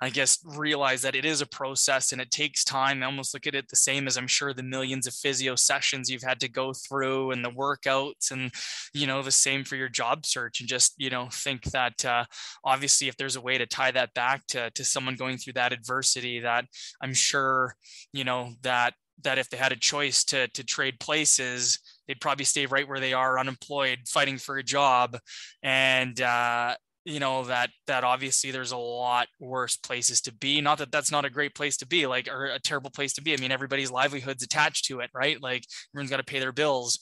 i 0.02 0.10
guess 0.10 0.38
realize 0.44 1.02
that 1.02 1.14
it 1.14 1.24
is 1.24 1.40
a 1.40 1.46
process 1.46 2.12
and 2.12 2.20
it 2.20 2.30
takes 2.30 2.64
time. 2.64 3.02
I 3.02 3.06
almost 3.06 3.34
look 3.34 3.46
at 3.46 3.54
it 3.54 3.68
the 3.68 3.76
same 3.76 4.06
as 4.06 4.16
i'm 4.16 4.26
sure 4.26 4.52
the 4.52 4.62
millions 4.62 5.06
of 5.06 5.14
physio 5.14 5.54
sessions 5.54 6.10
you've 6.10 6.22
had 6.22 6.40
to 6.40 6.48
go 6.48 6.72
through 6.72 7.30
and 7.30 7.44
the 7.44 7.50
workouts 7.50 8.30
and 8.30 8.52
you 8.92 9.06
know 9.06 9.22
the 9.22 9.30
same 9.30 9.64
for 9.64 9.76
your 9.76 9.88
job 9.88 10.26
search 10.26 10.60
and 10.60 10.68
just 10.68 10.94
you 10.98 11.10
know 11.10 11.28
think 11.32 11.64
that 11.64 12.04
uh, 12.04 12.24
obviously 12.64 13.08
if 13.08 13.16
there's 13.16 13.36
a 13.36 13.40
way 13.40 13.58
to 13.58 13.66
tie 13.66 13.90
that 13.90 14.12
back 14.14 14.46
to, 14.48 14.70
to 14.70 14.84
someone 14.84 15.14
going 15.14 15.38
through 15.38 15.52
that 15.52 15.72
adversity 15.72 16.40
that 16.40 16.64
i'm 17.02 17.14
sure 17.14 17.74
you 18.12 18.24
know 18.24 18.50
that 18.62 18.94
that 19.22 19.38
if 19.38 19.48
they 19.48 19.56
had 19.56 19.72
a 19.72 19.76
choice 19.76 20.24
to 20.24 20.48
to 20.48 20.64
trade 20.64 21.00
places, 21.00 21.78
they'd 22.06 22.20
probably 22.20 22.44
stay 22.44 22.66
right 22.66 22.88
where 22.88 23.00
they 23.00 23.12
are, 23.12 23.38
unemployed, 23.38 24.00
fighting 24.06 24.38
for 24.38 24.58
a 24.58 24.62
job, 24.62 25.18
and 25.62 26.20
uh, 26.20 26.74
you 27.04 27.20
know 27.20 27.44
that 27.44 27.70
that 27.86 28.04
obviously 28.04 28.50
there's 28.50 28.72
a 28.72 28.76
lot 28.76 29.28
worse 29.38 29.76
places 29.76 30.20
to 30.22 30.34
be. 30.34 30.60
Not 30.60 30.78
that 30.78 30.92
that's 30.92 31.12
not 31.12 31.24
a 31.24 31.30
great 31.30 31.54
place 31.54 31.76
to 31.78 31.86
be, 31.86 32.06
like 32.06 32.28
or 32.28 32.46
a 32.46 32.58
terrible 32.58 32.90
place 32.90 33.12
to 33.14 33.22
be. 33.22 33.32
I 33.32 33.36
mean, 33.36 33.52
everybody's 33.52 33.90
livelihood's 33.90 34.42
attached 34.42 34.86
to 34.86 35.00
it, 35.00 35.10
right? 35.14 35.40
Like 35.40 35.64
everyone's 35.92 36.10
got 36.10 36.18
to 36.18 36.24
pay 36.24 36.40
their 36.40 36.52
bills, 36.52 36.98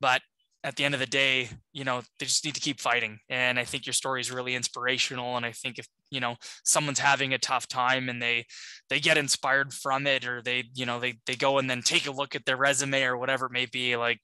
but 0.00 0.22
at 0.68 0.76
the 0.76 0.84
end 0.84 0.92
of 0.92 1.00
the 1.00 1.06
day, 1.06 1.48
you 1.72 1.82
know, 1.82 2.02
they 2.18 2.26
just 2.26 2.44
need 2.44 2.54
to 2.54 2.60
keep 2.60 2.78
fighting. 2.78 3.18
And 3.30 3.58
I 3.58 3.64
think 3.64 3.86
your 3.86 3.94
story 3.94 4.20
is 4.20 4.30
really 4.30 4.54
inspirational. 4.54 5.38
And 5.38 5.46
I 5.46 5.52
think 5.52 5.78
if, 5.78 5.88
you 6.10 6.20
know, 6.20 6.36
someone's 6.62 6.98
having 6.98 7.32
a 7.32 7.38
tough 7.38 7.66
time 7.66 8.10
and 8.10 8.20
they, 8.20 8.44
they 8.90 9.00
get 9.00 9.16
inspired 9.16 9.72
from 9.72 10.06
it, 10.06 10.26
or 10.26 10.42
they, 10.42 10.64
you 10.74 10.84
know, 10.84 11.00
they, 11.00 11.14
they 11.26 11.36
go 11.36 11.56
and 11.56 11.70
then 11.70 11.80
take 11.80 12.06
a 12.06 12.10
look 12.10 12.34
at 12.34 12.44
their 12.44 12.58
resume 12.58 13.02
or 13.04 13.16
whatever 13.16 13.46
it 13.46 13.52
may 13.52 13.64
be 13.64 13.96
like, 13.96 14.20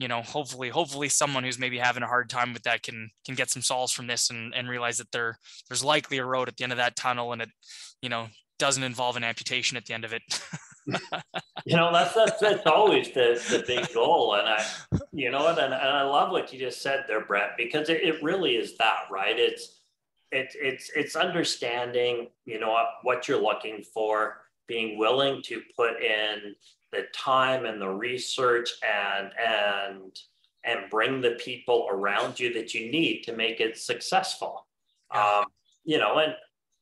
you 0.00 0.08
know, 0.08 0.20
hopefully, 0.20 0.68
hopefully 0.68 1.08
someone 1.08 1.44
who's 1.44 1.60
maybe 1.60 1.78
having 1.78 2.02
a 2.02 2.08
hard 2.08 2.28
time 2.28 2.52
with 2.52 2.64
that 2.64 2.82
can, 2.82 3.10
can 3.24 3.36
get 3.36 3.50
some 3.50 3.62
solace 3.62 3.92
from 3.92 4.08
this 4.08 4.30
and, 4.30 4.52
and 4.52 4.68
realize 4.68 4.98
that 4.98 5.12
there, 5.12 5.38
there's 5.68 5.84
likely 5.84 6.18
a 6.18 6.24
road 6.24 6.48
at 6.48 6.56
the 6.56 6.64
end 6.64 6.72
of 6.72 6.78
that 6.78 6.96
tunnel 6.96 7.32
and 7.32 7.42
it, 7.42 7.50
you 8.02 8.08
know, 8.08 8.26
doesn't 8.58 8.82
involve 8.82 9.16
an 9.16 9.22
amputation 9.22 9.76
at 9.76 9.84
the 9.84 9.94
end 9.94 10.04
of 10.04 10.12
it. 10.12 10.22
you 11.64 11.76
know, 11.76 11.92
that's, 11.92 12.14
that's, 12.14 12.40
that's 12.40 12.66
always 12.66 13.10
the, 13.10 13.42
the 13.50 13.64
big 13.66 13.92
goal. 13.94 14.34
And 14.34 14.48
I, 14.48 14.64
you 15.12 15.30
know 15.30 15.44
what, 15.44 15.58
and, 15.58 15.72
and 15.72 15.74
I 15.74 16.02
love 16.02 16.30
what 16.30 16.52
you 16.52 16.58
just 16.58 16.82
said 16.82 17.04
there, 17.08 17.24
Brent, 17.24 17.52
because 17.56 17.88
it, 17.88 18.02
it 18.02 18.22
really 18.22 18.56
is 18.56 18.76
that, 18.78 19.04
right? 19.10 19.38
It's, 19.38 19.80
it's, 20.30 20.56
it's, 20.58 20.90
it's 20.94 21.16
understanding, 21.16 22.28
you 22.44 22.58
know, 22.60 22.70
what, 22.70 22.86
what 23.02 23.28
you're 23.28 23.40
looking 23.40 23.82
for, 23.82 24.42
being 24.66 24.98
willing 24.98 25.42
to 25.42 25.62
put 25.76 26.02
in 26.02 26.54
the 26.92 27.04
time 27.14 27.64
and 27.66 27.80
the 27.80 27.88
research 27.88 28.70
and, 28.82 29.30
and, 29.38 30.18
and 30.64 30.90
bring 30.90 31.20
the 31.20 31.32
people 31.32 31.86
around 31.90 32.40
you 32.40 32.52
that 32.54 32.74
you 32.74 32.90
need 32.90 33.22
to 33.22 33.32
make 33.32 33.60
it 33.60 33.78
successful. 33.78 34.66
Um, 35.10 35.44
you 35.84 35.98
know, 35.98 36.18
and, 36.18 36.34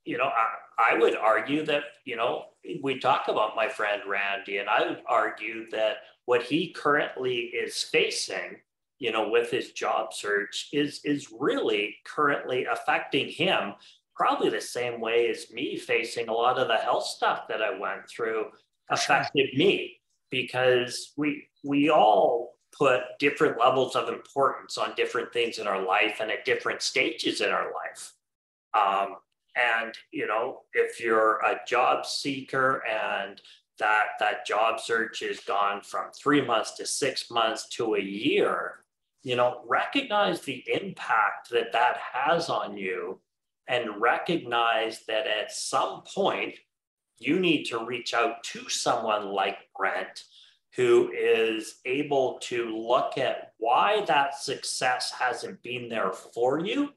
you 0.04 0.18
know, 0.18 0.30
I, 0.78 0.94
I 0.94 0.98
would 0.98 1.16
argue 1.16 1.64
that, 1.66 1.82
you 2.04 2.16
know, 2.16 2.46
we 2.82 2.98
talk 2.98 3.28
about 3.28 3.56
my 3.56 3.68
friend 3.68 4.02
Randy, 4.06 4.58
and 4.58 4.68
I 4.68 4.86
would 4.86 5.02
argue 5.06 5.68
that 5.70 5.96
what 6.26 6.42
he 6.42 6.72
currently 6.72 7.36
is 7.36 7.82
facing, 7.82 8.56
you 8.98 9.10
know, 9.10 9.28
with 9.28 9.50
his 9.50 9.72
job 9.72 10.12
search 10.12 10.68
is 10.72 11.00
is 11.04 11.32
really 11.38 11.96
currently 12.04 12.66
affecting 12.66 13.28
him 13.28 13.74
probably 14.14 14.50
the 14.50 14.60
same 14.60 15.00
way 15.00 15.28
as 15.30 15.50
me 15.50 15.76
facing 15.76 16.28
a 16.28 16.32
lot 16.32 16.58
of 16.58 16.68
the 16.68 16.76
health 16.76 17.04
stuff 17.04 17.48
that 17.48 17.62
I 17.62 17.78
went 17.78 18.08
through 18.08 18.46
affected 18.90 19.50
me 19.56 20.00
because 20.30 21.12
we 21.16 21.48
we 21.64 21.90
all 21.90 22.52
put 22.76 23.02
different 23.18 23.58
levels 23.58 23.96
of 23.96 24.08
importance 24.08 24.78
on 24.78 24.94
different 24.96 25.32
things 25.32 25.58
in 25.58 25.66
our 25.66 25.84
life 25.84 26.18
and 26.20 26.30
at 26.30 26.44
different 26.44 26.82
stages 26.82 27.40
in 27.40 27.50
our 27.50 27.70
life. 27.72 28.12
Um, 28.74 29.16
and 29.56 29.92
you 30.10 30.26
know, 30.26 30.60
if 30.74 31.00
you're 31.00 31.38
a 31.40 31.60
job 31.66 32.06
seeker 32.06 32.82
and 32.88 33.40
that 33.78 34.08
that 34.20 34.46
job 34.46 34.80
search 34.80 35.22
is 35.22 35.40
gone 35.40 35.82
from 35.82 36.10
three 36.12 36.40
months 36.40 36.72
to 36.76 36.86
six 36.86 37.30
months 37.30 37.68
to 37.70 37.94
a 37.94 38.00
year, 38.00 38.84
you 39.22 39.36
know, 39.36 39.62
recognize 39.66 40.40
the 40.40 40.64
impact 40.72 41.50
that 41.50 41.72
that 41.72 41.96
has 42.12 42.48
on 42.48 42.76
you, 42.76 43.18
and 43.68 44.00
recognize 44.00 45.04
that 45.06 45.26
at 45.26 45.52
some 45.52 46.02
point 46.02 46.54
you 47.18 47.38
need 47.38 47.64
to 47.64 47.84
reach 47.84 48.14
out 48.14 48.42
to 48.42 48.68
someone 48.68 49.26
like 49.26 49.58
Brent 49.76 50.24
who 50.74 51.12
is 51.12 51.80
able 51.84 52.38
to 52.40 52.74
look 52.74 53.18
at 53.18 53.52
why 53.58 54.02
that 54.06 54.34
success 54.34 55.12
hasn't 55.12 55.62
been 55.62 55.88
there 55.88 56.12
for 56.12 56.60
you 56.60 56.92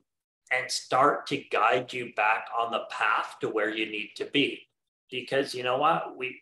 and 0.52 0.70
start 0.70 1.28
to 1.28 1.44
guide 1.52 1.92
you 1.92 2.14
back 2.16 2.48
on 2.58 2.72
the 2.72 2.86
path 2.90 3.38
to 3.42 3.50
where 3.50 3.70
you 3.70 3.86
need 3.86 4.12
to 4.16 4.26
be. 4.26 4.68
Because 5.10 5.54
you 5.54 5.64
know 5.64 5.78
what? 5.78 6.18
We 6.18 6.42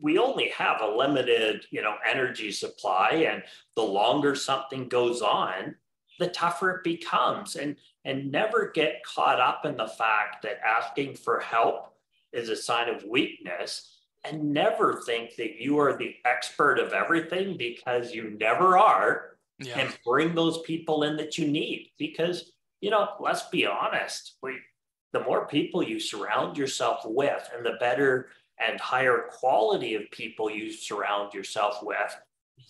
we 0.00 0.16
only 0.18 0.50
have 0.50 0.80
a 0.80 0.96
limited 0.96 1.64
you 1.70 1.82
know 1.82 1.96
energy 2.08 2.52
supply 2.52 3.26
and 3.30 3.42
the 3.74 3.82
longer 3.82 4.34
something 4.34 4.88
goes 4.88 5.22
on 5.22 5.74
the 6.18 6.28
tougher 6.28 6.70
it 6.70 6.84
becomes. 6.84 7.56
And 7.56 7.76
and 8.04 8.30
never 8.30 8.70
get 8.74 9.04
caught 9.04 9.40
up 9.40 9.66
in 9.66 9.76
the 9.76 9.88
fact 9.88 10.42
that 10.42 10.60
asking 10.64 11.16
for 11.16 11.40
help 11.40 11.94
is 12.32 12.48
a 12.48 12.56
sign 12.56 12.88
of 12.88 13.04
weakness. 13.04 13.94
And 14.24 14.52
never 14.52 15.00
think 15.06 15.36
that 15.36 15.60
you 15.60 15.78
are 15.78 15.96
the 15.96 16.14
expert 16.24 16.78
of 16.78 16.92
everything 16.92 17.56
because 17.56 18.12
you 18.12 18.36
never 18.38 18.78
are. 18.78 19.24
Yeah. 19.60 19.80
and 19.80 19.98
bring 20.06 20.36
those 20.36 20.62
people 20.62 21.02
in 21.02 21.16
that 21.16 21.36
you 21.36 21.48
need. 21.48 21.90
Because 21.98 22.52
you 22.80 22.90
know, 22.90 23.08
let's 23.20 23.42
be 23.48 23.66
honest. 23.66 24.34
We, 24.42 24.56
the 25.12 25.20
more 25.20 25.46
people 25.46 25.82
you 25.82 25.98
surround 26.00 26.56
yourself 26.56 27.00
with, 27.04 27.48
and 27.54 27.64
the 27.64 27.76
better 27.80 28.28
and 28.58 28.78
higher 28.80 29.26
quality 29.30 29.94
of 29.94 30.10
people 30.10 30.50
you 30.50 30.72
surround 30.72 31.32
yourself 31.32 31.78
with, 31.82 32.16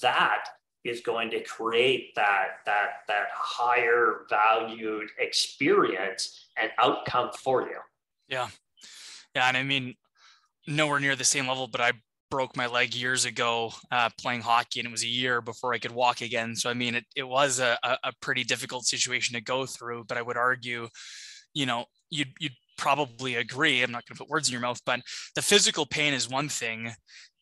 that 0.01 0.45
is 0.85 1.01
going 1.01 1.31
to 1.31 1.43
create 1.43 2.15
that 2.15 2.61
that 2.65 3.03
that 3.09 3.27
higher 3.35 4.27
valued 4.31 5.09
experience 5.19 6.47
and 6.57 6.71
outcome 6.79 7.31
for 7.37 7.63
you. 7.63 7.79
Yeah, 8.29 8.49
yeah, 9.35 9.49
and 9.49 9.57
I 9.57 9.63
mean, 9.63 9.97
nowhere 10.67 11.01
near 11.01 11.17
the 11.17 11.25
same 11.25 11.49
level, 11.49 11.67
but 11.67 11.81
I 11.81 11.93
broke 12.31 12.57
my 12.57 12.67
leg 12.67 12.95
years 12.95 13.25
ago 13.25 13.73
uh, 13.91 14.11
playing 14.21 14.43
hockey, 14.43 14.81
and 14.81 14.87
it 14.87 14.93
was 14.93 15.05
a 15.05 15.09
year 15.09 15.41
before 15.41 15.75
I 15.75 15.79
could 15.79 15.93
walk 15.93 16.21
again. 16.21 16.55
So 16.57 16.71
I 16.71 16.75
mean, 16.75 16.95
it 16.95 17.05
it 17.17 17.29
was 17.29 17.59
a 17.59 17.79
a 17.83 18.13
pretty 18.21 18.45
difficult 18.45 18.85
situation 18.85 19.35
to 19.35 19.41
go 19.41 19.67
through. 19.67 20.05
But 20.05 20.19
I 20.19 20.23
would 20.23 20.37
argue, 20.37 20.89
you 21.55 21.67
know, 21.67 21.87
you'd 22.11 22.33
you'd 22.39 22.53
probably 22.77 23.35
agree. 23.35 23.83
I'm 23.83 23.91
not 23.91 24.07
going 24.07 24.17
to 24.17 24.23
put 24.23 24.31
words 24.31 24.49
in 24.49 24.53
your 24.53 24.63
mouth, 24.63 24.81
but 24.87 25.01
the 25.35 25.43
physical 25.43 25.87
pain 25.87 26.15
is 26.15 26.29
one 26.29 26.49
thing, 26.49 26.93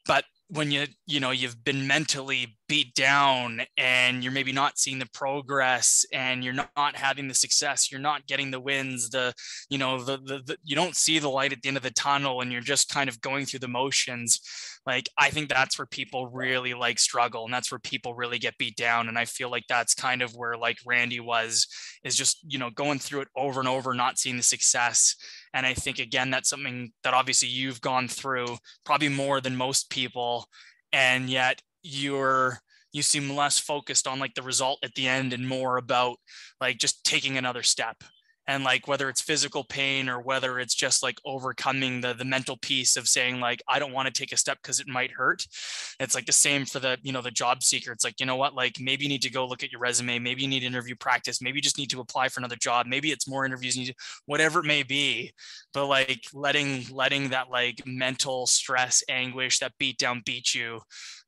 but 0.07 0.24
when 0.49 0.70
you 0.70 0.87
you 1.07 1.20
know 1.20 1.30
you've 1.30 1.64
been 1.64 1.87
mentally 1.87 2.57
beat 2.69 2.95
down 2.95 3.61
and 3.77 4.23
you're 4.23 4.33
maybe 4.33 4.53
not 4.53 4.79
seeing 4.79 4.99
the 4.99 5.09
progress 5.12 6.05
and 6.12 6.43
you're 6.43 6.55
not 6.55 6.97
having 6.97 7.29
the 7.29 7.35
success 7.35 7.91
you're 7.91 8.01
not 8.01 8.27
getting 8.27 8.51
the 8.51 8.61
wins 8.61 9.09
the 9.11 9.33
you 9.69 9.79
know 9.79 10.03
the, 10.03 10.17
the, 10.19 10.41
the 10.45 10.57
you 10.64 10.75
don't 10.75 10.97
see 10.97 11.19
the 11.19 11.29
light 11.29 11.53
at 11.53 11.62
the 11.62 11.69
end 11.69 11.77
of 11.77 11.83
the 11.83 11.91
tunnel 11.91 12.41
and 12.41 12.53
you're 12.53 12.61
just 12.61 12.89
kind 12.89 13.09
of 13.09 13.21
going 13.21 13.47
through 13.47 13.61
the 13.61 13.69
motions. 13.69 14.41
Like 14.85 15.09
i 15.19 15.31
think 15.31 15.49
that's 15.49 15.79
where 15.79 15.87
people 15.87 16.29
really 16.29 16.75
like 16.75 16.99
struggle 16.99 17.45
and 17.45 17.53
that's 17.53 17.71
where 17.71 17.79
people 17.79 18.14
really 18.14 18.39
get 18.39 18.59
beat 18.59 18.77
down. 18.77 19.09
And 19.09 19.19
i 19.19 19.25
feel 19.25 19.51
like 19.51 19.64
that's 19.69 19.95
kind 19.95 20.23
of 20.23 20.35
where 20.35 20.57
like 20.57 20.79
randy 20.87 21.21
was 21.21 21.67
is 22.05 22.17
just 22.17 22.41
you 22.47 22.59
know 22.59 22.71
going 22.71 22.99
through 22.99 23.23
it 23.23 23.29
over 23.37 23.61
and 23.61 23.69
over 23.69 23.95
not 23.95 24.19
seeing 24.19 24.37
the 24.37 24.43
success. 24.43 25.17
And 25.55 25.67
i 25.67 25.75
think 25.75 25.99
again 25.99 26.31
that's 26.31 26.49
something 26.49 26.93
that 27.03 27.14
obviously 27.14 27.49
you've 27.49 27.81
gone 27.81 28.09
through 28.09 28.57
probably 28.85 29.09
more 29.09 29.41
than 29.41 29.57
most 29.57 29.91
people. 29.91 30.47
And 30.93 31.29
yet 31.29 31.61
you're 31.87 32.59
you 32.93 33.03
seem 33.03 33.30
less 33.30 33.59
focused 33.59 34.07
on 34.07 34.18
like 34.18 34.34
the 34.34 34.43
result 34.43 34.78
at 34.82 34.95
the 34.95 35.07
end 35.07 35.32
and 35.32 35.47
more 35.47 35.76
about 35.76 36.16
like 36.61 36.78
just 36.78 37.05
taking 37.05 37.37
another 37.37 37.62
step 37.62 37.97
and 38.47 38.64
like 38.64 38.86
whether 38.86 39.09
it's 39.09 39.20
physical 39.20 39.64
pain 39.64 40.09
or 40.09 40.20
whether 40.20 40.59
it's 40.59 40.74
just 40.74 41.03
like 41.03 41.18
overcoming 41.24 42.01
the 42.01 42.12
the 42.12 42.24
mental 42.24 42.57
piece 42.57 42.97
of 42.97 43.09
saying 43.09 43.40
like 43.40 43.62
i 43.68 43.78
don't 43.78 43.92
want 43.92 44.07
to 44.07 44.12
take 44.12 44.32
a 44.32 44.36
step 44.36 44.59
because 44.62 44.80
it 44.80 44.88
might 44.88 45.11
hurt. 45.12 45.47
It's 45.99 46.14
like 46.14 46.26
the 46.26 46.32
same 46.32 46.64
for 46.64 46.78
the 46.78 46.99
you 47.03 47.12
know 47.12 47.22
the 47.22 47.30
job 47.30 47.62
seeker. 47.62 47.92
It's 47.92 48.05
like 48.05 48.20
you 48.20 48.26
know 48.26 48.36
what? 48.36 48.55
Like 48.55 48.76
maybe 48.80 49.05
you 49.05 49.09
need 49.09 49.22
to 49.22 49.30
go 49.30 49.47
look 49.47 49.62
at 49.62 49.72
your 49.72 49.80
resume. 49.80 50.18
Maybe 50.18 50.42
you 50.42 50.49
need 50.49 50.62
interview 50.62 50.94
practice. 50.94 51.42
Maybe 51.42 51.59
you 51.59 51.62
just 51.62 51.78
need 51.78 51.90
to 51.90 52.01
apply 52.01 52.28
for 52.28 52.40
another 52.40 52.57
job. 52.57 52.86
Maybe 52.86 53.11
it's 53.11 53.28
more 53.28 53.44
interviews 53.44 53.76
need 53.76 53.94
whatever 54.26 54.61
it 54.61 54.66
may 54.66 54.82
be. 54.82 55.32
But 55.72 55.86
like 55.86 56.24
letting 56.32 56.86
letting 56.90 57.30
that 57.30 57.51
like 57.51 57.82
mental 57.86 58.47
stress 58.47 59.03
anguish 59.09 59.59
that 59.61 59.72
beat 59.78 59.99
down 59.99 60.22
beat 60.24 60.55
you 60.55 60.80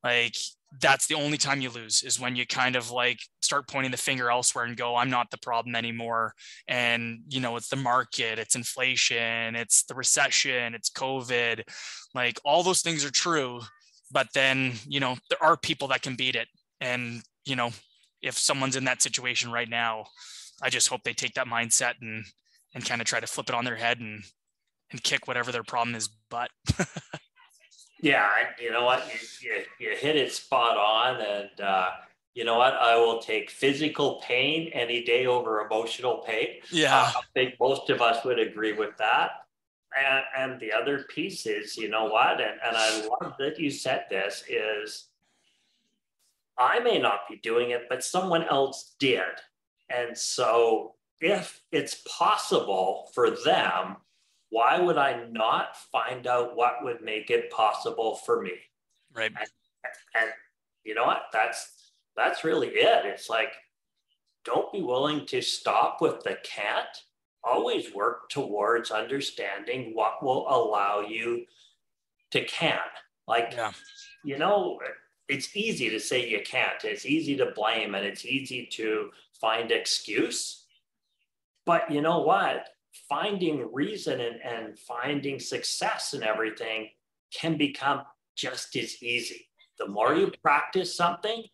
like 0.04 0.36
that's 0.80 1.06
the 1.06 1.14
only 1.14 1.38
time 1.38 1.60
you 1.60 1.70
lose 1.70 2.02
is 2.02 2.20
when 2.20 2.36
you 2.36 2.46
kind 2.46 2.76
of 2.76 2.90
like 2.90 3.18
start 3.48 3.66
pointing 3.66 3.90
the 3.90 3.96
finger 3.96 4.30
elsewhere 4.30 4.66
and 4.66 4.76
go 4.76 4.94
i'm 4.94 5.08
not 5.08 5.30
the 5.30 5.38
problem 5.38 5.74
anymore 5.74 6.34
and 6.68 7.20
you 7.28 7.40
know 7.40 7.56
it's 7.56 7.70
the 7.70 7.76
market 7.76 8.38
it's 8.38 8.54
inflation 8.54 9.56
it's 9.56 9.84
the 9.84 9.94
recession 9.94 10.74
it's 10.74 10.90
covid 10.90 11.62
like 12.14 12.38
all 12.44 12.62
those 12.62 12.82
things 12.82 13.06
are 13.06 13.10
true 13.10 13.58
but 14.12 14.28
then 14.34 14.74
you 14.86 15.00
know 15.00 15.16
there 15.30 15.42
are 15.42 15.56
people 15.56 15.88
that 15.88 16.02
can 16.02 16.14
beat 16.14 16.36
it 16.36 16.48
and 16.82 17.22
you 17.46 17.56
know 17.56 17.70
if 18.20 18.38
someone's 18.38 18.76
in 18.76 18.84
that 18.84 19.00
situation 19.00 19.50
right 19.50 19.70
now 19.70 20.04
i 20.62 20.68
just 20.68 20.88
hope 20.88 21.02
they 21.02 21.14
take 21.14 21.32
that 21.32 21.46
mindset 21.46 21.94
and 22.02 22.26
and 22.74 22.84
kind 22.84 23.00
of 23.00 23.06
try 23.06 23.18
to 23.18 23.26
flip 23.26 23.48
it 23.48 23.54
on 23.54 23.64
their 23.64 23.76
head 23.76 23.98
and 23.98 24.22
and 24.92 25.02
kick 25.02 25.26
whatever 25.26 25.50
their 25.52 25.64
problem 25.64 25.94
is 25.94 26.10
but 26.28 26.50
Yeah, 28.00 28.28
you 28.60 28.70
know 28.70 28.84
what? 28.84 29.04
You, 29.08 29.48
you, 29.50 29.62
you 29.80 29.96
hit 29.96 30.16
it 30.16 30.32
spot 30.32 30.76
on. 30.76 31.20
And 31.20 31.60
uh, 31.60 31.90
you 32.38 32.44
know 32.44 32.56
what? 32.56 32.74
I 32.74 32.94
will 32.94 33.18
take 33.18 33.50
physical 33.50 34.22
pain 34.24 34.70
any 34.72 35.02
day 35.02 35.26
over 35.26 35.66
emotional 35.66 36.18
pain. 36.18 36.60
Yeah. 36.70 36.96
Uh, 36.96 37.10
I 37.16 37.22
think 37.34 37.54
most 37.58 37.90
of 37.90 38.00
us 38.00 38.24
would 38.24 38.38
agree 38.38 38.74
with 38.74 38.96
that. 38.98 39.30
And, 39.98 40.22
and 40.36 40.60
the 40.60 40.72
other 40.72 41.04
piece 41.08 41.46
is, 41.46 41.76
you 41.76 41.88
know 41.88 42.04
what? 42.04 42.40
And, 42.40 42.60
and 42.64 42.76
I 42.76 43.08
love 43.08 43.34
that 43.40 43.58
you 43.58 43.72
said 43.72 44.04
this 44.08 44.44
is 44.48 45.08
I 46.56 46.78
may 46.78 47.00
not 47.00 47.22
be 47.28 47.38
doing 47.38 47.70
it, 47.70 47.86
but 47.88 48.04
someone 48.04 48.44
else 48.44 48.94
did. 49.00 49.24
And 49.90 50.16
so 50.16 50.94
if 51.20 51.60
it's 51.72 52.04
possible 52.06 53.10
for 53.14 53.30
them 53.30 53.96
why 54.50 54.78
would 54.80 54.96
I 54.96 55.26
not 55.30 55.76
find 55.76 56.26
out 56.28 56.56
what 56.56 56.82
would 56.82 57.02
make 57.02 57.30
it 57.30 57.50
possible 57.50 58.14
for 58.14 58.40
me? 58.40 58.52
Right. 59.12 59.32
And, 59.36 59.48
and 60.22 60.30
you 60.84 60.94
know 60.94 61.04
what? 61.04 61.24
That's 61.32 61.77
that's 62.18 62.44
really 62.44 62.68
it. 62.68 63.06
It's 63.06 63.30
like, 63.30 63.52
don't 64.44 64.72
be 64.72 64.82
willing 64.82 65.26
to 65.26 65.40
stop 65.40 66.00
with 66.00 66.22
the 66.22 66.36
can't. 66.42 66.86
Always 67.44 67.94
work 67.94 68.28
towards 68.28 68.90
understanding 68.90 69.92
what 69.94 70.22
will 70.22 70.46
allow 70.48 71.00
you 71.00 71.44
to 72.32 72.44
can. 72.44 72.80
Like, 73.26 73.52
yeah. 73.52 73.72
you 74.24 74.38
know, 74.38 74.78
it's 75.28 75.54
easy 75.56 75.90
to 75.90 76.00
say 76.00 76.28
you 76.28 76.40
can't. 76.44 76.82
It's 76.84 77.06
easy 77.06 77.36
to 77.36 77.52
blame 77.54 77.94
and 77.94 78.04
it's 78.04 78.24
easy 78.24 78.66
to 78.72 79.10
find 79.40 79.70
excuse. 79.70 80.64
But 81.66 81.90
you 81.90 82.00
know 82.00 82.20
what? 82.20 82.68
Finding 83.08 83.70
reason 83.72 84.20
and, 84.20 84.40
and 84.42 84.78
finding 84.78 85.38
success 85.38 86.14
and 86.14 86.24
everything 86.24 86.88
can 87.32 87.56
become 87.56 88.02
just 88.34 88.74
as 88.76 89.02
easy. 89.02 89.48
The 89.78 89.86
more 89.86 90.14
you 90.14 90.32
practice 90.42 90.96
something, 90.96 91.44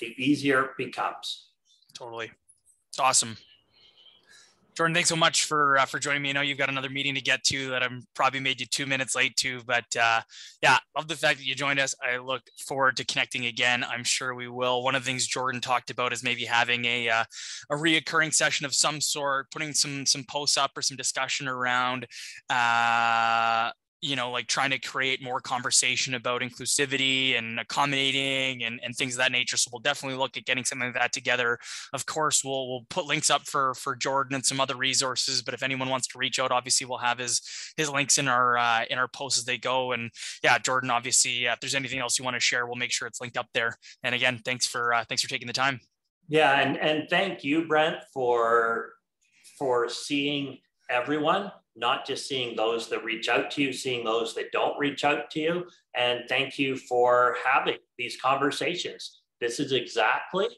the 0.00 0.14
easier 0.16 0.64
it 0.64 0.70
becomes. 0.76 1.48
Totally. 1.94 2.30
It's 2.88 2.98
awesome. 2.98 3.36
Jordan, 4.76 4.94
thanks 4.94 5.08
so 5.08 5.16
much 5.16 5.44
for 5.44 5.78
uh, 5.78 5.86
for 5.86 5.98
joining 5.98 6.20
me. 6.20 6.28
I 6.28 6.32
know 6.32 6.42
you've 6.42 6.58
got 6.58 6.68
another 6.68 6.90
meeting 6.90 7.14
to 7.14 7.22
get 7.22 7.42
to 7.44 7.70
that 7.70 7.82
I'm 7.82 8.06
probably 8.14 8.40
made 8.40 8.60
you 8.60 8.66
two 8.66 8.84
minutes 8.84 9.16
late 9.16 9.34
to, 9.36 9.62
but 9.66 9.84
uh, 9.98 10.20
yeah, 10.62 10.76
love 10.94 11.08
the 11.08 11.16
fact 11.16 11.38
that 11.38 11.46
you 11.46 11.54
joined 11.54 11.80
us. 11.80 11.94
I 12.02 12.18
look 12.18 12.42
forward 12.58 12.98
to 12.98 13.06
connecting 13.06 13.46
again. 13.46 13.82
I'm 13.82 14.04
sure 14.04 14.34
we 14.34 14.48
will. 14.48 14.82
One 14.82 14.94
of 14.94 15.02
the 15.02 15.06
things 15.06 15.26
Jordan 15.26 15.62
talked 15.62 15.88
about 15.88 16.12
is 16.12 16.22
maybe 16.22 16.44
having 16.44 16.84
a 16.84 17.08
uh, 17.08 17.24
a 17.70 17.74
reoccurring 17.74 18.34
session 18.34 18.66
of 18.66 18.74
some 18.74 19.00
sort, 19.00 19.50
putting 19.50 19.72
some 19.72 20.04
some 20.04 20.24
posts 20.28 20.58
up 20.58 20.72
or 20.76 20.82
some 20.82 20.98
discussion 20.98 21.48
around 21.48 22.06
uh, 22.50 23.70
you 24.02 24.14
know, 24.14 24.30
like 24.30 24.46
trying 24.46 24.70
to 24.70 24.78
create 24.78 25.22
more 25.22 25.40
conversation 25.40 26.14
about 26.14 26.42
inclusivity 26.42 27.36
and 27.36 27.58
accommodating 27.58 28.62
and, 28.62 28.78
and 28.84 28.94
things 28.94 29.14
of 29.14 29.18
that 29.18 29.32
nature. 29.32 29.56
So 29.56 29.70
we'll 29.72 29.80
definitely 29.80 30.18
look 30.18 30.36
at 30.36 30.44
getting 30.44 30.64
something 30.64 30.88
like 30.88 30.94
that 30.94 31.12
together. 31.12 31.58
Of 31.92 32.06
course, 32.06 32.44
we'll 32.44 32.68
we'll 32.68 32.86
put 32.90 33.06
links 33.06 33.30
up 33.30 33.46
for 33.46 33.74
for 33.74 33.96
Jordan 33.96 34.34
and 34.34 34.44
some 34.44 34.60
other 34.60 34.76
resources. 34.76 35.42
But 35.42 35.54
if 35.54 35.62
anyone 35.62 35.88
wants 35.88 36.06
to 36.08 36.18
reach 36.18 36.38
out, 36.38 36.52
obviously 36.52 36.86
we'll 36.86 36.98
have 36.98 37.18
his 37.18 37.40
his 37.76 37.90
links 37.90 38.18
in 38.18 38.28
our 38.28 38.58
uh, 38.58 38.84
in 38.90 38.98
our 38.98 39.08
posts 39.08 39.38
as 39.38 39.44
they 39.44 39.58
go. 39.58 39.92
And 39.92 40.10
yeah, 40.42 40.58
Jordan, 40.58 40.90
obviously, 40.90 41.48
uh, 41.48 41.54
if 41.54 41.60
there's 41.60 41.74
anything 41.74 41.98
else 41.98 42.18
you 42.18 42.24
want 42.24 42.36
to 42.36 42.40
share, 42.40 42.66
we'll 42.66 42.76
make 42.76 42.92
sure 42.92 43.08
it's 43.08 43.20
linked 43.20 43.38
up 43.38 43.48
there. 43.54 43.76
And 44.02 44.14
again, 44.14 44.40
thanks 44.44 44.66
for 44.66 44.92
uh, 44.92 45.04
thanks 45.08 45.22
for 45.22 45.28
taking 45.28 45.46
the 45.46 45.52
time. 45.52 45.80
Yeah, 46.28 46.60
and 46.60 46.76
and 46.76 47.08
thank 47.08 47.44
you, 47.44 47.66
Brent, 47.66 47.96
for 48.12 48.92
for 49.58 49.88
seeing 49.88 50.58
everyone 50.90 51.50
not 51.76 52.06
just 52.06 52.26
seeing 52.26 52.56
those 52.56 52.88
that 52.88 53.04
reach 53.04 53.28
out 53.28 53.50
to 53.52 53.62
you, 53.62 53.72
seeing 53.72 54.04
those 54.04 54.34
that 54.34 54.50
don't 54.52 54.78
reach 54.78 55.04
out 55.04 55.30
to 55.30 55.40
you. 55.40 55.66
And 55.94 56.24
thank 56.28 56.58
you 56.58 56.76
for 56.76 57.36
having 57.44 57.76
these 57.98 58.16
conversations. 58.20 59.20
This 59.40 59.60
is 59.60 59.72
exactly 59.72 60.48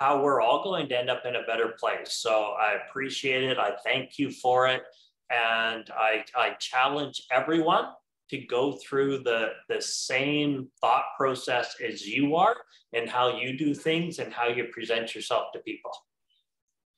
how 0.00 0.22
we're 0.22 0.42
all 0.42 0.62
going 0.62 0.88
to 0.90 0.98
end 0.98 1.08
up 1.08 1.24
in 1.24 1.36
a 1.36 1.42
better 1.46 1.74
place. 1.80 2.12
So 2.12 2.54
I 2.60 2.76
appreciate 2.86 3.44
it. 3.44 3.58
I 3.58 3.72
thank 3.84 4.18
you 4.18 4.30
for 4.30 4.68
it. 4.68 4.82
And 5.30 5.88
I, 5.96 6.24
I 6.36 6.50
challenge 6.60 7.22
everyone 7.32 7.86
to 8.28 8.38
go 8.38 8.72
through 8.72 9.18
the, 9.18 9.50
the 9.68 9.80
same 9.80 10.68
thought 10.80 11.04
process 11.16 11.76
as 11.86 12.06
you 12.06 12.36
are 12.36 12.56
and 12.92 13.08
how 13.08 13.38
you 13.38 13.56
do 13.56 13.74
things 13.74 14.18
and 14.18 14.32
how 14.32 14.48
you 14.48 14.64
present 14.72 15.14
yourself 15.14 15.46
to 15.54 15.60
people. 15.60 15.92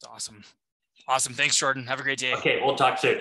Awesome. 0.08 0.42
Awesome. 1.06 1.34
Thanks, 1.34 1.56
Jordan. 1.56 1.86
Have 1.86 2.00
a 2.00 2.02
great 2.02 2.18
day. 2.18 2.34
Okay, 2.34 2.60
we'll 2.62 2.76
talk 2.76 2.98
soon. 2.98 3.20